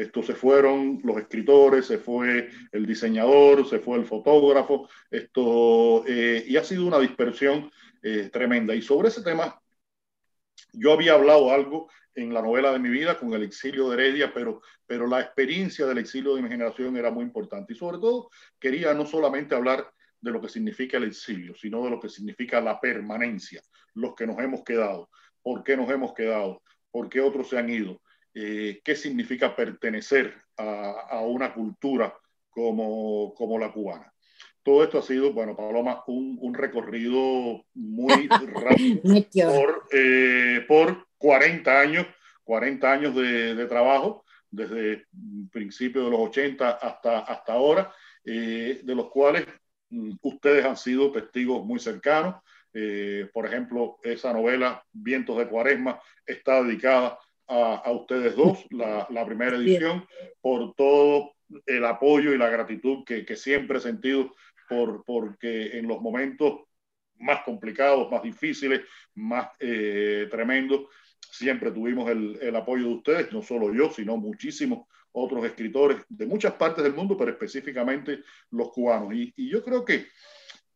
Esto 0.00 0.22
se 0.22 0.34
fueron 0.34 1.00
los 1.04 1.18
escritores, 1.18 1.86
se 1.86 1.98
fue 1.98 2.48
el 2.72 2.86
diseñador, 2.86 3.68
se 3.68 3.80
fue 3.80 3.98
el 3.98 4.06
fotógrafo, 4.06 4.88
esto, 5.10 6.04
eh, 6.06 6.42
y 6.46 6.56
ha 6.56 6.64
sido 6.64 6.86
una 6.86 6.98
dispersión 6.98 7.70
eh, 8.02 8.30
tremenda. 8.32 8.74
Y 8.74 8.80
sobre 8.80 9.08
ese 9.08 9.22
tema, 9.22 9.60
yo 10.72 10.92
había 10.92 11.12
hablado 11.12 11.52
algo 11.52 11.90
en 12.14 12.32
la 12.32 12.40
novela 12.40 12.72
de 12.72 12.78
mi 12.78 12.88
vida 12.88 13.18
con 13.18 13.34
el 13.34 13.42
exilio 13.42 13.90
de 13.90 13.94
Heredia, 13.94 14.32
pero, 14.32 14.62
pero 14.86 15.06
la 15.06 15.20
experiencia 15.20 15.84
del 15.84 15.98
exilio 15.98 16.34
de 16.34 16.42
mi 16.42 16.48
generación 16.48 16.96
era 16.96 17.10
muy 17.10 17.24
importante. 17.24 17.74
Y 17.74 17.76
sobre 17.76 17.98
todo 17.98 18.30
quería 18.58 18.94
no 18.94 19.04
solamente 19.04 19.54
hablar 19.54 19.92
de 20.18 20.30
lo 20.30 20.40
que 20.40 20.48
significa 20.48 20.96
el 20.96 21.04
exilio, 21.04 21.54
sino 21.54 21.84
de 21.84 21.90
lo 21.90 22.00
que 22.00 22.08
significa 22.08 22.60
la 22.62 22.80
permanencia, 22.80 23.60
los 23.94 24.14
que 24.14 24.26
nos 24.26 24.38
hemos 24.38 24.62
quedado, 24.64 25.10
por 25.42 25.62
qué 25.62 25.76
nos 25.76 25.90
hemos 25.90 26.14
quedado, 26.14 26.62
por 26.90 27.10
qué 27.10 27.20
otros 27.20 27.50
se 27.50 27.58
han 27.58 27.68
ido 27.68 28.00
eh, 28.34 28.80
qué 28.84 28.96
significa 28.96 29.54
pertenecer 29.54 30.34
a, 30.56 30.90
a 31.10 31.20
una 31.20 31.52
cultura 31.52 32.14
como, 32.50 33.34
como, 33.34 33.58
la 33.58 33.72
cubana. 33.72 34.12
Todo 34.62 34.84
esto 34.84 34.98
ha 34.98 35.02
sido, 35.02 35.32
bueno, 35.32 35.56
Paloma, 35.56 36.02
un, 36.06 36.38
un 36.40 36.54
recorrido 36.54 37.64
muy 37.74 38.28
rápido 38.54 39.00
por, 39.54 39.88
eh, 39.92 40.64
por 40.68 41.06
40 41.18 41.80
años, 41.80 42.06
40 42.44 42.92
años 42.92 43.14
de, 43.14 43.54
de 43.54 43.66
trabajo, 43.66 44.24
desde 44.50 45.06
principios 45.52 46.04
de 46.04 46.10
los 46.10 46.20
80 46.20 46.70
hasta, 46.70 47.20
hasta 47.20 47.52
ahora, 47.52 47.92
eh, 48.24 48.80
de 48.82 48.94
los 48.94 49.10
cuales 49.10 49.46
mm, 49.90 50.12
ustedes 50.22 50.64
han 50.64 50.76
sido 50.76 51.12
testigos 51.12 51.64
muy 51.64 51.78
cercanos. 51.78 52.36
Eh, 52.72 53.28
por 53.32 53.46
ejemplo, 53.46 53.98
esa 54.02 54.32
novela, 54.32 54.84
Vientos 54.92 55.38
de 55.38 55.48
Cuaresma, 55.48 56.00
está 56.26 56.62
dedicada 56.62 57.18
a, 57.50 57.90
ustedes 57.90 58.36
dos, 58.36 58.64
la, 58.70 59.06
la, 59.10 59.26
primera 59.26 59.56
edición, 59.56 60.06
por 60.40 60.74
todo 60.74 61.32
el 61.66 61.84
apoyo 61.84 62.32
y 62.32 62.38
la 62.38 62.48
gratitud 62.48 63.04
que, 63.04 63.24
que 63.24 63.36
siempre 63.36 63.78
he 63.78 63.80
sentido, 63.80 64.32
por, 64.68 65.04
porque 65.04 65.76
en 65.76 65.88
los 65.88 66.00
momentos 66.00 66.60
más 67.18 67.42
complicados, 67.42 68.10
más 68.10 68.22
difíciles, 68.22 68.82
más 69.14 69.48
eh, 69.58 70.28
tremendos, 70.30 70.86
siempre 71.18 71.72
tuvimos 71.72 72.08
el, 72.08 72.38
el, 72.40 72.54
apoyo 72.54 72.84
de 72.84 72.94
ustedes, 72.94 73.32
no 73.32 73.42
solo 73.42 73.74
yo, 73.74 73.90
sino 73.90 74.16
muchísimos 74.16 74.86
otros 75.12 75.44
escritores 75.44 75.98
de 76.08 76.26
muchas 76.26 76.54
partes 76.54 76.84
del 76.84 76.94
mundo, 76.94 77.16
pero 77.16 77.32
específicamente 77.32 78.20
los 78.50 78.70
cubanos. 78.70 79.12
Y, 79.12 79.32
y 79.36 79.50
yo 79.50 79.62
creo 79.64 79.84
que 79.84 80.06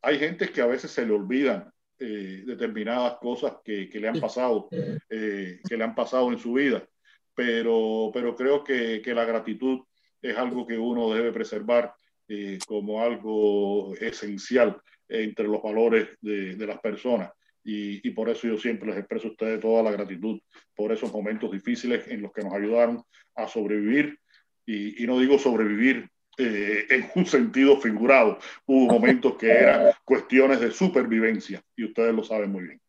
hay 0.02 0.18
gente 0.18 0.48
que 0.50 0.60
a 0.60 0.66
veces 0.66 0.90
se 0.90 1.06
le 1.06 1.12
olvidan 1.12 1.72
eh, 1.98 2.42
determinadas 2.44 3.18
cosas 3.18 3.58
que, 3.64 3.88
que, 3.88 4.00
le 4.00 4.08
han 4.08 4.20
pasado, 4.20 4.68
eh, 5.08 5.60
que 5.68 5.76
le 5.76 5.84
han 5.84 5.94
pasado 5.94 6.32
en 6.32 6.38
su 6.38 6.54
vida. 6.54 6.86
Pero, 7.34 8.10
pero 8.12 8.34
creo 8.34 8.64
que, 8.64 9.00
que 9.02 9.14
la 9.14 9.24
gratitud 9.24 9.80
es 10.20 10.36
algo 10.36 10.66
que 10.66 10.78
uno 10.78 11.14
debe 11.14 11.32
preservar 11.32 11.94
eh, 12.28 12.58
como 12.66 13.02
algo 13.02 13.94
esencial 13.96 14.80
entre 15.08 15.46
los 15.46 15.62
valores 15.62 16.08
de, 16.20 16.56
de 16.56 16.66
las 16.66 16.80
personas. 16.80 17.30
Y, 17.62 18.06
y, 18.06 18.10
por 18.10 18.28
eso 18.28 18.46
yo 18.46 18.58
siempre 18.58 18.88
les 18.88 18.98
expreso 18.98 19.28
a 19.28 19.30
ustedes 19.30 19.60
toda 19.60 19.82
la 19.82 19.90
gratitud 19.90 20.40
por 20.74 20.92
esos 20.92 21.12
momentos 21.12 21.50
difíciles 21.50 22.06
en 22.08 22.22
los 22.22 22.32
que 22.32 22.42
nos 22.42 22.52
ayudaron 22.52 23.02
a 23.36 23.48
sobrevivir. 23.48 24.18
Y, 24.66 25.02
y 25.02 25.06
no 25.06 25.18
digo 25.18 25.38
sobrevivir 25.38 26.08
eh, 26.38 26.86
en 26.90 27.10
un 27.14 27.26
sentido 27.26 27.80
figurado. 27.80 28.38
Hubo 28.66 28.92
momentos 28.92 29.36
que 29.36 29.50
eran 29.50 29.92
cuestiones 30.04 30.60
de 30.60 30.70
supervivencia 30.70 31.62
y 31.76 31.84
ustedes 31.84 32.14
lo 32.14 32.24
saben 32.24 32.50
muy 32.50 32.64
bien. 32.64 32.80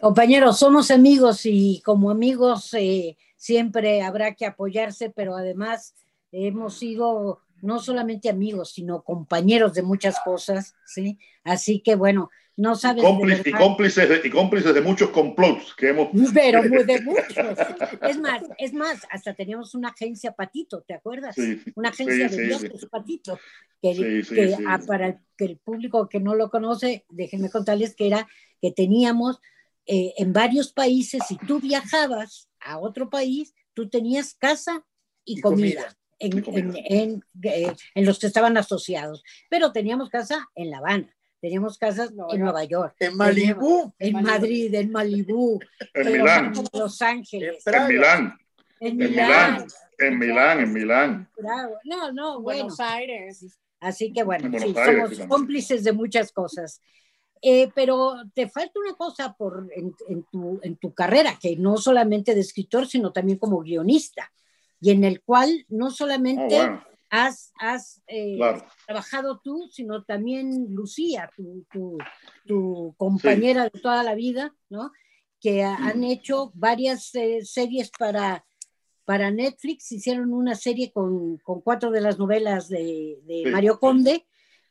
Compañeros, 0.00 0.58
somos 0.58 0.90
amigos 0.90 1.40
y 1.44 1.80
como 1.84 2.10
amigos 2.10 2.72
eh, 2.74 3.16
siempre 3.36 4.02
habrá 4.02 4.34
que 4.34 4.46
apoyarse, 4.46 5.10
pero 5.10 5.34
además 5.34 5.94
hemos 6.32 6.78
sido 6.78 7.40
no 7.62 7.78
solamente 7.80 8.28
amigos, 8.28 8.72
sino 8.72 9.02
compañeros 9.02 9.72
de 9.74 9.82
muchas 9.82 10.20
cosas, 10.20 10.74
¿sí? 10.84 11.18
Así 11.42 11.80
que 11.80 11.94
bueno, 11.94 12.30
no 12.56 12.74
sabes. 12.74 13.02
Y, 13.02 13.06
cómplices, 13.06 13.46
y, 13.46 13.52
cómplices 13.52 14.08
de, 14.08 14.20
y 14.24 14.30
cómplices 14.30 14.74
de 14.74 14.80
muchos 14.80 15.10
complots 15.10 15.74
que 15.74 15.90
hemos. 15.90 16.08
Pero 16.34 16.62
de 16.62 17.00
muchos. 17.04 17.58
Es 18.02 18.18
más, 18.18 18.42
es 18.58 18.72
más, 18.72 19.06
hasta 19.10 19.34
teníamos 19.34 19.74
una 19.74 19.90
agencia 19.90 20.32
Patito, 20.32 20.82
¿te 20.82 20.94
acuerdas? 20.94 21.34
Sí, 21.34 21.62
una 21.74 21.90
agencia 21.90 22.28
sí, 22.28 22.36
de 22.36 22.46
viajes 22.46 22.80
sí, 22.80 22.86
Patito. 22.86 23.38
Que, 23.82 24.24
que 24.28 24.56
ah, 24.66 24.80
para 24.86 25.08
el, 25.08 25.18
que 25.36 25.44
el 25.44 25.58
público 25.58 26.08
que 26.08 26.18
no 26.18 26.34
lo 26.34 26.50
conoce, 26.50 27.04
déjenme 27.10 27.50
contarles 27.50 27.94
que 27.94 28.06
era 28.06 28.26
que 28.60 28.72
teníamos 28.72 29.38
eh, 29.86 30.14
en 30.16 30.32
varios 30.32 30.72
países, 30.72 31.22
si 31.28 31.36
tú 31.36 31.60
viajabas 31.60 32.48
a 32.60 32.78
otro 32.78 33.08
país, 33.08 33.54
tú 33.72 33.88
tenías 33.88 34.34
casa 34.34 34.84
y, 35.24 35.40
comida. 35.40 35.96
En, 36.18 36.42
en, 36.48 37.24
eh, 37.42 37.76
en, 37.94 38.06
los 38.06 38.18
que 38.18 38.26
estaban 38.26 38.56
asociados. 38.56 39.22
Pero 39.50 39.72
teníamos 39.72 40.08
casa 40.08 40.48
en 40.54 40.70
La 40.70 40.78
Habana, 40.78 41.15
teníamos 41.40 41.78
casas 41.78 42.12
en 42.32 42.40
Nueva 42.40 42.64
York, 42.64 42.96
en 43.00 43.16
Malibú, 43.16 43.92
en 43.98 44.22
Madrid, 44.22 44.74
en 44.74 44.90
Malibú, 44.90 45.60
en, 45.94 46.12
Milán, 46.12 46.52
Los 46.72 47.02
Ángeles, 47.02 47.62
en 47.66 47.86
Milán, 47.86 48.38
en 48.80 48.96
Milán, 48.96 49.66
en 49.98 50.18
Milán, 50.18 50.60
en 50.60 50.72
Milán. 50.72 51.30
No, 51.84 52.12
no, 52.12 52.40
Buenos 52.40 52.80
Aires. 52.80 53.58
Así 53.80 54.12
que 54.12 54.24
bueno, 54.24 54.50
sí, 54.58 54.74
somos 54.74 55.28
cómplices 55.28 55.84
de 55.84 55.92
muchas 55.92 56.32
cosas. 56.32 56.80
Eh, 57.42 57.70
pero 57.74 58.14
te 58.34 58.48
falta 58.48 58.80
una 58.80 58.94
cosa 58.94 59.34
por, 59.34 59.68
en, 59.76 59.94
en, 60.08 60.24
tu, 60.32 60.58
en 60.62 60.76
tu 60.76 60.94
carrera, 60.94 61.38
que 61.40 61.54
no 61.56 61.76
solamente 61.76 62.34
de 62.34 62.40
escritor, 62.40 62.86
sino 62.86 63.12
también 63.12 63.38
como 63.38 63.60
guionista, 63.60 64.32
y 64.80 64.90
en 64.90 65.04
el 65.04 65.22
cual 65.22 65.66
no 65.68 65.90
solamente 65.90 66.56
Oh, 66.56 66.66
bueno. 66.66 66.95
Has, 67.10 67.52
has 67.58 68.02
eh, 68.06 68.36
Claro. 68.36 68.64
trabajado 68.86 69.40
tú, 69.42 69.68
sino 69.70 70.04
también 70.04 70.66
Lucía, 70.74 71.30
tu, 71.36 71.64
tu, 71.72 71.98
tu 72.44 72.94
compañera 72.96 73.64
de 73.64 73.70
toda 73.80 74.02
la 74.02 74.14
vida, 74.14 74.54
¿no? 74.68 74.90
Que 75.40 75.62
ha- 75.62 75.76
han 75.76 76.02
hecho 76.04 76.50
varias 76.54 77.14
eh, 77.14 77.40
series 77.44 77.90
para, 77.90 78.44
para 79.04 79.30
Netflix, 79.30 79.92
hicieron 79.92 80.32
una 80.32 80.54
serie 80.54 80.90
con, 80.92 81.38
con 81.38 81.60
cuatro 81.60 81.90
de 81.90 82.00
las 82.00 82.18
novelas 82.18 82.68
de, 82.68 83.20
de 83.24 83.42
Sí, 83.44 83.50
Mario 83.50 83.74
sí. 83.74 83.78
Conde 83.80 84.26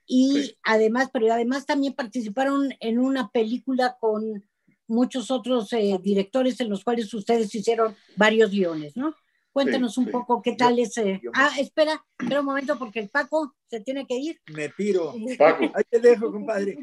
y 0.08 0.34
Sí. 0.34 0.58
además, 0.64 1.10
pero 1.12 1.32
además 1.34 1.66
también 1.66 1.94
participaron 1.94 2.74
en 2.80 3.00
una 3.00 3.30
película 3.30 3.98
con 4.00 4.44
muchos 4.88 5.32
otros 5.32 5.74
eh, 5.74 5.98
directores 6.02 6.60
en 6.60 6.70
los 6.70 6.84
cuales 6.84 7.12
ustedes 7.14 7.54
hicieron 7.56 7.96
varios 8.16 8.52
guiones, 8.52 8.96
¿no? 8.96 9.16
Cuéntanos 9.56 9.98
un 9.98 10.06
sí. 10.06 10.12
poco 10.12 10.42
qué 10.42 10.52
tal 10.58 10.78
es. 10.80 10.98
eh, 10.98 11.18
yo- 11.24 11.32
Ah, 11.34 11.50
espera, 11.58 12.04
espera 12.20 12.42
un 12.42 12.46
momento 12.46 12.78
porque 12.78 13.00
el 13.00 13.08
Paco 13.10 13.56
se 13.70 13.80
tiene 13.80 14.06
que 14.06 14.18
ir. 14.18 14.38
Me 14.54 14.68
piro. 14.68 15.14
Paco. 15.40 15.72
Ahí 15.74 15.84
te 15.90 16.00
dejo, 16.00 16.30
compadre. 16.30 16.78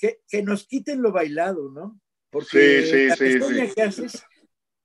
Que, 0.00 0.20
que 0.26 0.42
nos 0.42 0.66
quiten 0.66 1.02
lo 1.02 1.12
bailado, 1.12 1.70
¿no? 1.70 2.00
Porque 2.30 2.82
Sí, 2.82 2.90
sí, 2.90 3.06
la 3.08 3.16
sí, 3.16 3.32
sí. 3.68 3.74
que 3.74 3.82
haces 3.82 4.22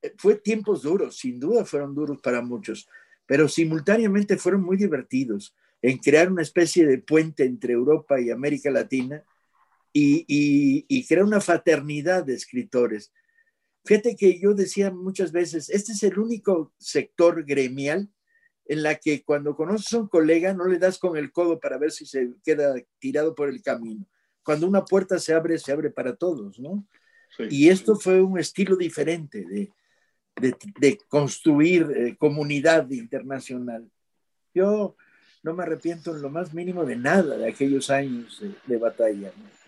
eh, 0.01 0.13
fue 0.17 0.35
tiempos 0.35 0.81
duros, 0.81 1.17
sin 1.17 1.39
duda 1.39 1.63
fueron 1.63 1.95
duros 1.95 2.19
para 2.21 2.41
muchos, 2.41 2.89
pero 3.25 3.47
simultáneamente 3.47 4.35
fueron 4.35 4.61
muy 4.61 4.75
divertidos 4.75 5.55
en 5.81 5.99
crear 5.99 6.29
una 6.29 6.41
especie 6.41 6.85
de 6.85 6.97
puente 6.97 7.45
entre 7.45 7.71
Europa 7.73 8.19
y 8.19 8.31
América 8.31 8.69
Latina 8.69 9.23
y, 9.93 10.25
y, 10.27 10.85
y 10.89 11.05
crear 11.07 11.23
una 11.23 11.39
fraternidad 11.39 12.25
de 12.25 12.33
escritores. 12.35 13.13
Fíjate 13.85 14.15
que 14.15 14.39
yo 14.39 14.53
decía 14.53 14.91
muchas 14.91 15.31
veces, 15.31 15.69
este 15.69 15.91
es 15.91 16.03
el 16.03 16.17
único 16.17 16.73
sector 16.77 17.43
gremial 17.43 18.09
en 18.65 18.81
la 18.81 18.95
que 18.95 19.23
cuando 19.23 19.55
conoces 19.55 19.91
a 19.93 19.99
un 19.99 20.07
colega 20.07 20.53
no 20.53 20.65
le 20.65 20.79
das 20.79 20.97
con 20.97 21.17
el 21.17 21.31
codo 21.31 21.59
para 21.59 21.77
ver 21.77 21.91
si 21.91 22.05
se 22.05 22.33
queda 22.43 22.75
tirado 22.99 23.35
por 23.35 23.49
el 23.49 23.61
camino. 23.61 24.05
Cuando 24.43 24.67
una 24.67 24.85
puerta 24.85 25.19
se 25.19 25.33
abre, 25.33 25.57
se 25.59 25.71
abre 25.71 25.89
para 25.89 26.15
todos, 26.15 26.59
¿no? 26.59 26.87
Sí. 27.35 27.43
Y 27.49 27.69
esto 27.69 27.95
fue 27.95 28.21
un 28.21 28.39
estilo 28.39 28.77
diferente 28.77 29.45
de, 29.45 29.71
de, 30.39 30.55
de 30.79 30.97
construir 31.09 31.91
eh, 31.95 32.15
comunidad 32.17 32.89
internacional. 32.89 33.89
Yo 34.53 34.95
no 35.41 35.53
me 35.53 35.63
arrepiento 35.63 36.15
en 36.15 36.21
lo 36.21 36.29
más 36.29 36.53
mínimo 36.53 36.85
de 36.85 36.95
nada 36.95 37.37
de 37.37 37.49
aquellos 37.49 37.89
años 37.89 38.39
de, 38.39 38.53
de 38.65 38.77
batalla. 38.77 39.33
¿no? 39.35 39.62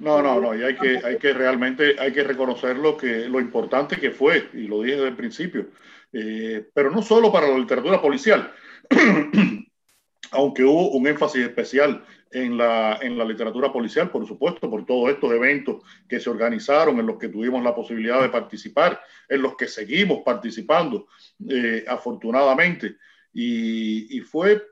No, 0.00 0.22
no, 0.22 0.40
no, 0.40 0.54
y 0.54 0.62
hay 0.62 0.76
que, 0.76 1.00
hay 1.04 1.18
que 1.18 1.32
realmente, 1.32 1.96
hay 1.98 2.12
que 2.12 2.22
reconocer 2.22 2.76
lo, 2.76 2.96
que, 2.96 3.28
lo 3.28 3.40
importante 3.40 3.96
que 3.96 4.12
fue, 4.12 4.48
y 4.54 4.68
lo 4.68 4.82
dije 4.82 4.96
desde 4.96 5.08
el 5.08 5.16
principio, 5.16 5.66
Eh, 6.10 6.66
pero 6.72 6.90
no 6.90 7.02
solo 7.02 7.30
para 7.30 7.48
la 7.48 7.58
literatura 7.58 8.00
policial, 8.00 8.50
aunque 10.30 10.64
hubo 10.64 10.92
un 10.92 11.06
énfasis 11.06 11.42
especial 11.42 12.02
en 12.30 12.56
la, 12.56 12.98
en 13.02 13.18
la 13.18 13.24
literatura 13.24 13.70
policial, 13.70 14.10
por 14.10 14.26
supuesto, 14.26 14.70
por 14.70 14.86
todos 14.86 15.10
estos 15.10 15.30
eventos 15.32 15.82
que 16.08 16.18
se 16.18 16.30
organizaron, 16.30 16.98
en 16.98 17.06
los 17.06 17.18
que 17.18 17.28
tuvimos 17.28 17.62
la 17.62 17.74
posibilidad 17.74 18.22
de 18.22 18.30
participar, 18.30 19.00
en 19.28 19.42
los 19.42 19.54
que 19.56 19.66
seguimos 19.66 20.22
participando, 20.24 21.08
eh, 21.46 21.84
afortunadamente, 21.86 22.96
y, 23.34 24.16
y 24.16 24.20
fue 24.20 24.62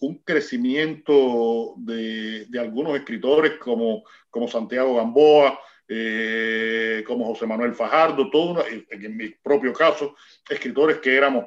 un 0.00 0.18
crecimiento 0.18 1.74
de, 1.76 2.46
de 2.46 2.60
algunos 2.60 2.96
escritores 2.96 3.52
como, 3.58 4.04
como 4.30 4.48
Santiago 4.48 4.96
Gamboa, 4.96 5.58
eh, 5.88 7.04
como 7.06 7.26
José 7.26 7.46
Manuel 7.46 7.74
Fajardo, 7.74 8.30
todo 8.30 8.66
en, 8.66 8.86
en 8.90 9.16
mi 9.16 9.28
propio 9.28 9.72
caso, 9.72 10.16
escritores 10.48 10.98
que 10.98 11.16
éramos 11.16 11.46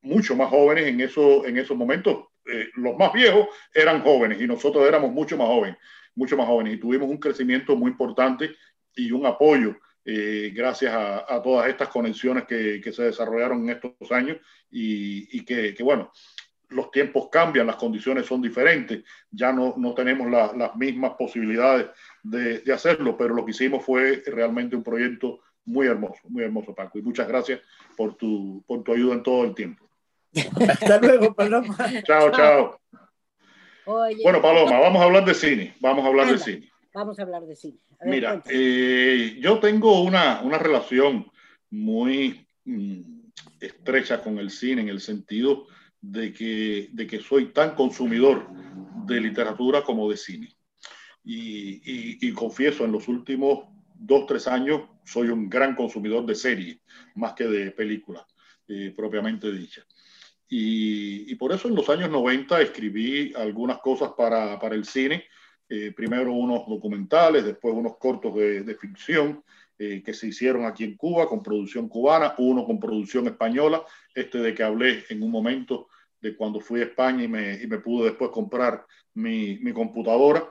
mucho 0.00 0.36
más 0.36 0.48
jóvenes 0.48 0.86
en, 0.86 1.00
en 1.00 1.58
esos 1.58 1.76
momentos. 1.76 2.26
Eh, 2.46 2.68
los 2.74 2.96
más 2.96 3.12
viejos 3.12 3.48
eran 3.72 4.02
jóvenes 4.02 4.40
y 4.40 4.46
nosotros 4.46 4.86
éramos 4.86 5.10
mucho 5.10 5.36
más 5.36 5.46
jóvenes, 5.46 5.78
mucho 6.14 6.36
más 6.36 6.46
jóvenes 6.46 6.74
y 6.74 6.76
tuvimos 6.78 7.08
un 7.08 7.18
crecimiento 7.18 7.74
muy 7.74 7.90
importante 7.90 8.54
y 8.94 9.10
un 9.10 9.24
apoyo 9.24 9.76
eh, 10.04 10.52
gracias 10.54 10.92
a, 10.94 11.40
todas 11.42 11.66
estas 11.68 11.88
conexiones 11.88 12.44
que, 12.44 12.78
que, 12.82 12.92
se 12.92 13.04
desarrollaron 13.04 13.62
en 13.62 13.70
estos 13.70 14.12
años 14.12 14.36
y, 14.70 15.38
y 15.38 15.44
que, 15.46 15.74
bueno, 15.82 16.12
los 16.68 16.90
tiempos 16.90 17.28
cambian, 17.30 17.66
las 17.66 17.76
condiciones 17.76 18.26
son 18.26 18.42
diferentes, 18.42 19.04
ya 19.30 19.52
no, 19.52 19.74
no 19.76 19.94
tenemos 19.94 20.30
la, 20.30 20.52
las 20.54 20.74
mismas 20.76 21.12
posibilidades 21.18 21.88
de, 22.22 22.60
de, 22.60 22.72
hacerlo, 22.72 23.16
pero 23.16 23.34
lo 23.34 23.44
que 23.44 23.52
hicimos 23.52 23.84
fue 23.84 24.22
realmente 24.26 24.76
un 24.76 24.82
proyecto 24.82 25.40
muy 25.64 25.86
hermoso, 25.86 26.20
muy 26.28 26.44
hermoso, 26.44 26.74
Paco. 26.74 26.98
Y 26.98 27.02
muchas 27.02 27.28
gracias 27.28 27.60
por 27.96 28.16
tu, 28.16 28.62
por 28.66 28.82
tu 28.82 28.92
ayuda 28.92 29.14
en 29.14 29.22
todo 29.22 29.44
el 29.44 29.54
tiempo. 29.54 29.88
Hasta 30.68 30.98
luego, 30.98 31.34
Paloma. 31.34 31.76
chao, 32.04 32.30
chao. 32.30 32.80
Oye, 33.86 34.22
bueno, 34.22 34.40
Paloma, 34.40 34.78
vamos 34.80 35.00
a 35.02 35.04
hablar 35.04 35.24
de 35.24 35.34
cine. 35.34 35.74
Vamos 35.80 36.04
a 36.04 36.08
hablar 36.08 36.26
anda, 36.26 36.38
de 36.38 36.42
cine. 36.42 36.72
Vamos 36.92 37.18
a 37.18 37.22
hablar 37.22 37.42
de 37.42 37.56
cine. 37.56 37.78
Ver, 38.00 38.10
Mira, 38.10 38.42
eh, 38.48 39.36
yo 39.40 39.58
tengo 39.60 40.02
una, 40.02 40.40
una 40.42 40.58
relación 40.58 41.30
muy 41.70 42.46
mmm, 42.64 43.00
estrecha 43.60 44.22
con 44.22 44.38
el 44.38 44.50
cine 44.50 44.82
en 44.82 44.88
el 44.88 45.00
sentido 45.00 45.66
de 46.10 46.32
que, 46.32 46.90
de 46.92 47.06
que 47.06 47.20
soy 47.20 47.46
tan 47.46 47.74
consumidor 47.74 48.46
de 49.06 49.20
literatura 49.20 49.82
como 49.82 50.10
de 50.10 50.16
cine. 50.16 50.56
Y, 51.24 51.80
y, 51.84 52.18
y, 52.20 52.32
confieso, 52.32 52.84
en 52.84 52.92
los 52.92 53.08
últimos 53.08 53.68
dos, 53.94 54.26
tres 54.26 54.46
años 54.46 54.82
soy 55.04 55.28
un 55.28 55.48
gran 55.48 55.74
consumidor 55.74 56.26
de 56.26 56.34
series, 56.34 56.78
más 57.14 57.32
que 57.32 57.44
de 57.44 57.70
películas 57.70 58.24
eh, 58.68 58.92
propiamente 58.94 59.50
dichas. 59.50 59.86
Y, 60.48 61.30
y, 61.32 61.34
por 61.36 61.52
eso 61.52 61.68
en 61.68 61.74
los 61.74 61.88
años 61.88 62.10
90 62.10 62.60
escribí 62.60 63.32
algunas 63.34 63.78
cosas 63.78 64.10
para, 64.16 64.58
para 64.58 64.74
el 64.74 64.84
cine, 64.84 65.24
eh, 65.68 65.92
primero 65.96 66.32
unos 66.32 66.66
documentales, 66.68 67.44
después 67.44 67.74
unos 67.74 67.96
cortos 67.96 68.34
de, 68.34 68.62
de 68.62 68.74
ficción 68.74 69.42
eh, 69.78 70.02
que 70.04 70.14
se 70.14 70.28
hicieron 70.28 70.66
aquí 70.66 70.84
en 70.84 70.96
Cuba 70.96 71.26
con 71.26 71.42
producción 71.42 71.88
cubana, 71.88 72.34
uno 72.38 72.64
con 72.64 72.78
producción 72.78 73.26
española, 73.26 73.82
este 74.14 74.38
de 74.38 74.54
que 74.54 74.62
hablé 74.62 75.04
en 75.08 75.22
un 75.22 75.32
momento 75.32 75.88
de 76.24 76.34
cuando 76.34 76.58
fui 76.58 76.80
a 76.80 76.84
España 76.84 77.22
y 77.22 77.28
me, 77.28 77.62
y 77.62 77.66
me 77.66 77.78
pude 77.78 78.06
después 78.06 78.30
comprar 78.30 78.86
mi, 79.12 79.58
mi, 79.58 79.74
computadora. 79.74 80.50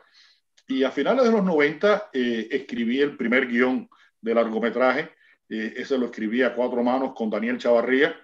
Y 0.67 0.83
a 0.83 0.91
finales 0.91 1.25
de 1.25 1.31
los 1.31 1.43
90 1.43 2.11
eh, 2.13 2.47
escribí 2.51 3.01
el 3.01 3.17
primer 3.17 3.47
guion 3.47 3.89
de 4.21 4.35
largometraje, 4.35 5.09
eh, 5.49 5.73
ese 5.77 5.97
lo 5.97 6.05
escribí 6.05 6.43
a 6.43 6.53
cuatro 6.53 6.83
manos 6.83 7.13
con 7.15 7.31
Daniel 7.31 7.57
Chavarría. 7.57 8.15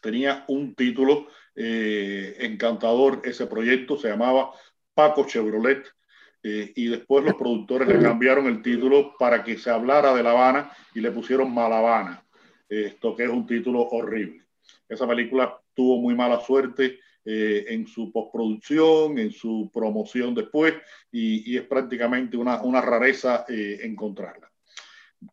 Tenía 0.00 0.44
un 0.46 0.74
título 0.76 1.26
eh, 1.56 2.36
encantador 2.38 3.22
ese 3.24 3.46
proyecto, 3.46 3.98
se 3.98 4.08
llamaba 4.08 4.52
Paco 4.94 5.26
Chevrolet, 5.26 5.84
eh, 6.44 6.72
y 6.76 6.86
después 6.86 7.24
los 7.24 7.34
productores 7.34 7.88
le 7.88 8.00
cambiaron 8.00 8.46
el 8.46 8.62
título 8.62 9.14
para 9.18 9.42
que 9.42 9.58
se 9.58 9.68
hablara 9.68 10.14
de 10.14 10.22
La 10.22 10.30
Habana 10.30 10.70
y 10.94 11.00
le 11.00 11.10
pusieron 11.10 11.52
Malavana, 11.52 12.24
esto 12.68 13.16
que 13.16 13.24
es 13.24 13.30
un 13.30 13.46
título 13.46 13.82
horrible. 13.82 14.44
Esa 14.88 15.06
película 15.06 15.59
tuvo 15.74 16.00
muy 16.00 16.14
mala 16.14 16.40
suerte 16.40 16.98
eh, 17.24 17.66
en 17.68 17.86
su 17.86 18.10
postproducción, 18.12 19.18
en 19.18 19.30
su 19.30 19.70
promoción 19.72 20.34
después, 20.34 20.74
y, 21.12 21.52
y 21.52 21.56
es 21.56 21.64
prácticamente 21.64 22.36
una, 22.36 22.62
una 22.62 22.80
rareza 22.80 23.44
eh, 23.48 23.80
encontrarla. 23.82 24.50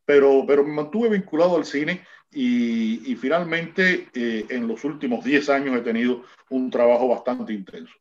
Pero, 0.04 0.44
pero 0.46 0.64
me 0.64 0.74
mantuve 0.74 1.10
vinculado 1.10 1.56
al 1.56 1.66
cine 1.66 2.02
y, 2.32 3.12
y 3.12 3.16
finalmente 3.16 4.10
eh, 4.14 4.46
en 4.50 4.68
los 4.68 4.84
últimos 4.84 5.24
10 5.24 5.50
años 5.50 5.78
he 5.78 5.82
tenido 5.82 6.24
un 6.50 6.70
trabajo 6.70 7.08
bastante 7.08 7.54
intenso. 7.54 7.94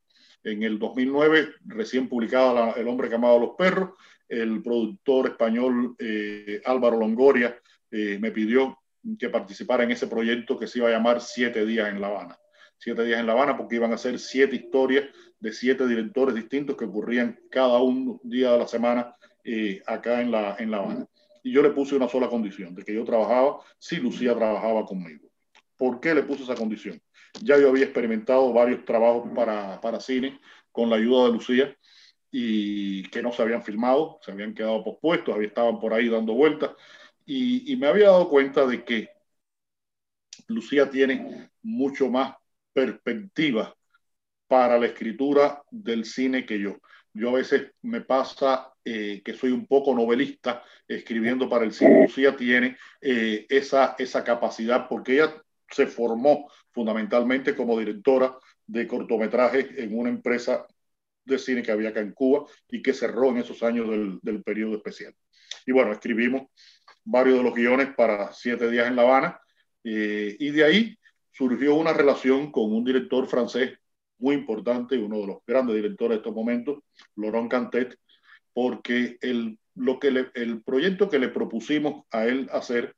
En 0.42 0.62
el 0.62 0.78
2009, 0.78 1.54
recién 1.66 2.08
publicada 2.08 2.52
la, 2.52 2.70
El 2.72 2.88
hombre 2.88 3.08
que 3.08 3.14
amaba 3.14 3.36
a 3.36 3.40
los 3.40 3.56
perros, 3.56 3.90
el 4.28 4.62
productor 4.62 5.28
español 5.28 5.94
eh, 5.98 6.60
Álvaro 6.64 6.98
Longoria 6.98 7.56
eh, 7.90 8.18
me 8.20 8.32
pidió 8.32 8.78
que 9.18 9.28
participara 9.28 9.84
en 9.84 9.92
ese 9.92 10.06
proyecto 10.06 10.58
que 10.58 10.66
se 10.66 10.78
iba 10.78 10.88
a 10.88 10.92
llamar 10.92 11.20
Siete 11.20 11.64
días 11.64 11.88
en 11.88 12.00
La 12.00 12.08
Habana. 12.08 12.38
Siete 12.78 13.04
días 13.04 13.20
en 13.20 13.26
La 13.26 13.32
Habana 13.32 13.56
porque 13.56 13.76
iban 13.76 13.92
a 13.92 13.98
ser 13.98 14.18
siete 14.18 14.56
historias 14.56 15.04
de 15.38 15.52
siete 15.52 15.86
directores 15.86 16.34
distintos 16.34 16.76
que 16.76 16.84
ocurrían 16.84 17.38
cada 17.50 17.80
un 17.80 18.20
día 18.24 18.52
de 18.52 18.58
la 18.58 18.66
semana 18.66 19.14
eh, 19.44 19.80
acá 19.86 20.20
en 20.20 20.30
La, 20.30 20.56
en 20.58 20.70
la 20.70 20.78
Habana. 20.78 21.06
y 21.42 21.52
yo 21.52 21.62
le 21.62 21.70
puse 21.70 21.94
una 21.94 22.08
sola 22.08 22.28
condición, 22.28 22.74
de 22.74 22.82
que 22.82 22.92
yo 22.92 23.04
trabajaba 23.04 23.60
si 23.78 23.96
Lucía 23.96 24.34
trabajaba 24.34 24.84
conmigo. 24.84 25.28
¿Por 25.76 26.00
qué 26.00 26.14
le 26.14 26.22
puse 26.22 26.42
esa 26.42 26.54
condición? 26.54 27.00
Ya 27.42 27.58
yo 27.58 27.68
había 27.68 27.84
experimentado 27.84 28.52
varios 28.52 28.84
trabajos 28.84 29.30
para, 29.34 29.80
para 29.80 30.00
cine 30.00 30.40
con 30.72 30.90
la 30.90 30.96
ayuda 30.96 31.26
de 31.26 31.32
Lucía 31.32 31.76
y 32.30 33.04
que 33.10 33.22
no 33.22 33.30
se 33.30 33.42
habían 33.42 33.62
filmado, 33.62 34.18
se 34.22 34.32
habían 34.32 34.54
quedado 34.54 34.82
pospuestos, 34.82 35.38
estaban 35.40 35.78
por 35.78 35.94
ahí 35.94 36.08
dando 36.08 36.34
vueltas 36.34 36.70
y, 37.26 37.72
y 37.72 37.76
me 37.76 37.88
había 37.88 38.06
dado 38.06 38.30
cuenta 38.30 38.66
de 38.66 38.84
que 38.84 39.10
Lucía 40.48 40.88
tiene 40.88 41.50
mucho 41.62 42.08
más 42.08 42.36
perspectiva 42.72 43.76
para 44.46 44.78
la 44.78 44.86
escritura 44.86 45.62
del 45.70 46.04
cine 46.04 46.46
que 46.46 46.58
yo. 46.58 46.76
Yo 47.12 47.30
a 47.30 47.34
veces 47.34 47.72
me 47.82 48.02
pasa 48.02 48.72
eh, 48.84 49.22
que 49.24 49.34
soy 49.34 49.50
un 49.50 49.66
poco 49.66 49.94
novelista 49.94 50.62
escribiendo 50.86 51.48
para 51.48 51.64
el 51.64 51.72
cine. 51.72 52.02
Lucía 52.02 52.36
tiene 52.36 52.76
eh, 53.00 53.46
esa, 53.48 53.96
esa 53.98 54.22
capacidad 54.22 54.86
porque 54.88 55.14
ella 55.14 55.42
se 55.70 55.86
formó 55.86 56.50
fundamentalmente 56.72 57.56
como 57.56 57.78
directora 57.78 58.36
de 58.66 58.86
cortometrajes 58.86 59.66
en 59.78 59.98
una 59.98 60.10
empresa 60.10 60.66
de 61.24 61.38
cine 61.38 61.62
que 61.62 61.72
había 61.72 61.88
acá 61.88 62.00
en 62.00 62.12
Cuba 62.12 62.44
y 62.68 62.82
que 62.82 62.92
cerró 62.92 63.30
en 63.30 63.38
esos 63.38 63.62
años 63.62 63.88
del, 63.88 64.18
del 64.22 64.42
periodo 64.42 64.76
especial. 64.76 65.14
Y 65.64 65.72
bueno, 65.72 65.92
escribimos 65.92 66.48
varios 67.06 67.38
de 67.38 67.44
los 67.44 67.54
guiones 67.54 67.88
para 67.96 68.32
Siete 68.32 68.70
Días 68.70 68.88
en 68.88 68.96
La 68.96 69.02
Habana 69.02 69.40
eh, 69.84 70.36
y 70.38 70.50
de 70.50 70.64
ahí 70.64 70.98
surgió 71.32 71.74
una 71.74 71.92
relación 71.92 72.50
con 72.50 72.72
un 72.72 72.84
director 72.84 73.26
francés 73.26 73.78
muy 74.18 74.34
importante, 74.34 74.98
uno 74.98 75.20
de 75.20 75.26
los 75.26 75.36
grandes 75.46 75.76
directores 75.76 76.16
de 76.16 76.16
estos 76.16 76.34
momentos, 76.34 76.78
Laurent 77.14 77.50
Cantet, 77.50 77.98
porque 78.52 79.18
el, 79.20 79.58
lo 79.74 79.98
que 79.98 80.08
el 80.34 80.62
proyecto 80.62 81.08
que 81.08 81.18
le 81.18 81.28
propusimos 81.28 82.04
a 82.10 82.24
él 82.24 82.48
hacer 82.52 82.96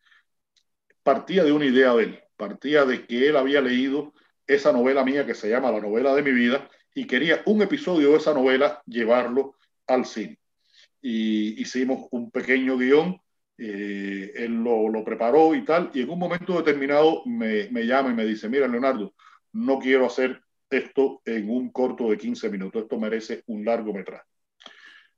partía 1.03 1.45
de 1.45 1.53
una 1.53 1.67
idea 1.67 1.95
de 1.95 2.05
él, 2.05 2.21
partía 2.37 2.85
de 2.85 3.07
que 3.07 3.29
él 3.29 3.37
había 3.37 3.61
leído 3.61 4.15
esa 4.47 4.73
novela 4.73 5.05
mía 5.05 5.27
que 5.27 5.35
se 5.35 5.51
llama 5.51 5.73
La 5.73 5.81
novela 5.81 6.15
de 6.15 6.23
mi 6.23 6.33
vida 6.33 6.69
y 6.95 7.07
quería 7.07 7.43
un 7.47 7.63
episodio 7.63 8.13
de 8.13 8.17
esa 8.17 8.33
novela 8.33 8.83
llevarlo 8.87 9.57
al 9.87 10.07
cine. 10.07 10.39
Y 11.03 11.61
hicimos 11.61 12.09
un 12.11 12.31
pequeño 12.31 12.77
guion, 12.77 13.21
eh, 13.61 14.33
él 14.37 14.63
lo, 14.63 15.05
preparó 15.05 15.53
y 15.55 15.65
tal, 15.65 15.91
y 15.93 16.03
en 16.03 16.11
un 16.11 16.19
momento 16.19 16.57
determinado 16.57 17.25
me, 17.27 17.69
llama 17.85 18.11
y 18.11 18.15
me 18.15 18.25
dice, 18.25 18.49
mira 18.49 18.69
Leonardo, 18.69 19.15
no 19.53 19.81
quiero 19.81 20.07
hacer 20.07 20.41
esto 20.71 21.23
en 21.25 21.51
un 21.51 21.71
corto 21.71 22.09
de 22.11 22.19
15 22.19 22.51
minutos, 22.51 22.83
esto 22.83 23.01
merece 23.01 23.43
un 23.47 23.65
largometraje. 23.65 24.25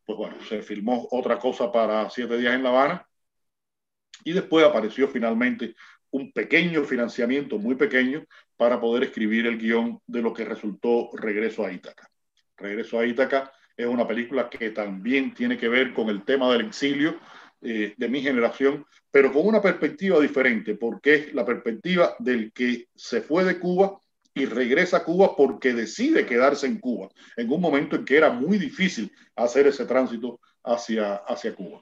Pues 0.07 0.17
bueno, 0.17 0.37
se 0.49 0.63
filmó 0.63 1.07
otra 1.11 1.39
cosa 1.39 1.71
para 1.71 2.09
Siete 2.09 2.39
Días 2.39 2.55
en 2.55 2.63
La 2.63 2.71
Habana 2.71 3.07
y 4.25 4.33
después 4.33 4.65
apareció 4.65 5.07
finalmente 5.09 5.75
un 6.11 6.33
pequeño 6.33 6.85
financiamiento, 6.85 7.59
muy 7.59 7.75
pequeño, 7.75 8.25
para 8.57 8.81
poder 8.81 9.05
escribir 9.05 9.47
el 9.47 9.59
guion 9.59 10.01
de 10.07 10.23
lo 10.23 10.33
que 10.33 10.47
resultó 10.47 11.11
Regreso 11.13 11.65
a 11.65 11.73
Ítaca. 11.73 12.09
Regreso 12.57 12.99
a 12.99 13.07
Ítaca 13.07 13.53
es 13.77 13.87
una 13.87 14.07
película 14.07 14.49
que 14.49 14.71
también 14.71 15.35
tiene 15.35 15.59
que 15.59 15.69
ver 15.69 15.93
con 15.93 16.09
el 16.09 16.25
tema 16.25 16.51
del 16.53 16.67
exilio 16.67 17.19
eh, 17.63 17.95
de 17.97 18.09
mi 18.09 18.23
generación, 18.23 18.87
pero 19.11 19.33
con 19.33 19.47
una 19.47 19.61
perspectiva 19.61 20.19
diferente, 20.19 20.75
porque 20.75 21.15
es 21.15 21.35
la 21.35 21.45
perspectiva 21.45 22.15
del 22.19 22.53
que 22.53 22.89
se 22.95 23.21
fue 23.21 23.45
de 23.45 23.59
Cuba 23.59 23.99
y 24.35 24.47
regresa 24.47 24.99
a 24.99 25.05
Cuba 25.05 25.37
porque 25.37 25.75
decide 25.75 26.25
quedarse 26.25 26.67
en 26.67 26.79
Cuba, 26.79 27.09
en 27.37 27.51
un 27.51 27.61
momento 27.61 27.97
en 27.97 28.05
que 28.05 28.17
era 28.17 28.31
muy 28.31 28.59
difícil 28.59 29.13
hacer 29.37 29.67
ese 29.67 29.85
tránsito 29.85 30.41
hacia, 30.65 31.17
hacia 31.17 31.55
Cuba. 31.55 31.81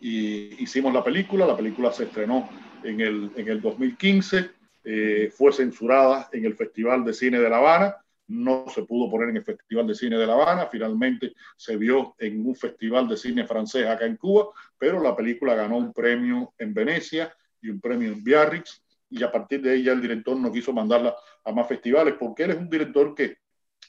Y 0.00 0.62
hicimos 0.62 0.92
la 0.92 1.02
película, 1.02 1.46
la 1.46 1.56
película 1.56 1.92
se 1.92 2.04
estrenó 2.04 2.48
en 2.82 3.00
el, 3.00 3.30
en 3.36 3.48
el 3.48 3.60
2015, 3.60 4.50
eh, 4.84 5.32
fue 5.34 5.52
censurada 5.52 6.28
en 6.32 6.44
el 6.44 6.54
Festival 6.54 7.04
de 7.04 7.14
Cine 7.14 7.38
de 7.38 7.48
La 7.48 7.56
Habana, 7.56 7.96
no 8.28 8.64
se 8.68 8.82
pudo 8.84 9.10
poner 9.10 9.30
en 9.30 9.36
el 9.36 9.44
Festival 9.44 9.86
de 9.86 9.94
Cine 9.94 10.16
de 10.16 10.26
La 10.26 10.34
Habana, 10.34 10.66
finalmente 10.66 11.34
se 11.56 11.76
vio 11.76 12.14
en 12.18 12.46
un 12.46 12.54
festival 12.54 13.08
de 13.08 13.16
cine 13.16 13.46
francés 13.46 13.86
acá 13.86 14.06
en 14.06 14.16
Cuba, 14.16 14.48
pero 14.78 15.02
la 15.02 15.14
película 15.14 15.54
ganó 15.54 15.76
un 15.76 15.92
premio 15.92 16.54
en 16.58 16.72
Venecia 16.72 17.34
y 17.60 17.68
un 17.70 17.80
premio 17.80 18.12
en 18.12 18.24
Biarritz, 18.24 18.82
y 19.10 19.22
a 19.22 19.30
partir 19.30 19.60
de 19.62 19.82
ya 19.82 19.92
el 19.92 20.00
director 20.00 20.36
no 20.36 20.50
quiso 20.50 20.72
mandarla 20.72 21.14
a 21.44 21.52
más 21.52 21.68
festivales, 21.68 22.14
porque 22.18 22.44
él 22.44 22.50
es 22.52 22.58
un 22.58 22.70
director 22.70 23.14
que 23.14 23.36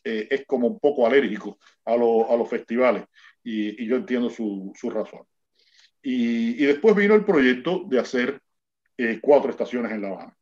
eh, 0.03 0.27
es 0.29 0.45
como 0.45 0.67
un 0.67 0.79
poco 0.79 1.07
alérgico 1.07 1.57
a, 1.85 1.95
lo, 1.95 2.29
a 2.31 2.35
los 2.35 2.49
festivales, 2.49 3.05
y, 3.43 3.85
yo 3.85 3.95
entiendo 3.95 4.29
su, 4.29 4.73
razón. 4.83 5.21
Y, 6.01 6.61
y, 6.61 6.65
después 6.65 6.95
vino 6.95 7.15
el 7.15 7.25
proyecto 7.25 7.83
de 7.87 7.99
hacer 7.99 8.41
eh, 8.97 9.19
cuatro 9.21 9.49
estaciones 9.49 9.91
en 9.91 10.01
La 10.01 10.09
Habana. 10.09 10.37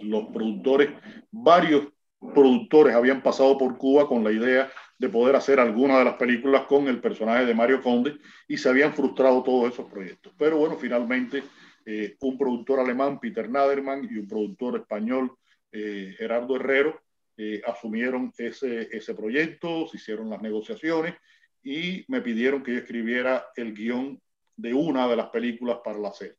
Los 0.00 0.26
productores, 0.32 0.90
varios 1.30 1.93
productores 2.32 2.94
habían 2.94 3.22
pasado 3.22 3.58
por 3.58 3.76
Cuba 3.76 4.06
con 4.06 4.24
la 4.24 4.32
idea 4.32 4.70
de 4.98 5.08
poder 5.08 5.36
hacer 5.36 5.58
alguna 5.60 5.98
de 5.98 6.04
las 6.04 6.14
películas 6.14 6.64
con 6.64 6.88
el 6.88 7.00
personaje 7.00 7.44
de 7.44 7.54
Mario 7.54 7.82
Conde 7.82 8.16
y 8.48 8.56
se 8.56 8.68
habían 8.68 8.94
frustrado 8.94 9.42
todos 9.42 9.72
esos 9.72 9.90
proyectos. 9.90 10.32
Pero 10.38 10.58
bueno, 10.58 10.76
finalmente 10.76 11.42
eh, 11.84 12.16
un 12.20 12.38
productor 12.38 12.80
alemán, 12.80 13.20
Peter 13.20 13.48
Naderman, 13.48 14.08
y 14.10 14.16
un 14.16 14.26
productor 14.26 14.76
español, 14.76 15.36
eh, 15.72 16.14
Gerardo 16.16 16.56
Herrero, 16.56 17.00
eh, 17.36 17.60
asumieron 17.66 18.32
ese, 18.38 18.88
ese 18.92 19.14
proyecto, 19.14 19.86
se 19.88 19.96
hicieron 19.96 20.30
las 20.30 20.40
negociaciones 20.40 21.14
y 21.62 22.04
me 22.08 22.20
pidieron 22.20 22.62
que 22.62 22.72
yo 22.72 22.78
escribiera 22.78 23.46
el 23.56 23.74
guion 23.74 24.20
de 24.56 24.72
una 24.72 25.08
de 25.08 25.16
las 25.16 25.28
películas 25.30 25.78
para 25.84 25.98
la 25.98 26.12
serie. 26.12 26.36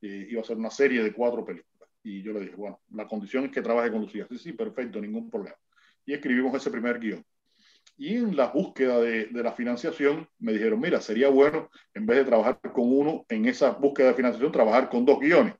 iba 0.00 0.40
a 0.40 0.44
ser 0.44 0.56
una 0.56 0.70
serie 0.70 1.02
de 1.02 1.12
cuatro 1.12 1.44
películas. 1.44 1.73
Y 2.04 2.22
yo 2.22 2.32
le 2.32 2.40
dije, 2.40 2.54
bueno, 2.54 2.80
la 2.92 3.08
condición 3.08 3.46
es 3.46 3.50
que 3.50 3.62
trabaje 3.62 3.90
con 3.90 4.02
Lucía. 4.02 4.26
Sí, 4.28 4.38
sí, 4.38 4.52
perfecto, 4.52 5.00
ningún 5.00 5.30
problema. 5.30 5.56
Y 6.06 6.12
escribimos 6.12 6.54
ese 6.54 6.70
primer 6.70 7.00
guion. 7.00 7.24
Y 7.96 8.16
en 8.16 8.36
la 8.36 8.48
búsqueda 8.48 9.00
de, 9.00 9.26
de, 9.26 9.42
la 9.42 9.52
financiación 9.52 10.28
me 10.38 10.52
dijeron, 10.52 10.80
mira, 10.80 11.00
sería 11.00 11.28
bueno, 11.28 11.70
en 11.94 12.06
vez 12.06 12.18
de 12.18 12.24
trabajar 12.24 12.60
con 12.60 12.92
uno, 12.92 13.24
en 13.28 13.46
esa 13.46 13.70
búsqueda 13.70 14.08
de 14.08 14.14
financiación, 14.14 14.52
trabajar 14.52 14.90
con 14.90 15.04
dos 15.04 15.18
guiones. 15.18 15.54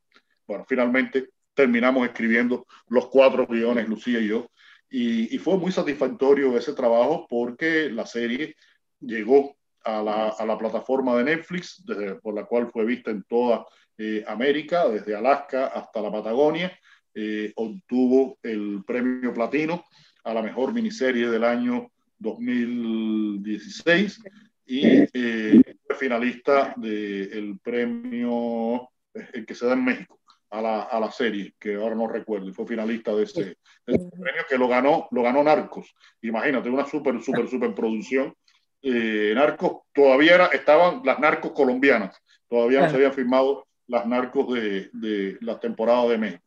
Bueno, 0.47 0.65
finalmente 0.69 1.31
terminamos 1.55 2.07
escribiendo 2.07 2.67
los 2.89 3.09
cuatro 3.09 3.47
guiones, 3.47 3.89
Lucía 3.89 4.21
y 4.21 4.29
yo. 4.29 4.51
Y, 4.91 5.35
y 5.35 5.39
fue 5.39 5.57
muy 5.57 5.73
satisfactorio 5.73 6.57
ese 6.59 6.75
trabajo 6.75 7.27
porque 7.29 7.89
la 7.91 8.05
serie 8.05 8.55
llegó 9.01 9.57
a 9.85 10.03
la, 10.03 10.29
a 10.29 10.47
la 10.47 10.59
plataforma 10.59 11.17
de 11.17 11.25
Netflix, 11.25 11.83
desde, 11.87 12.17
por 12.17 12.35
la 12.35 12.45
cual 12.45 12.71
fue 12.71 12.85
vista 12.85 13.11
en 13.11 13.23
toda 13.25 13.65
eh, 13.99 14.25
América, 14.27 14.89
desde 14.89 15.15
Alaska 15.15 15.67
hasta 15.69 16.01
la 16.01 16.11
Patagonia. 16.11 16.77
Eh, 17.15 17.53
obtuvo 17.57 18.39
el 18.43 18.83
premio 18.85 19.33
platino 19.33 19.85
a 20.25 20.35
la 20.35 20.43
mejor 20.43 20.73
miniserie 20.73 21.29
del 21.29 21.45
año 21.45 21.93
2016 22.19 24.21
y 24.67 25.07
eh, 25.13 25.63
finalista 25.97 26.75
del 26.77 27.61
premio 27.63 28.89
el 29.33 29.47
que 29.47 29.55
se 29.55 29.67
da 29.67 29.75
en 29.75 29.85
México 29.85 30.21
a 30.51 30.61
la, 30.61 30.83
a 30.83 31.01
la, 31.01 31.11
serie, 31.11 31.55
que 31.59 31.75
ahora 31.75 31.95
no 31.95 32.07
recuerdo, 32.07 32.49
y 32.49 32.53
fue 32.53 32.67
finalista 32.67 33.15
de 33.15 33.25
ese, 33.25 33.45
de 33.45 33.57
ese, 33.87 34.11
premio 34.11 34.43
que 34.49 34.59
lo 34.59 34.69
ganó, 34.69 35.09
lo 35.11 35.23
ganó 35.23 35.43
Narcos. 35.43 35.95
Imagínate, 36.23 36.71
una 36.71 36.87
súper, 36.87 37.21
súper, 37.23 37.49
súper 37.49 37.75
producción. 37.75 38.35
Eh, 38.81 39.33
Narcos, 39.35 39.83
todavía 39.93 40.35
era, 40.35 40.47
estaban 40.47 41.03
las 41.05 41.19
Narcos 41.19 41.53
colombianas, 41.53 42.17
todavía 42.49 42.81
no 42.81 42.89
se 42.89 42.97
habían 42.97 43.13
firmado 43.13 43.67
las 43.87 44.07
narcos 44.07 44.53
de, 44.55 44.91
de 44.93 45.39
las 45.41 45.61
temporadas 45.61 46.11
de 46.11 46.19
México. 46.19 46.45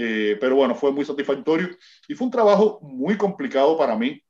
Eh, 0.00 0.36
pero 0.40 0.54
bueno, 0.54 0.76
fue 0.76 0.92
muy 0.92 1.04
satisfactorio 1.04 1.70
y 2.06 2.14
fue 2.14 2.26
un 2.26 2.30
trabajo 2.30 2.78
muy 2.82 3.16
complicado 3.16 3.76
para 3.76 3.96
mí, 3.96 4.22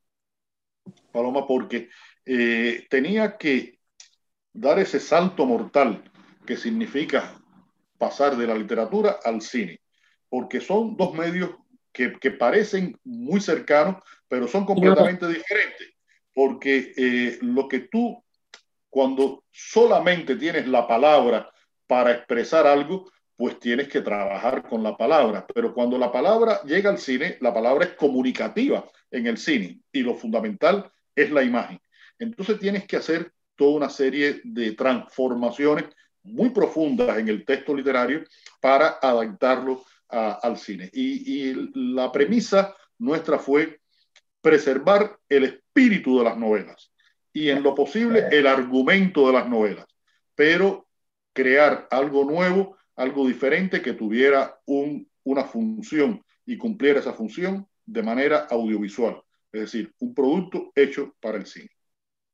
Paloma, 1.13 1.47
porque 1.47 1.91
eh, 2.25 2.87
tenía 2.89 3.37
que 3.37 3.79
dar 4.51 4.79
ese 4.79 4.99
salto 4.99 5.45
mortal 5.45 6.03
que 6.47 6.57
significa 6.57 7.39
pasar 7.99 8.35
de 8.37 8.47
la 8.47 8.55
literatura 8.55 9.19
al 9.23 9.43
cine, 9.43 9.81
porque 10.31 10.63
son 10.63 10.97
dos 10.97 11.13
medios 11.13 11.51
que, 11.93 12.13
que 12.19 12.31
parecen 12.31 12.99
muy 13.05 13.41
cercanos, 13.41 13.97
pero 14.27 14.49
son 14.49 14.65
completamente 14.65 15.29
diferentes, 15.29 15.89
porque 16.33 16.95
eh, 16.97 17.39
lo 17.43 17.69
que 17.69 17.81
tú, 17.81 18.25
cuando 18.89 19.45
solamente 19.51 20.37
tienes 20.37 20.67
la 20.67 20.89
palabra 20.89 21.51
para 21.89 22.13
expresar 22.13 22.69
algo, 22.69 23.11
pues 23.35 23.59
tienes 23.59 23.89
que 23.89 24.03
trabajar 24.03 24.69
con 24.69 24.83
la 24.85 24.97
palabra. 24.97 25.45
Pero 25.53 25.75
cuando 25.75 25.99
la 25.99 26.13
palabra 26.13 26.61
llega 26.63 26.91
al 26.91 26.99
cine, 26.99 27.39
la 27.41 27.53
palabra 27.53 27.87
es 27.87 27.93
comunicativa 27.95 28.85
en 29.11 29.27
el 29.27 29.39
cine 29.39 29.81
y 29.91 30.03
lo 30.03 30.15
fundamental 30.15 30.91
es 31.17 31.31
la 31.33 31.43
imagen. 31.43 31.81
Entonces 32.19 32.61
tienes 32.61 32.87
que 32.87 32.97
hacer 32.97 33.33
toda 33.57 33.77
una 33.77 33.91
serie 33.91 34.41
de 34.45 34.73
transformaciones 34.73 35.87
muy 36.23 36.51
profundas 36.51 37.19
en 37.19 37.29
el 37.29 37.45
texto 37.45 37.75
literario 37.75 38.23
para 38.61 38.99
adaptarlo 39.01 39.85
a, 40.09 40.33
al 40.35 40.59
cine. 40.59 40.91
Y, 40.93 41.51
y 41.51 41.71
la 41.75 42.13
premisa 42.13 42.75
nuestra 42.99 43.39
fue 43.39 43.81
preservar 44.41 45.19
el 45.29 45.45
espíritu 45.45 46.19
de 46.19 46.25
las 46.25 46.37
novelas 46.37 46.93
y 47.33 47.51
en 47.51 47.63
lo 47.63 47.75
posible 47.75 48.27
el 48.31 48.47
argumento 48.47 49.29
de 49.29 49.33
las 49.33 49.49
novelas, 49.49 49.87
pero 50.35 50.88
crear 51.39 51.87
algo 51.93 52.25
nuevo, 52.25 52.77
algo 52.97 53.25
diferente 53.25 53.81
que 53.81 53.93
tuviera 53.93 54.59
un, 54.67 55.09
una 55.23 55.45
función 55.45 56.21
y 56.45 56.59
cumpliera 56.59 56.99
esa 56.99 57.13
función 57.13 57.65
de 57.87 58.03
manera 58.03 58.49
audiovisual, 58.51 59.23
es 59.53 59.61
decir, 59.61 59.95
un 60.01 60.13
producto 60.15 60.73
hecho 60.75 61.15
para 61.21 61.39
el 61.39 61.47
cine. 61.47 61.71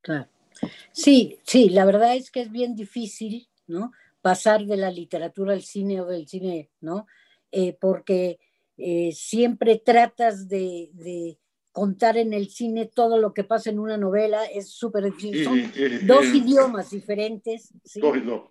Claro. 0.00 0.26
Sí, 0.90 1.38
sí, 1.42 1.68
la 1.68 1.84
verdad 1.84 2.16
es 2.16 2.30
que 2.30 2.40
es 2.40 2.50
bien 2.50 2.74
difícil, 2.74 3.46
¿no? 3.66 3.92
Pasar 4.22 4.64
de 4.64 4.78
la 4.78 4.90
literatura 4.90 5.52
al 5.52 5.62
cine 5.62 6.00
o 6.00 6.06
del 6.06 6.26
cine, 6.26 6.70
¿no? 6.80 7.06
Eh, 7.52 7.76
porque 7.78 8.38
eh, 8.78 9.12
siempre 9.12 9.82
tratas 9.84 10.48
de, 10.48 10.88
de, 10.94 11.38
contar 11.72 12.16
en 12.16 12.32
el 12.32 12.50
cine 12.50 12.86
todo 12.86 13.18
lo 13.18 13.34
que 13.34 13.42
pasa 13.42 13.68
en 13.68 13.80
una 13.80 13.96
novela, 13.96 14.44
es 14.44 14.70
súper 14.70 15.06
difícil. 15.06 15.44
Son 15.44 16.06
dos 16.06 16.24
idiomas 16.26 16.90
diferentes 16.90 17.74
¿sí? 17.82 18.00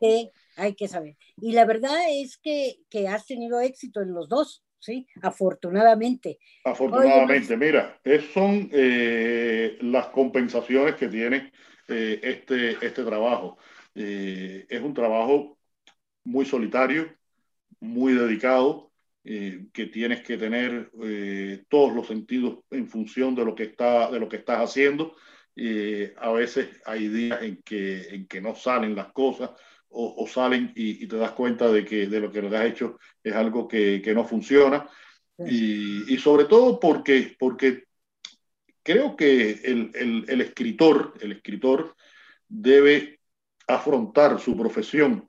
que 0.01 0.29
hay 0.55 0.75
que 0.75 0.87
saber. 0.87 1.17
Y 1.37 1.53
la 1.53 1.65
verdad 1.65 1.97
es 2.09 2.37
que, 2.37 2.77
que 2.89 3.07
has 3.07 3.25
tenido 3.25 3.59
éxito 3.59 4.01
en 4.01 4.13
los 4.13 4.29
dos. 4.29 4.63
¿sí? 4.79 5.07
Afortunadamente. 5.21 6.39
Afortunadamente, 6.65 7.55
mira, 7.55 7.99
es, 8.03 8.25
son 8.33 8.69
eh, 8.73 9.77
las 9.81 10.07
compensaciones 10.07 10.95
que 10.95 11.07
tiene 11.07 11.51
eh, 11.87 12.19
este, 12.21 12.71
este 12.85 13.03
trabajo. 13.03 13.57
Eh, 13.95 14.65
es 14.69 14.81
un 14.81 14.93
trabajo 14.93 15.57
muy 16.23 16.45
solitario, 16.45 17.13
muy 17.79 18.13
dedicado, 18.13 18.91
eh, 19.25 19.67
que 19.73 19.87
tienes 19.87 20.21
que 20.21 20.37
tener 20.37 20.91
todos 21.69 21.93
los 21.93 22.07
sentidos 22.07 22.59
en 22.71 22.87
función 22.87 23.35
de 23.35 23.45
lo 23.45 23.55
que, 23.55 23.63
está, 23.63 24.11
de 24.11 24.19
lo 24.19 24.27
que 24.27 24.37
estás 24.37 24.59
haciendo. 24.59 25.15
a 26.17 26.31
veces 26.31 26.81
hay 26.85 27.07
días 27.07 27.41
en 27.41 27.61
que, 27.63 28.07
en 28.15 28.27
que 28.27 28.41
no 28.41 28.55
salen 28.55 28.95
las 28.95 29.11
cosas 29.13 29.51
o, 29.93 30.27
salen 30.27 30.71
y, 30.75 31.07
te 31.07 31.17
das 31.17 31.31
cuenta 31.31 31.71
de 31.71 31.85
que 31.85 32.07
de 32.07 32.19
lo 32.19 32.31
que 32.31 32.39
has 32.39 32.65
hecho 32.65 32.99
es 33.23 33.33
algo 33.33 33.67
que, 33.67 34.01
que 34.03 34.13
no 34.13 34.25
funciona. 34.25 34.89
Y, 35.37 36.13
y, 36.13 36.17
sobre 36.17 36.45
todo 36.45 36.79
porque, 36.79 37.35
porque 37.37 37.85
creo 38.81 39.15
que 39.15 39.51
el, 39.63 39.91
el, 39.93 40.25
el, 40.27 40.41
escritor, 40.41 41.13
el 41.21 41.33
escritor 41.33 41.95
debe 42.47 43.19
afrontar 43.67 44.39
su 44.39 44.55
profesión 44.57 45.27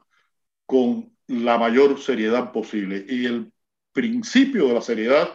con 0.67 1.15
la 1.27 1.59
mayor 1.59 2.01
seriedad 2.01 2.53
posible. 2.53 3.05
Y 3.09 3.27
el 3.27 3.53
principio 3.93 4.67
de 4.69 4.75
la 4.75 4.83
seriedad 4.83 5.29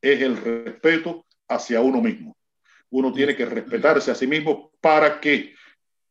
es 0.00 0.20
el 0.20 0.36
respeto 0.36 1.26
hacia 1.48 1.80
uno 1.80 2.00
mismo. 2.00 2.36
Uno 2.90 3.12
tiene 3.12 3.36
que 3.36 3.46
respetarse 3.46 4.10
a 4.10 4.14
sí 4.14 4.26
mismo 4.26 4.72
para 4.80 5.20
que 5.20 5.54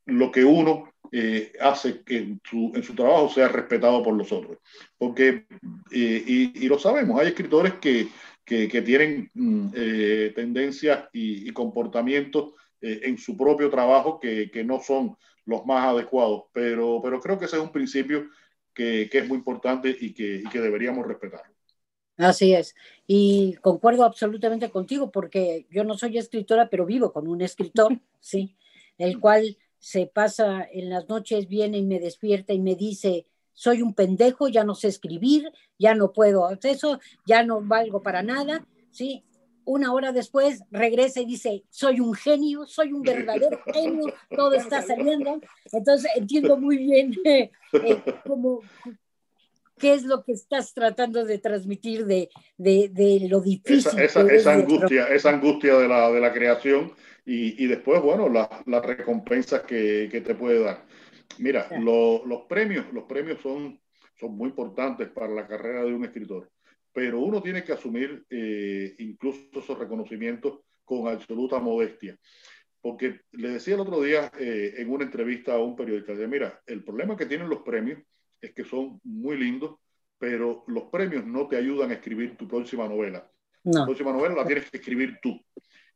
lo 0.05 0.31
que 0.31 0.43
uno 0.43 0.88
eh, 1.11 1.53
hace 1.59 2.01
que 2.03 2.17
en 2.17 2.41
su, 2.43 2.71
en 2.75 2.83
su, 2.83 2.95
trabajo 2.95 3.29
sea 3.29 3.47
respetado 3.47 4.03
por 4.03 4.13
los 4.15 4.31
otros. 4.31 4.57
Porque, 4.97 5.45
eh, 5.91 6.23
y, 6.55 6.67
lo 6.67 6.77
sabemos, 6.79 7.19
hay 7.19 7.27
escritores 7.27 7.73
que, 7.75 8.07
que, 8.45 8.81
tienen 8.81 9.29
mm, 9.33 9.67
eh, 9.75 10.31
tendencias 10.35 11.07
y, 11.13 11.47
y 11.47 11.51
comportamientos 11.51 12.53
eh, 12.81 13.01
en 13.03 13.17
su 13.17 13.35
propio 13.35 13.69
trabajo 13.69 14.19
que, 14.19 14.49
que, 14.49 14.63
no 14.63 14.79
son 14.79 15.17
los 15.45 15.65
más 15.65 15.85
adecuados, 15.85 16.43
pero, 16.53 17.01
pero 17.03 17.19
creo 17.19 17.37
que 17.37 17.45
ese 17.45 17.57
es 17.57 17.61
un 17.61 17.73
principio 17.73 18.29
que, 18.73 19.09
que 19.11 19.17
es 19.17 19.27
muy 19.27 19.37
importante 19.37 19.95
y 19.99 20.13
que, 20.13 20.35
y 20.37 20.49
que 20.49 20.61
deberíamos 20.61 21.05
respetar. 21.05 21.41
Así 22.15 22.53
es. 22.53 22.75
Y 23.05 23.55
concuerdo 23.61 24.05
absolutamente 24.05 24.69
contigo 24.69 25.11
porque 25.11 25.67
yo 25.69 25.83
no 25.83 25.97
soy 25.97 26.17
escritora, 26.17 26.69
pero 26.69 26.85
vivo 26.85 27.11
con 27.11 27.27
un 27.27 27.41
escritor, 27.41 27.99
¿sí? 28.19 28.55
El 28.97 29.19
cual 29.19 29.57
se 29.79 30.05
pasa 30.07 30.67
en 30.71 30.89
las 30.89 31.07
noches, 31.09 31.47
viene 31.47 31.77
y 31.77 31.85
me 31.85 31.99
despierta 31.99 32.53
y 32.53 32.59
me 32.59 32.75
dice, 32.75 33.25
soy 33.53 33.81
un 33.81 33.93
pendejo, 33.93 34.47
ya 34.47 34.63
no 34.63 34.75
sé 34.75 34.87
escribir, 34.87 35.51
ya 35.77 35.95
no 35.95 36.13
puedo 36.13 36.45
hacer 36.45 36.71
eso, 36.71 36.99
ya 37.25 37.43
no 37.43 37.61
valgo 37.61 38.01
para 38.01 38.23
nada, 38.23 38.65
¿sí? 38.91 39.23
Una 39.65 39.93
hora 39.93 40.11
después 40.11 40.63
regresa 40.71 41.21
y 41.21 41.25
dice, 41.25 41.63
soy 41.69 41.99
un 41.99 42.13
genio, 42.13 42.65
soy 42.65 42.93
un 42.93 43.01
verdadero 43.01 43.59
genio, 43.73 44.13
todo 44.35 44.53
está 44.53 44.81
saliendo. 44.81 45.39
Entonces 45.71 46.11
entiendo 46.15 46.57
muy 46.57 46.77
bien 46.77 47.13
eh, 47.25 47.51
eh, 47.73 48.01
cómo, 48.25 48.61
qué 49.77 49.93
es 49.93 50.03
lo 50.03 50.23
que 50.23 50.31
estás 50.33 50.73
tratando 50.73 51.25
de 51.25 51.37
transmitir 51.37 52.05
de, 52.05 52.29
de, 52.57 52.89
de 52.93 53.27
lo 53.29 53.41
difícil. 53.41 53.99
Esa, 53.99 54.21
esa, 54.21 54.33
esa 54.33 54.53
angustia, 54.53 55.05
de... 55.05 55.15
esa 55.15 55.29
angustia 55.29 55.77
de 55.77 55.87
la, 55.87 56.11
de 56.11 56.19
la 56.19 56.33
creación 56.33 56.93
y, 57.29 57.63
y 57.63 57.67
después, 57.67 58.01
bueno, 58.01 58.27
las 58.27 58.49
la 58.65 58.81
recompensas 58.81 59.61
que, 59.61 60.09
que 60.11 60.21
te 60.21 60.33
puede 60.33 60.61
dar. 60.61 60.83
Mira, 61.37 61.69
lo, 61.79 62.25
los 62.25 62.41
premios, 62.47 62.91
los 62.91 63.03
premios 63.03 63.39
son, 63.39 63.79
son 64.19 64.35
muy 64.35 64.49
importantes 64.49 65.09
para 65.09 65.31
la 65.31 65.47
carrera 65.47 65.83
de 65.83 65.93
un 65.93 66.03
escritor, 66.03 66.49
pero 66.91 67.19
uno 67.19 67.39
tiene 67.39 67.63
que 67.63 67.73
asumir 67.73 68.25
eh, 68.31 68.95
incluso 68.97 69.47
esos 69.53 69.77
reconocimientos 69.77 70.61
con 70.83 71.07
absoluta 71.07 71.59
modestia. 71.59 72.17
Porque 72.81 73.19
le 73.33 73.49
decía 73.49 73.75
el 73.75 73.81
otro 73.81 74.01
día 74.01 74.31
eh, 74.39 74.73
en 74.77 74.89
una 74.89 75.03
entrevista 75.03 75.53
a 75.53 75.59
un 75.59 75.75
periodista, 75.75 76.15
de, 76.15 76.27
mira, 76.27 76.59
el 76.65 76.83
problema 76.83 77.15
que 77.15 77.27
tienen 77.27 77.47
los 77.47 77.59
premios 77.59 77.99
es 78.41 78.53
que 78.55 78.63
son 78.63 78.99
muy 79.03 79.37
lindos, 79.37 79.75
pero 80.17 80.63
los 80.65 80.85
premios 80.85 81.25
no 81.27 81.47
te 81.47 81.57
ayudan 81.57 81.91
a 81.91 81.93
escribir 81.93 82.35
tu 82.37 82.47
próxima 82.47 82.87
novela. 82.87 83.29
No. 83.63 83.81
La 83.81 83.85
próxima 83.85 84.13
novela 84.13 84.33
la 84.33 84.47
tienes 84.47 84.71
que 84.71 84.77
escribir 84.77 85.19
tú. 85.21 85.39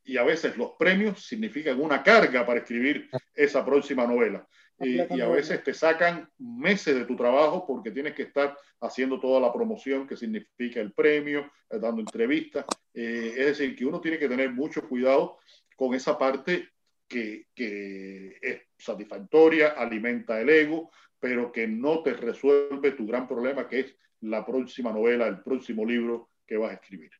Y 0.05 0.17
a 0.17 0.23
veces 0.23 0.57
los 0.57 0.71
premios 0.77 1.25
significan 1.25 1.79
una 1.79 2.03
carga 2.03 2.45
para 2.45 2.59
escribir 2.59 3.09
esa 3.33 3.65
próxima 3.65 4.05
novela 4.05 4.47
y, 4.79 5.15
y, 5.15 5.21
a 5.21 5.27
veces 5.27 5.63
te 5.63 5.73
sacan 5.73 6.29
meses 6.37 6.95
de 6.95 7.05
tu 7.05 7.15
trabajo 7.15 7.65
porque 7.65 7.91
tienes 7.91 8.13
que 8.13 8.23
estar 8.23 8.57
haciendo 8.81 9.19
toda 9.19 9.39
la 9.39 9.53
promoción 9.53 10.07
que 10.07 10.17
significa 10.17 10.79
el 10.79 10.93
premio, 10.93 11.51
eh, 11.69 11.79
dando 11.79 12.01
entrevistas. 12.01 12.65
Eh, 12.93 13.33
es 13.37 13.45
decir, 13.45 13.75
que 13.75 13.85
uno 13.85 14.01
tiene 14.01 14.17
que 14.17 14.27
tener 14.27 14.51
mucho 14.51 14.87
cuidado 14.87 15.37
con 15.75 15.93
esa 15.93 16.17
parte 16.17 16.69
que, 17.07 17.47
que, 17.53 18.37
es 18.41 18.61
satisfactoria, 18.77 19.69
alimenta 19.69 20.39
el 20.41 20.49
ego, 20.49 20.91
pero 21.19 21.51
que 21.51 21.67
no 21.67 22.01
te 22.01 22.13
resuelve 22.13 22.91
tu 22.91 23.05
gran 23.07 23.27
problema, 23.27 23.67
que 23.67 23.79
es 23.81 23.95
la 24.21 24.45
próxima 24.45 24.91
novela, 24.91 25.27
el 25.27 25.41
próximo 25.41 25.85
libro 25.85 26.31
que 26.45 26.57
vas 26.57 26.71
a 26.71 26.75
escribir. 26.75 27.11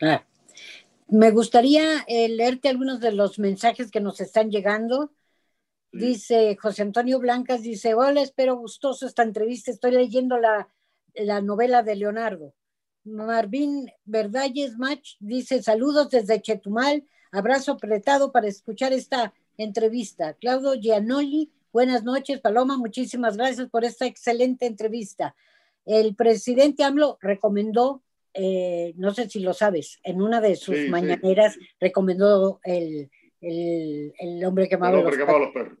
Ah. 0.00 0.24
Me 1.08 1.30
gustaría 1.30 2.04
eh, 2.08 2.28
leerte 2.28 2.68
algunos 2.68 3.00
de 3.00 3.12
los 3.12 3.38
mensajes 3.38 3.90
que 3.90 4.00
nos 4.00 4.20
están 4.20 4.50
llegando. 4.50 5.12
Dice 5.92 6.56
José 6.60 6.82
Antonio 6.82 7.20
Blancas, 7.20 7.62
dice, 7.62 7.94
hola, 7.94 8.22
espero 8.22 8.56
gustoso 8.56 9.06
esta 9.06 9.22
entrevista, 9.22 9.70
estoy 9.70 9.92
leyendo 9.92 10.36
la, 10.36 10.68
la 11.14 11.40
novela 11.40 11.82
de 11.82 11.96
Leonardo. 11.96 12.54
Marvin 13.04 13.90
Verdalles 14.04 14.76
Mach 14.78 15.16
dice, 15.20 15.62
saludos 15.62 16.10
desde 16.10 16.42
Chetumal, 16.42 17.04
abrazo 17.30 17.72
apretado 17.72 18.32
para 18.32 18.48
escuchar 18.48 18.92
esta 18.92 19.32
entrevista. 19.56 20.34
Claudio 20.34 20.74
Gianoli, 20.74 21.52
buenas 21.72 22.02
noches, 22.02 22.40
Paloma, 22.40 22.76
muchísimas 22.76 23.36
gracias 23.36 23.68
por 23.70 23.84
esta 23.84 24.06
excelente 24.06 24.66
entrevista. 24.66 25.36
El 25.84 26.16
presidente 26.16 26.82
AMLO 26.82 27.16
recomendó, 27.20 28.02
eh, 28.36 28.92
no 28.96 29.12
sé 29.14 29.28
si 29.28 29.40
lo 29.40 29.54
sabes, 29.54 29.98
en 30.02 30.20
una 30.20 30.40
de 30.40 30.56
sus 30.56 30.76
sí, 30.76 30.88
mañaneras 30.88 31.54
sí. 31.54 31.60
recomendó 31.80 32.60
el, 32.64 33.10
el, 33.40 34.12
el, 34.18 34.44
hombre 34.44 34.68
que 34.68 34.74
amaba 34.74 35.00
los, 35.00 35.16
los 35.16 35.50
perros. 35.52 35.78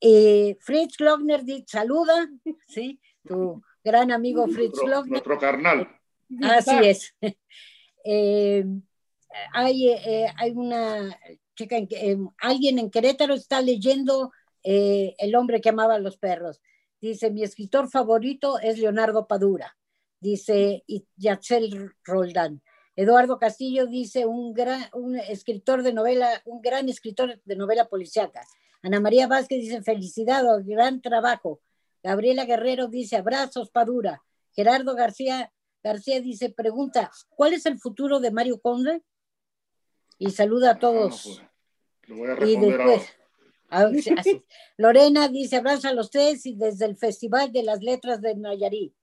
Eh, 0.00 0.56
Fritz 0.60 0.96
Glockner 0.96 1.42
saluda, 1.66 2.28
¿sí? 2.68 3.00
Tu 3.26 3.62
gran 3.84 4.12
amigo 4.12 4.46
Fritz 4.46 4.74
nuestro, 4.74 4.86
Glockner. 4.86 5.10
Nuestro 5.10 5.38
carnal. 5.38 5.88
Así 6.42 6.76
es. 6.82 7.14
Eh, 8.10 8.64
hay, 9.52 9.90
eh, 9.90 10.26
hay 10.36 10.52
una 10.52 11.18
chica, 11.54 11.76
en, 11.76 11.88
eh, 11.90 12.16
alguien 12.38 12.78
en 12.78 12.90
Querétaro 12.90 13.34
está 13.34 13.60
leyendo 13.60 14.32
eh, 14.62 15.14
El 15.18 15.34
hombre 15.34 15.60
que 15.60 15.68
amaba 15.68 15.94
a 15.94 15.98
los 15.98 16.16
perros. 16.16 16.62
Dice, 17.00 17.30
mi 17.30 17.42
escritor 17.42 17.90
favorito 17.90 18.58
es 18.58 18.78
Leonardo 18.78 19.26
Padura. 19.26 19.76
Dice, 20.20 20.82
y 20.86 21.06
Yatzel 21.16 21.92
Roldán. 22.04 22.62
Eduardo 22.96 23.38
Castillo 23.38 23.86
dice, 23.86 24.26
un, 24.26 24.52
gran, 24.52 24.84
un 24.92 25.16
escritor 25.16 25.82
de 25.82 25.92
novela, 25.92 26.42
un 26.44 26.60
gran 26.60 26.88
escritor 26.88 27.40
de 27.44 27.56
novela 27.56 27.88
policiaca. 27.88 28.42
Ana 28.82 29.00
María 29.00 29.28
Vázquez 29.28 29.60
dice, 29.60 29.82
felicidades, 29.82 30.66
gran 30.66 31.00
trabajo. 31.00 31.60
Gabriela 32.02 32.44
Guerrero 32.44 32.88
dice, 32.88 33.16
abrazos, 33.16 33.70
Padura. 33.70 34.24
Gerardo 34.52 34.96
García, 34.96 35.52
García 35.82 36.20
dice, 36.20 36.50
pregunta, 36.50 37.10
¿cuál 37.28 37.52
es 37.52 37.66
el 37.66 37.78
futuro 37.78 38.18
de 38.18 38.32
Mario 38.32 38.60
Conde? 38.60 39.02
Y 40.18 40.30
saluda 40.30 40.72
a 40.72 40.78
todos. 40.78 41.26
No, 41.26 41.42
no, 41.42 41.50
Lo 42.06 42.16
voy 42.16 42.30
a 42.30 42.34
responder 42.34 42.68
y 42.68 42.76
después. 42.76 43.18
Así. 43.68 44.44
Lorena 44.76 45.28
dice, 45.28 45.56
abrazo 45.56 45.88
a 45.88 45.92
los 45.92 46.10
tres 46.10 46.46
y 46.46 46.56
desde 46.56 46.86
el 46.86 46.96
Festival 46.96 47.52
de 47.52 47.62
las 47.62 47.80
Letras 47.80 48.20
de 48.20 48.34
Nayarit. 48.34 48.94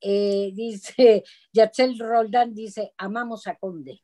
Eh, 0.00 0.52
dice, 0.54 1.24
Yatzel 1.52 1.98
Roldán 1.98 2.54
dice, 2.54 2.92
amamos 2.96 3.46
a 3.46 3.56
Conde. 3.56 4.02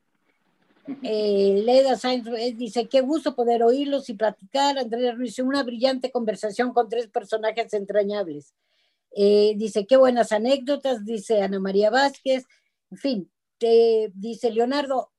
Eh, 1.03 1.63
Leda 1.65 1.97
Sainz 1.97 2.29
dice, 2.57 2.89
qué 2.89 3.01
gusto 3.01 3.35
poder 3.35 3.63
oírlos 3.63 4.09
y 4.09 4.15
platicar. 4.15 4.79
Andrés 4.79 5.17
Ruiz, 5.17 5.39
una 5.39 5.63
brillante 5.63 6.11
conversación 6.11 6.73
con 6.73 6.89
tres 6.89 7.09
personajes 7.09 7.73
entrañables. 7.73 8.55
Eh, 9.11 9.55
dice, 9.57 9.87
qué 9.87 9.97
buenas 9.97 10.33
anécdotas, 10.33 11.05
dice 11.05 11.43
Ana 11.43 11.59
María 11.59 11.91
Vázquez. 11.91 12.45
En 12.91 12.99
fin, 12.99 13.33
dice 14.15 14.51
Leonardo, 14.53 15.11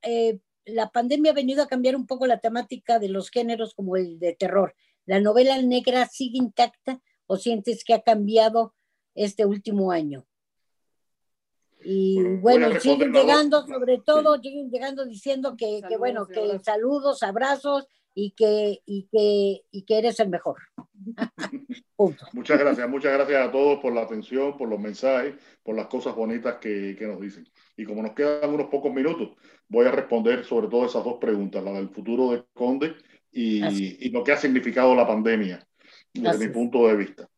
la 0.66 0.90
pandemia 0.92 1.32
ha 1.32 1.36
venido 1.36 1.64
a 1.64 1.68
cambiar 1.68 1.96
un 1.96 2.06
poco 2.06 2.28
la 2.28 2.40
temática 2.40 3.00
de 3.00 3.10
los 3.10 3.30
géneros 3.30 3.74
como 3.74 3.98
el 3.98 4.20
de 4.20 4.36
terror. 4.36 4.76
¿La 5.06 5.20
novela 5.20 5.62
negra 5.62 6.06
sigue 6.08 6.38
intacta 6.38 7.02
o 7.26 7.38
sientes 7.38 7.84
que 7.84 7.94
ha 7.94 8.02
cambiado 8.02 8.74
este 9.16 9.46
último 9.46 9.92
año? 9.92 10.28
Y 11.90 12.22
bueno, 12.42 12.78
siguen 12.82 13.14
llegando, 13.14 13.66
sobre 13.66 14.00
todo, 14.00 14.38
siguen 14.42 14.70
llegando 14.70 15.06
diciendo 15.06 15.56
que, 15.56 15.80
que 15.88 15.96
bueno, 15.96 16.28
que 16.28 16.60
saludos, 16.60 17.24
abrazos 17.24 17.88
y 18.14 18.32
que, 18.32 18.82
y 18.86 19.08
que, 19.10 19.62
y 19.72 19.86
que 19.86 19.98
eres 19.98 20.20
el 20.20 20.28
mejor. 20.28 20.58
Muchas 22.34 22.60
gracias, 22.60 22.90
muchas 22.90 23.14
gracias 23.14 23.48
a 23.48 23.52
todos 23.52 23.80
por 23.80 23.94
la 23.94 24.02
atención, 24.02 24.58
por 24.58 24.68
los 24.68 24.80
mensajes, 24.80 25.36
por 25.64 25.76
las 25.76 25.88
cosas 25.88 26.14
bonitas 26.14 26.58
que, 26.60 26.96
que, 27.00 27.08
nos 27.08 27.22
dicen. 27.22 27.48
Y 27.78 27.86
como 27.86 28.04
nos 28.04 28.12
quedan 28.12 28.54
unos 28.54 28.68
pocos 28.68 28.94
minutos, 28.94 29.30
voy 29.70 29.88
a 29.88 29.92
responder 29.92 30.44
sobre 30.44 30.68
todo 30.68 30.86
esas 30.86 31.04
dos 31.06 31.18
preguntas, 31.20 31.64
la 31.64 31.72
del 31.72 31.90
futuro 31.90 32.32
de 32.32 32.44
Conde 32.54 32.96
y, 33.32 33.66
y 34.06 34.10
lo 34.10 34.24
que 34.24 34.34
ha 34.34 34.38
significado 34.38 34.94
la 34.94 35.08
pandemia, 35.08 35.66
desde 36.14 36.48
mi 36.48 36.54
punto 36.54 36.86
de 36.88 36.98
vista. 36.98 37.30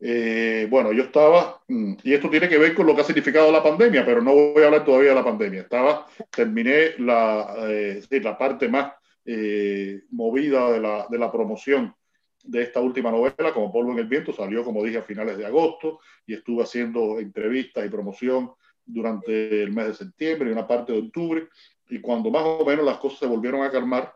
Eh, 0.00 0.66
bueno, 0.70 0.92
yo 0.92 1.04
estaba, 1.04 1.62
mm, 1.68 1.94
y 2.02 2.14
esto 2.14 2.28
tiene 2.28 2.48
que 2.48 2.58
ver 2.58 2.74
con 2.74 2.86
lo 2.86 2.94
que 2.94 3.02
ha 3.02 3.04
significado 3.04 3.50
la 3.50 3.62
pandemia, 3.62 4.04
pero 4.04 4.20
no 4.20 4.34
voy 4.34 4.62
a 4.62 4.66
hablar 4.66 4.84
todavía 4.84 5.10
de 5.10 5.14
la 5.14 5.24
pandemia. 5.24 5.62
Estaba, 5.62 6.06
terminé 6.30 6.98
la, 6.98 7.54
eh, 7.68 8.02
la 8.10 8.36
parte 8.36 8.68
más 8.68 8.92
eh, 9.24 10.02
movida 10.10 10.72
de 10.72 10.80
la, 10.80 11.06
de 11.08 11.18
la 11.18 11.32
promoción 11.32 11.94
de 12.42 12.62
esta 12.62 12.80
última 12.80 13.10
novela, 13.10 13.54
como 13.54 13.72
Polvo 13.72 13.92
en 13.92 14.00
el 14.00 14.06
Viento, 14.06 14.32
salió, 14.32 14.64
como 14.64 14.84
dije, 14.84 14.98
a 14.98 15.02
finales 15.02 15.38
de 15.38 15.46
agosto 15.46 16.00
y 16.26 16.34
estuve 16.34 16.62
haciendo 16.62 17.18
entrevistas 17.18 17.86
y 17.86 17.88
promoción 17.88 18.52
durante 18.84 19.62
el 19.62 19.72
mes 19.72 19.86
de 19.86 19.94
septiembre 19.94 20.50
y 20.50 20.52
una 20.52 20.66
parte 20.66 20.92
de 20.92 20.98
octubre. 20.98 21.48
Y 21.88 22.00
cuando 22.00 22.30
más 22.30 22.42
o 22.44 22.64
menos 22.66 22.84
las 22.84 22.98
cosas 22.98 23.20
se 23.20 23.26
volvieron 23.26 23.62
a 23.62 23.70
calmar, 23.70 24.14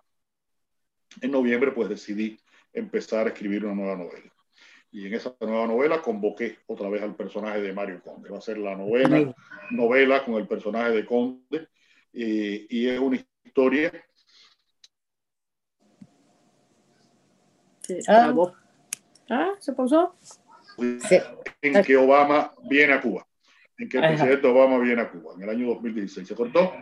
en 1.22 1.30
noviembre, 1.30 1.72
pues 1.72 1.88
decidí 1.88 2.38
empezar 2.72 3.26
a 3.26 3.30
escribir 3.30 3.64
una 3.64 3.74
nueva 3.74 3.96
novela. 3.96 4.30
Y 4.90 5.06
en 5.06 5.14
esa 5.14 5.34
nueva 5.40 5.66
novela 5.66 6.00
convoqué 6.00 6.58
otra 6.66 6.88
vez 6.88 7.02
al 7.02 7.14
personaje 7.14 7.60
de 7.60 7.72
Mario 7.72 8.00
Conde. 8.02 8.30
Va 8.30 8.38
a 8.38 8.42
ser 8.42 8.58
la 8.58 8.74
novela, 8.74 9.34
novela 9.70 10.24
con 10.24 10.34
el 10.34 10.46
personaje 10.46 10.90
de 10.92 11.04
Conde. 11.04 11.68
Eh, 12.12 12.66
y 12.70 12.88
es 12.88 12.98
una 12.98 13.16
historia 13.44 13.92
Ah. 18.08 18.34
ah, 19.30 19.52
¿se 19.58 19.72
pausó? 19.72 20.14
En 21.62 21.82
que 21.82 21.96
Obama 21.96 22.52
viene 22.68 22.92
a 22.92 23.00
Cuba. 23.00 23.26
En 23.78 23.88
que 23.88 23.98
el 23.98 24.08
presidente 24.08 24.46
Obama 24.46 24.78
viene 24.78 25.02
a 25.02 25.10
Cuba, 25.10 25.34
en 25.36 25.42
el 25.42 25.50
año 25.50 25.68
2016. 25.68 26.28
¿Se 26.28 26.34
cortó? 26.34 26.72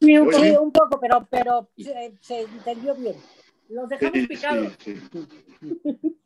Sí, 0.00 0.16
un, 0.16 0.72
poco, 0.72 1.00
pero, 1.00 1.26
pero 1.30 1.70
se, 1.76 2.40
entendió 2.42 2.94
bien. 2.94 3.16
Los 3.68 3.88
dejamos 3.88 4.26
picados. 4.28 4.76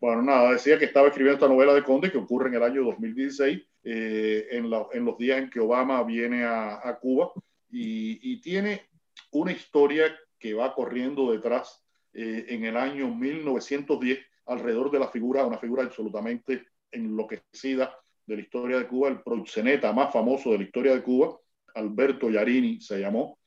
Bueno, 0.00 0.22
nada, 0.22 0.52
decía 0.52 0.78
que 0.78 0.86
estaba 0.86 1.08
escribiendo 1.08 1.34
esta 1.34 1.52
novela 1.52 1.74
de 1.74 1.84
Conde 1.84 2.10
que 2.10 2.16
ocurre 2.16 2.48
en 2.48 2.54
el 2.54 2.62
año 2.62 2.84
2016, 2.84 3.62
eh, 3.84 4.48
en, 4.50 4.64
en, 4.92 5.04
los 5.04 5.18
días 5.18 5.38
en 5.38 5.50
que 5.50 5.60
Obama 5.60 6.02
viene 6.04 6.44
a, 6.44 6.98
Cuba 7.00 7.30
y, 7.70 8.32
y, 8.32 8.40
tiene 8.40 8.88
una 9.32 9.52
historia 9.52 10.06
que 10.38 10.54
va 10.54 10.74
corriendo 10.74 11.30
detrás 11.30 11.84
eh, 12.14 12.46
en 12.48 12.64
el 12.64 12.78
año 12.78 13.14
1910 13.14 14.18
alrededor 14.46 14.90
de 14.90 14.98
la 15.00 15.08
figura, 15.08 15.44
una 15.44 15.58
figura 15.58 15.84
absolutamente 15.84 16.66
enloquecida 16.90 17.94
de 18.26 18.36
la 18.36 18.42
historia 18.42 18.78
de 18.78 18.86
Cuba, 18.86 19.08
el 19.08 19.20
proxeneta 19.20 19.92
más 19.92 20.12
famoso 20.12 20.50
de 20.50 20.58
la 20.58 20.64
historia 20.64 20.94
de 20.94 21.02
Cuba, 21.02 21.38
Alberto 21.74 22.30
Yarini 22.30 22.80
se 22.80 22.98
llamó, 22.98 23.38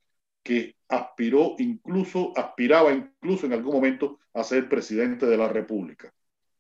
que 0.44 0.76
aspiró 0.88 1.56
incluso, 1.58 2.32
aspiraba 2.36 2.94
incluso 2.94 3.48
en 3.48 3.54
algún 3.54 3.74
momento 3.74 4.20
a 4.34 4.44
ser 4.44 4.70
presidente 4.70 5.26
de 5.26 5.38
la 5.38 5.48
República, 5.48 6.14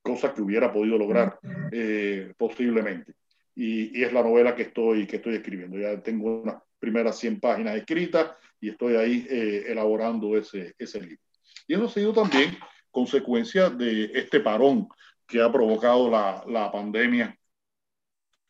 cosa 0.03 0.33
que 0.33 0.41
hubiera 0.41 0.71
podido 0.71 0.97
lograr 0.97 1.39
eh, 1.71 2.33
posiblemente. 2.37 3.13
Y, 3.55 3.99
y, 3.99 4.03
es 4.03 4.13
la 4.13 4.21
novela 4.21 4.55
que 4.55 4.63
estoy, 4.63 5.07
que 5.07 5.15
estoy 5.15 5.35
escribiendo. 5.35 5.77
Ya 5.77 6.01
tengo 6.01 6.41
unas 6.41 6.61
primeras 6.77 7.17
100 7.17 7.39
páginas 7.39 7.77
escritas 7.77 8.31
y 8.59 8.69
estoy 8.69 8.95
ahí 8.95 9.25
eh, 9.29 9.65
elaborando 9.67 10.37
ese, 10.37 10.75
ese 10.77 11.01
libro. 11.01 11.23
Y 11.67 11.73
eso 11.73 11.85
ha 11.85 11.89
sido 11.89 12.13
también 12.13 12.57
consecuencia 12.91 13.69
de 13.69 14.11
este 14.13 14.39
parón 14.39 14.87
que 15.25 15.41
ha 15.41 15.51
provocado 15.51 16.09
la, 16.09 16.43
la 16.47 16.71
pandemia 16.71 17.37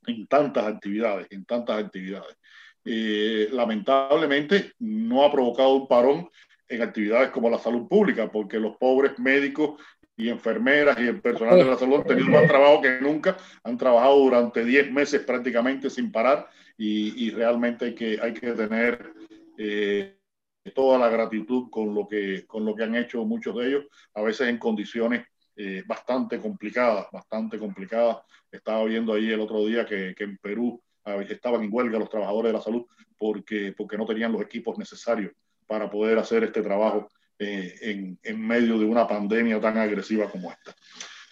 en 0.06 0.28
tantas 0.28 0.66
actividades, 0.66 1.28
en 1.30 1.45
tantas 1.45 1.84
actividades. 1.84 2.36
Eh, 2.86 3.47
lamentablemente 3.51 4.74
no 4.80 5.24
ha 5.24 5.32
provocado 5.32 5.76
un 5.76 5.88
parón 5.88 6.30
en 6.68 6.82
actividades 6.82 7.30
como 7.30 7.49
la 7.49 7.60
salud 7.60 7.88
pública, 7.88 8.32
porque 8.32 8.60
los 8.60 8.76
pobres 8.78 9.18
médicos 9.20 9.82
y 10.16 10.30
enfermeras 10.30 10.97
y 10.99 11.07
el 11.07 11.22
personal 11.22 11.57
de 11.57 11.66
la 11.66 11.78
salud 11.78 11.97
han 11.97 12.07
tenido 12.07 12.30
más 12.30 12.47
trabajo 12.47 12.82
que 12.82 12.99
nunca, 13.01 13.38
han 13.64 13.78
trabajado 13.78 14.20
durante 14.20 14.64
10 14.64 14.91
meses 14.91 15.22
prácticamente 15.22 15.89
sin 15.89 16.11
parar 16.11 16.47
y, 16.78 17.26
y 17.26 17.32
realmente 17.32 17.86
hay 17.86 17.95
que, 17.95 18.20
hay 18.22 18.34
que 18.34 18.51
tener 18.51 19.14
eh, 19.57 20.18
toda 20.74 20.97
la 20.97 21.09
gratitud 21.09 21.70
con 21.70 21.93
lo 21.93 22.07
que, 22.07 22.45
con 22.45 22.66
lo 22.66 22.76
que 22.76 22.84
han 22.84 22.95
hecho 22.95 23.26
muchos 23.26 23.55
de 23.55 23.68
ellos, 23.68 23.86
a 24.14 24.22
veces 24.22 24.47
en 24.47 24.57
condiciones 24.57 25.26
eh, 25.55 25.84
bastante 25.86 26.39
complicadas, 26.39 27.07
bastante 27.11 27.59
complicadas. 27.59 28.18
Estaba 28.51 28.84
viendo 28.86 29.14
ahí 29.14 29.32
el 29.32 29.39
otro 29.39 29.66
día 29.66 29.86
que, 29.86 30.16
que 30.16 30.24
en 30.24 30.38
Perú 30.38 30.82
estaban 31.28 31.64
en 31.64 31.70
huelga 31.72 31.99
los 31.99 32.09
trabajadores 32.09 32.49
de 32.49 32.57
la 32.57 32.64
salud 32.64 32.86
porque, 33.18 33.74
porque 33.76 33.97
no 33.97 34.05
tenían 34.05 34.32
los 34.32 34.41
equipos 34.41 34.78
necesarios 34.78 35.34
para 35.68 35.89
poder 35.89 36.18
hacer 36.18 36.43
este 36.43 36.61
trabajo 36.61 37.09
eh, 37.40 37.76
en, 37.82 38.20
en, 38.24 38.48
medio 38.48 38.78
de 38.78 38.86
una 38.86 39.08
pandemia 39.08 39.60
tan 39.60 39.78
agresiva 39.78 40.30
como 40.30 40.52
esta. 40.52 40.76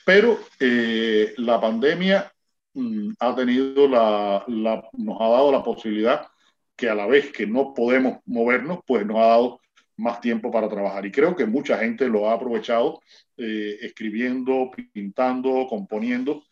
Pero 0.06 0.40
eh, 0.60 1.34
la 1.38 1.60
pandemia 1.62 2.32
mm, 2.74 3.12
ha 3.20 3.36
tenido 3.36 3.88
la, 3.88 4.44
la, 4.48 4.90
nos 4.94 5.22
ha 5.22 5.30
dado 5.30 5.52
la 5.52 5.64
posibilidad 5.64 6.28
que 6.76 6.90
a 6.90 6.96
la 6.96 7.06
vez 7.06 7.32
que 7.32 7.46
no 7.46 7.74
podemos 7.74 8.20
movernos, 8.26 8.80
pues 8.86 9.06
nos 9.06 9.18
ha 9.18 9.28
dado 9.28 9.62
más 9.98 10.20
tiempo 10.20 10.52
para 10.52 10.68
trabajar. 10.68 11.06
Y 11.06 11.12
creo 11.12 11.36
que 11.36 11.46
mucha 11.46 11.78
gente 11.78 12.08
lo 12.08 12.30
ha 12.30 12.34
aprovechado 12.34 13.02
eh, 13.38 13.78
escribiendo, 13.82 14.72
pintando, 14.94 15.68
componiendo. 15.70 16.44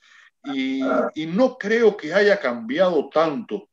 Y, 0.54 0.82
y, 1.16 1.26
no 1.26 1.58
creo 1.58 1.98
que 1.98 2.14
haya 2.14 2.40
cambiado 2.40 3.10
tanto 3.10 3.70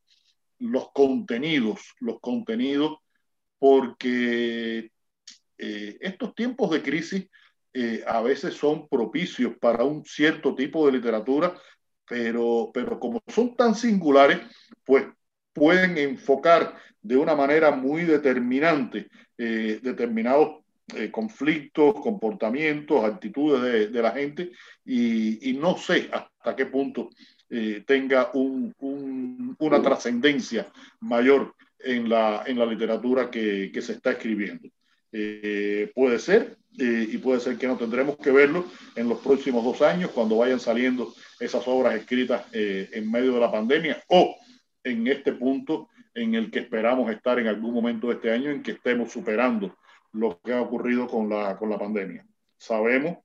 los 0.59 0.91
contenidos, 0.93 1.95
los 2.01 2.18
contenidos, 2.20 2.99
porque 3.59 4.91
eh, 5.59 5.96
estos 6.00 6.34
tiempos 6.34 6.70
de 6.70 6.82
crisis 6.82 7.28
eh, 7.72 8.02
a 8.07 8.20
veces 8.22 8.54
son 8.54 8.88
propicios 8.88 9.54
para 9.59 9.84
un 9.84 10.04
cierto 10.04 10.54
tipo 10.54 10.86
de 10.86 10.92
literatura, 10.92 11.54
pero, 12.09 12.70
pero 12.72 12.98
como 12.98 13.20
son 13.26 13.57
tan 13.57 13.74
singulares, 13.74 14.38
pues 14.84 15.07
pueden 15.52 15.98
enfocar 15.98 16.76
de 17.00 17.16
una 17.16 17.34
manera 17.34 17.70
muy 17.70 18.02
determinante 18.02 19.09
eh, 19.38 19.80
determinados 19.82 20.62
conflictos, 21.11 21.94
comportamientos, 21.94 23.04
actitudes 23.04 23.90
de, 23.92 24.02
la 24.02 24.12
gente 24.12 24.52
y, 24.84 25.52
no 25.59 25.76
sé 25.76 26.09
hasta 26.12 26.54
qué 26.54 26.66
punto 26.66 27.11
tenga 27.84 28.30
un, 28.34 28.72
un, 28.78 29.57
una 29.59 29.82
trascendencia 29.82 30.70
mayor 31.00 31.57
en 31.80 32.09
la, 32.09 32.44
en 32.46 32.57
la 32.57 32.66
literatura 32.66 33.28
que 33.28 33.82
se 33.82 33.94
está 33.94 34.12
escribiendo. 34.12 34.68
Eh, 35.19 35.91
puede 35.95 36.19
ser, 36.19 36.59
y 36.73 37.17
puede 37.17 37.41
ser 37.41 37.57
que 37.57 37.67
no 37.67 37.79
tendremos 37.79 38.19
que 38.19 38.31
verlo 38.31 38.67
en 38.95 39.09
los 39.09 39.21
próximos 39.21 39.64
dos 39.64 39.81
años 39.81 40.11
cuando 40.11 40.37
vayan 40.37 40.61
saliendo 40.61 41.14
esas 41.41 41.67
obras 41.67 41.95
escritas 41.95 42.45
en 42.53 43.11
medio 43.11 43.33
de 43.33 43.41
la 43.41 43.51
pandemia 43.51 44.03
o 44.09 44.37
en 44.85 45.07
este 45.07 45.33
punto 45.33 45.89
en 46.14 46.35
el 46.35 46.51
que 46.51 46.59
esperamos 46.59 47.11
estar 47.11 47.39
en 47.39 47.47
algún 47.47 47.73
momento 47.73 48.09
de 48.09 48.14
este 48.14 48.31
año, 48.31 48.51
en 48.51 48.62
que 48.62 48.73
estemos 48.73 49.11
superando 49.11 49.79
lo 50.12 50.39
que 50.45 50.53
ha 50.53 50.61
ocurrido 50.61 51.07
con 51.07 51.31
la, 51.31 51.57
con 51.57 51.71
la 51.71 51.79
pandemia. 51.79 52.27
Sabemos, 52.59 53.17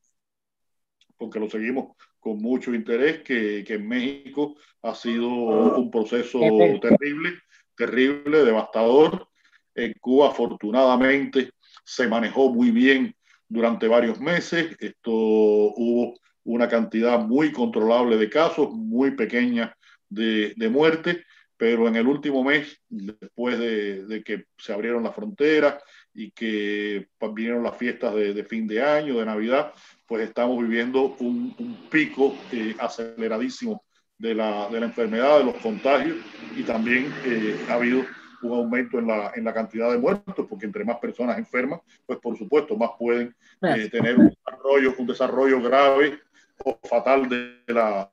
porque 1.18 1.42
lo 1.42 1.50
seguimos 1.50 1.98
con 2.22 2.38
mucho 2.42 2.74
interés, 2.74 3.22
que, 3.22 3.66
que 3.68 3.74
en 3.74 3.86
México 3.86 4.56
ha 4.82 4.96
sido 4.96 5.28
un 5.28 5.92
proceso 5.92 6.40
terrible, 6.82 7.32
terrible, 7.76 8.46
devastador. 8.46 9.28
En 9.74 9.94
Cuba, 10.00 10.30
afortunadamente, 10.30 11.52
se 11.84 12.08
manejó 12.08 12.54
muy 12.54 12.72
bien 12.72 13.16
durante 13.48 13.88
varios 13.88 14.20
meses. 14.20 14.76
Esto 14.80 15.12
hubo 15.12 16.20
una 16.44 16.68
cantidad 16.68 17.20
muy 17.20 17.52
controlable 17.52 18.18
de 18.18 18.30
casos, 18.30 18.72
muy 18.72 19.12
pequeña 19.12 19.76
de, 20.10 20.54
de 20.56 20.70
muerte 20.70 21.26
pero 21.62 21.88
en 21.88 21.96
el 21.96 22.08
último 22.08 22.44
mes, 22.44 22.82
después 22.90 23.60
de, 23.60 24.08
de 24.08 24.24
que 24.24 24.46
se 24.58 24.74
abrieron 24.74 25.04
las 25.04 25.14
fronteras 25.14 25.76
y 26.12 26.32
que 26.32 27.08
vinieron 27.36 27.62
las 27.62 27.78
fiestas 27.78 28.16
de, 28.16 28.44
fin 28.46 28.66
de 28.66 28.82
año, 28.82 29.20
de 29.20 29.28
Navidad, 29.28 29.72
pues 30.08 30.28
estamos 30.28 30.60
viviendo 30.60 31.16
un, 31.20 31.86
pico 31.92 32.36
eh, 32.52 32.76
aceleradísimo 32.80 33.84
de 34.18 34.34
la, 34.34 34.70
de 34.70 34.80
la, 34.80 34.88
enfermedad, 34.88 35.38
de 35.38 35.44
los 35.44 35.58
contagios 35.58 36.18
y 36.58 36.64
también 36.64 37.14
eh, 37.26 37.56
ha 37.70 37.76
habido 37.76 38.08
un 38.44 38.54
aumento 38.54 39.00
en 39.00 39.08
la, 39.08 39.32
en 39.36 39.44
la 39.44 39.54
cantidad 39.54 39.92
de 39.92 39.98
muertos, 39.98 40.46
porque 40.50 40.66
entre 40.66 40.84
más 40.84 40.98
personas 40.98 41.38
enfermas, 41.38 41.82
pues 42.06 42.20
por 42.20 42.38
supuesto 42.38 42.76
más 42.76 42.92
pueden 42.98 43.36
eh, 43.62 43.90
tener 43.90 44.18
un 44.18 44.30
desarrollo, 44.30 44.96
un 44.98 45.08
desarrollo 45.08 45.62
grave 45.62 46.20
o 46.64 46.80
fatal 46.88 47.28
de 47.30 47.62
la... 47.68 48.12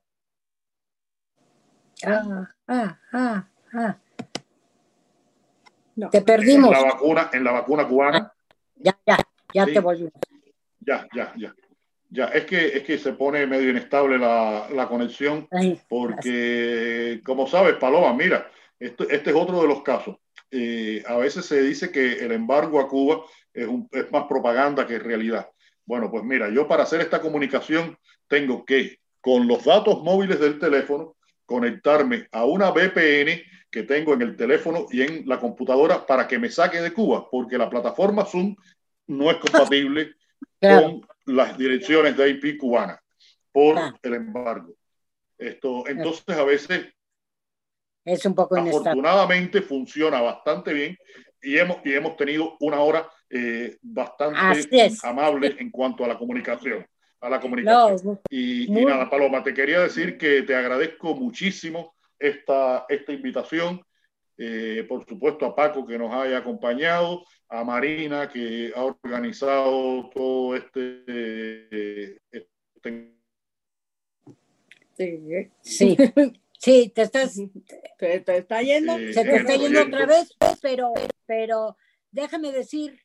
Ah, 2.05 2.49
ah, 2.67 2.99
ah, 3.11 3.47
ah. 3.73 3.97
Te 6.11 6.21
perdimos. 6.21 6.71
En 6.73 6.81
la 6.81 6.93
vacuna, 6.93 7.29
en 7.33 7.43
la 7.43 7.51
vacuna 7.51 7.87
cubana. 7.87 8.33
ya, 8.75 8.97
ya, 9.05 9.17
ya 9.53 9.65
te 9.65 9.79
volvimos. 9.79 10.13
Ya, 10.79 11.07
ya, 11.13 11.33
ya. 11.35 11.53
Ya, 12.11 12.25
es 12.25 12.45
que, 12.45 12.69
es 12.69 12.83
que 12.83 12.97
se 12.97 13.13
pone 13.13 13.45
medio 13.45 13.69
inestable 13.69 14.17
la, 14.17 14.67
la 14.73 14.87
conexión, 14.87 15.47
porque, 15.87 17.21
como 17.23 17.45
sabes, 17.45 17.75
Paloma, 17.75 18.13
mira, 18.13 18.49
este, 18.79 19.15
este 19.15 19.29
es 19.29 19.35
otro 19.35 19.61
de 19.61 19.67
los 19.67 19.83
casos. 19.83 20.15
Eh, 20.51 21.03
a 21.05 21.17
veces 21.17 21.45
se 21.45 21.61
dice 21.61 21.91
que 21.91 22.13
el 22.13 22.31
embargo 22.31 22.79
a 22.79 22.87
Cuba 22.87 23.23
es, 23.53 23.67
un, 23.67 23.87
es 23.91 24.11
más 24.11 24.25
propaganda 24.25 24.87
que 24.87 24.97
realidad. 24.99 25.49
Bueno, 25.85 26.09
pues 26.09 26.23
mira, 26.23 26.49
yo 26.49 26.67
para 26.67 26.83
hacer 26.83 27.01
esta 27.01 27.21
comunicación 27.21 27.97
tengo 28.27 28.65
que, 28.65 28.99
con 29.21 29.47
los 29.47 29.65
datos 29.65 30.01
móviles 30.01 30.39
del 30.39 30.59
teléfono, 30.59 31.15
conectarme 31.45 32.27
a 32.31 32.45
una 32.45 32.69
VPN 32.69 33.41
que 33.71 33.83
tengo 33.83 34.13
en 34.13 34.21
el 34.21 34.35
teléfono 34.35 34.85
y 34.91 35.01
en 35.01 35.27
la 35.27 35.39
computadora 35.39 36.05
para 36.05 36.27
que 36.27 36.39
me 36.39 36.49
saque 36.49 36.81
de 36.81 36.93
Cuba, 36.93 37.27
porque 37.29 37.57
la 37.57 37.69
plataforma 37.69 38.25
Zoom 38.25 38.55
no 39.07 39.29
es 39.31 39.37
compatible 39.37 40.13
con 40.61 41.01
las 41.25 41.57
direcciones 41.57 42.15
de 42.17 42.29
IP 42.29 42.57
cubanas 42.57 42.99
por 43.51 43.77
el 44.01 44.13
embargo. 44.13 44.73
Esto, 45.37 45.87
entonces 45.87 46.35
a 46.35 46.43
veces 46.43 46.93
es 48.05 48.25
un 48.25 48.35
poco 48.35 48.55
afortunadamente 48.57 49.61
funciona 49.61 50.21
bastante 50.21 50.73
bien 50.73 50.97
y 51.41 51.57
hemos, 51.57 51.77
y 51.85 51.93
hemos 51.93 52.15
tenido 52.17 52.57
una 52.59 52.79
hora 52.79 53.09
eh, 53.29 53.77
bastante 53.81 54.91
amable 55.03 55.55
en 55.59 55.69
cuanto 55.69 56.03
a 56.03 56.07
la 56.07 56.17
comunicación. 56.17 56.85
A 57.21 57.29
la 57.29 57.39
comunicación. 57.39 58.19
y, 58.29 58.63
y, 58.65 58.85
nada, 58.85 59.09
Paloma, 59.09 59.43
te 59.43 59.53
quería 59.53 59.81
decir 59.81 60.17
que 60.17 60.43
te 60.43 60.55
agradezco 60.55 61.15
muchísimo 61.15 61.95
esta, 62.17 62.85
esta 62.87 63.11
invitación. 63.11 63.81
Eh, 64.37 64.85
por 64.87 65.05
supuesto, 65.05 65.45
a 65.45 65.53
Paco 65.53 65.85
que 65.85 65.97
nos 65.97 66.13
haya 66.13 66.37
acompañado, 66.37 67.25
a 67.49 67.63
Marina 67.63 68.29
que 68.29 68.71
ha 68.73 68.83
organizado 68.83 70.09
todo 70.13 70.55
este. 70.55 72.17
este... 72.31 73.13
Sí, 74.93 75.49
sí, 75.61 75.97
te 76.59 77.01
estás. 77.01 77.35
Te, 77.97 78.37
está 78.37 78.61
yendo. 78.61 78.97
Se 79.13 79.23
te 79.23 79.35
está 79.35 79.55
yendo 79.55 79.81
otra 79.81 80.05
vez, 80.05 80.35
pero, 80.61 80.93
pero 81.25 81.77
déjame 82.11 82.51
decir 82.51 82.99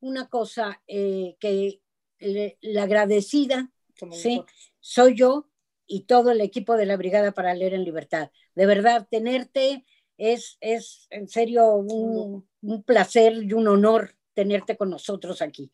una 0.00 0.28
cosa 0.28 0.82
eh, 0.86 1.36
que 1.40 1.80
la 2.18 2.82
agradecida 2.82 3.70
¿sí? 4.12 4.42
soy 4.80 5.14
yo 5.14 5.48
y 5.86 6.04
todo 6.04 6.30
el 6.30 6.40
equipo 6.40 6.76
de 6.76 6.86
la 6.86 6.96
Brigada 6.96 7.32
para 7.32 7.54
Leer 7.54 7.74
en 7.74 7.84
Libertad. 7.84 8.30
De 8.54 8.66
verdad, 8.66 9.06
tenerte 9.10 9.84
es, 10.16 10.56
es 10.60 11.06
en 11.10 11.28
serio 11.28 11.74
un, 11.74 12.46
un 12.62 12.82
placer 12.82 13.42
y 13.42 13.52
un 13.52 13.68
honor 13.68 14.16
tenerte 14.34 14.76
con 14.76 14.90
nosotros 14.90 15.42
aquí. 15.42 15.70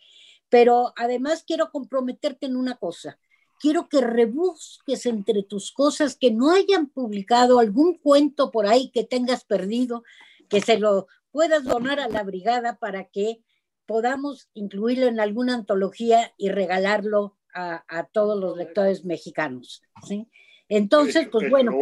Pero 0.48 0.92
además 0.96 1.44
quiero 1.46 1.70
comprometerte 1.70 2.46
en 2.46 2.56
una 2.56 2.76
cosa. 2.76 3.18
Quiero 3.60 3.88
que 3.88 4.00
rebusques 4.00 5.04
entre 5.06 5.42
tus 5.42 5.70
cosas 5.70 6.16
que 6.16 6.30
no 6.30 6.50
hayan 6.50 6.88
publicado 6.88 7.58
algún 7.58 7.98
cuento 7.98 8.50
por 8.50 8.66
ahí 8.66 8.90
que 8.90 9.04
tengas 9.04 9.44
perdido, 9.44 10.02
que 10.48 10.62
se 10.62 10.78
lo 10.78 11.06
puedas 11.30 11.64
donar 11.64 12.00
a 12.00 12.08
la 12.08 12.22
brigada 12.22 12.78
para 12.78 13.04
que 13.04 13.42
podamos 13.86 14.48
incluirlo 14.54 15.06
en 15.06 15.20
alguna 15.20 15.54
antología 15.54 16.32
y 16.38 16.48
regalarlo 16.48 17.36
a, 17.52 18.08
todos 18.12 18.40
los 18.40 18.56
lectores 18.56 19.04
mexicanos. 19.04 19.82
¿sí? 20.06 20.28
Entonces, 20.68 21.28
pues 21.30 21.50
bueno, 21.50 21.72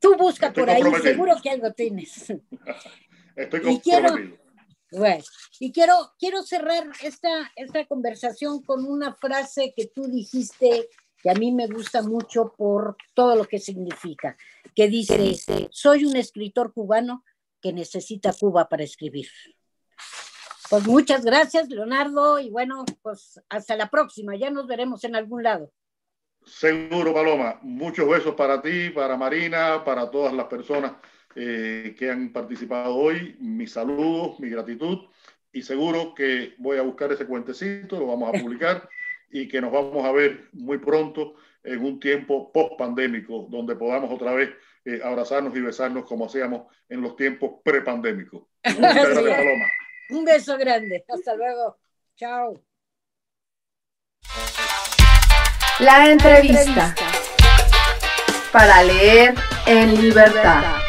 tú 0.00 0.16
busca 0.16 0.52
por 0.52 0.68
ahí, 0.68 0.82
seguro 1.02 1.36
que 1.42 1.50
algo 1.50 1.72
tienes. 1.72 2.32
Estoy 3.36 3.60
y 3.68 3.80
quiero, 3.80 4.14
bueno, 4.92 5.24
y 5.58 5.72
quiero, 5.72 5.94
quiero 6.18 6.42
cerrar 6.42 6.88
esta, 7.02 7.50
esta 7.56 7.84
conversación 7.86 8.62
con 8.62 8.84
una 8.84 9.14
frase 9.14 9.72
que 9.76 9.86
tú 9.86 10.06
dijiste 10.06 10.88
que 11.22 11.30
a 11.30 11.34
mí 11.34 11.52
me 11.52 11.66
gusta 11.66 12.02
mucho 12.02 12.54
por 12.56 12.96
todo 13.14 13.34
lo 13.34 13.44
que 13.44 13.58
significa, 13.58 14.36
que 14.74 14.88
dice, 14.88 15.68
soy 15.70 16.04
un 16.04 16.16
escritor 16.16 16.72
cubano 16.72 17.24
que 17.60 17.72
necesita 17.72 18.32
Cuba 18.32 18.68
para 18.68 18.84
escribir. 18.84 19.28
Pues 20.68 20.86
muchas 20.86 21.24
gracias, 21.24 21.68
Leonardo, 21.68 22.38
y 22.38 22.50
bueno, 22.50 22.84
pues 23.02 23.40
hasta 23.48 23.76
la 23.76 23.88
próxima, 23.88 24.36
ya 24.36 24.50
nos 24.50 24.66
veremos 24.66 25.02
en 25.04 25.16
algún 25.16 25.42
lado. 25.42 25.72
Seguro, 26.44 27.12
Paloma. 27.12 27.58
Muchos 27.62 28.08
besos 28.08 28.34
para 28.36 28.62
ti, 28.62 28.90
para 28.90 29.16
Marina, 29.16 29.82
para 29.84 30.08
todas 30.10 30.32
las 30.32 30.46
personas 30.46 30.92
eh, 31.36 31.94
que 31.98 32.10
han 32.10 32.32
participado 32.32 32.96
hoy. 32.96 33.36
Mis 33.40 33.72
saludos, 33.72 34.40
mi 34.40 34.48
gratitud, 34.48 35.08
y 35.52 35.62
seguro 35.62 36.14
que 36.14 36.54
voy 36.58 36.78
a 36.78 36.82
buscar 36.82 37.12
ese 37.12 37.26
cuentecito, 37.26 37.98
lo 37.98 38.06
vamos 38.06 38.28
a 38.28 38.32
publicar 38.42 38.88
y 39.30 39.46
que 39.48 39.60
nos 39.60 39.70
vamos 39.70 40.04
a 40.04 40.12
ver 40.12 40.48
muy 40.52 40.78
pronto 40.78 41.34
en 41.62 41.84
un 41.84 42.00
tiempo 42.00 42.50
post-pandémico, 42.52 43.48
donde 43.50 43.76
podamos 43.76 44.10
otra 44.10 44.32
vez 44.32 44.50
eh, 44.84 45.00
abrazarnos 45.02 45.54
y 45.56 45.60
besarnos 45.60 46.04
como 46.04 46.26
hacíamos 46.26 46.72
en 46.88 47.02
los 47.02 47.16
tiempos 47.16 47.60
prepandémicos. 47.64 48.44
Paloma. 48.62 49.66
Un 50.10 50.24
beso 50.24 50.56
grande. 50.56 51.04
Hasta 51.08 51.34
luego. 51.34 51.76
Chao. 52.16 52.62
La 55.80 56.10
entrevista. 56.10 56.94
Para 58.52 58.82
leer 58.84 59.34
en 59.66 60.00
libertad. 60.00 60.85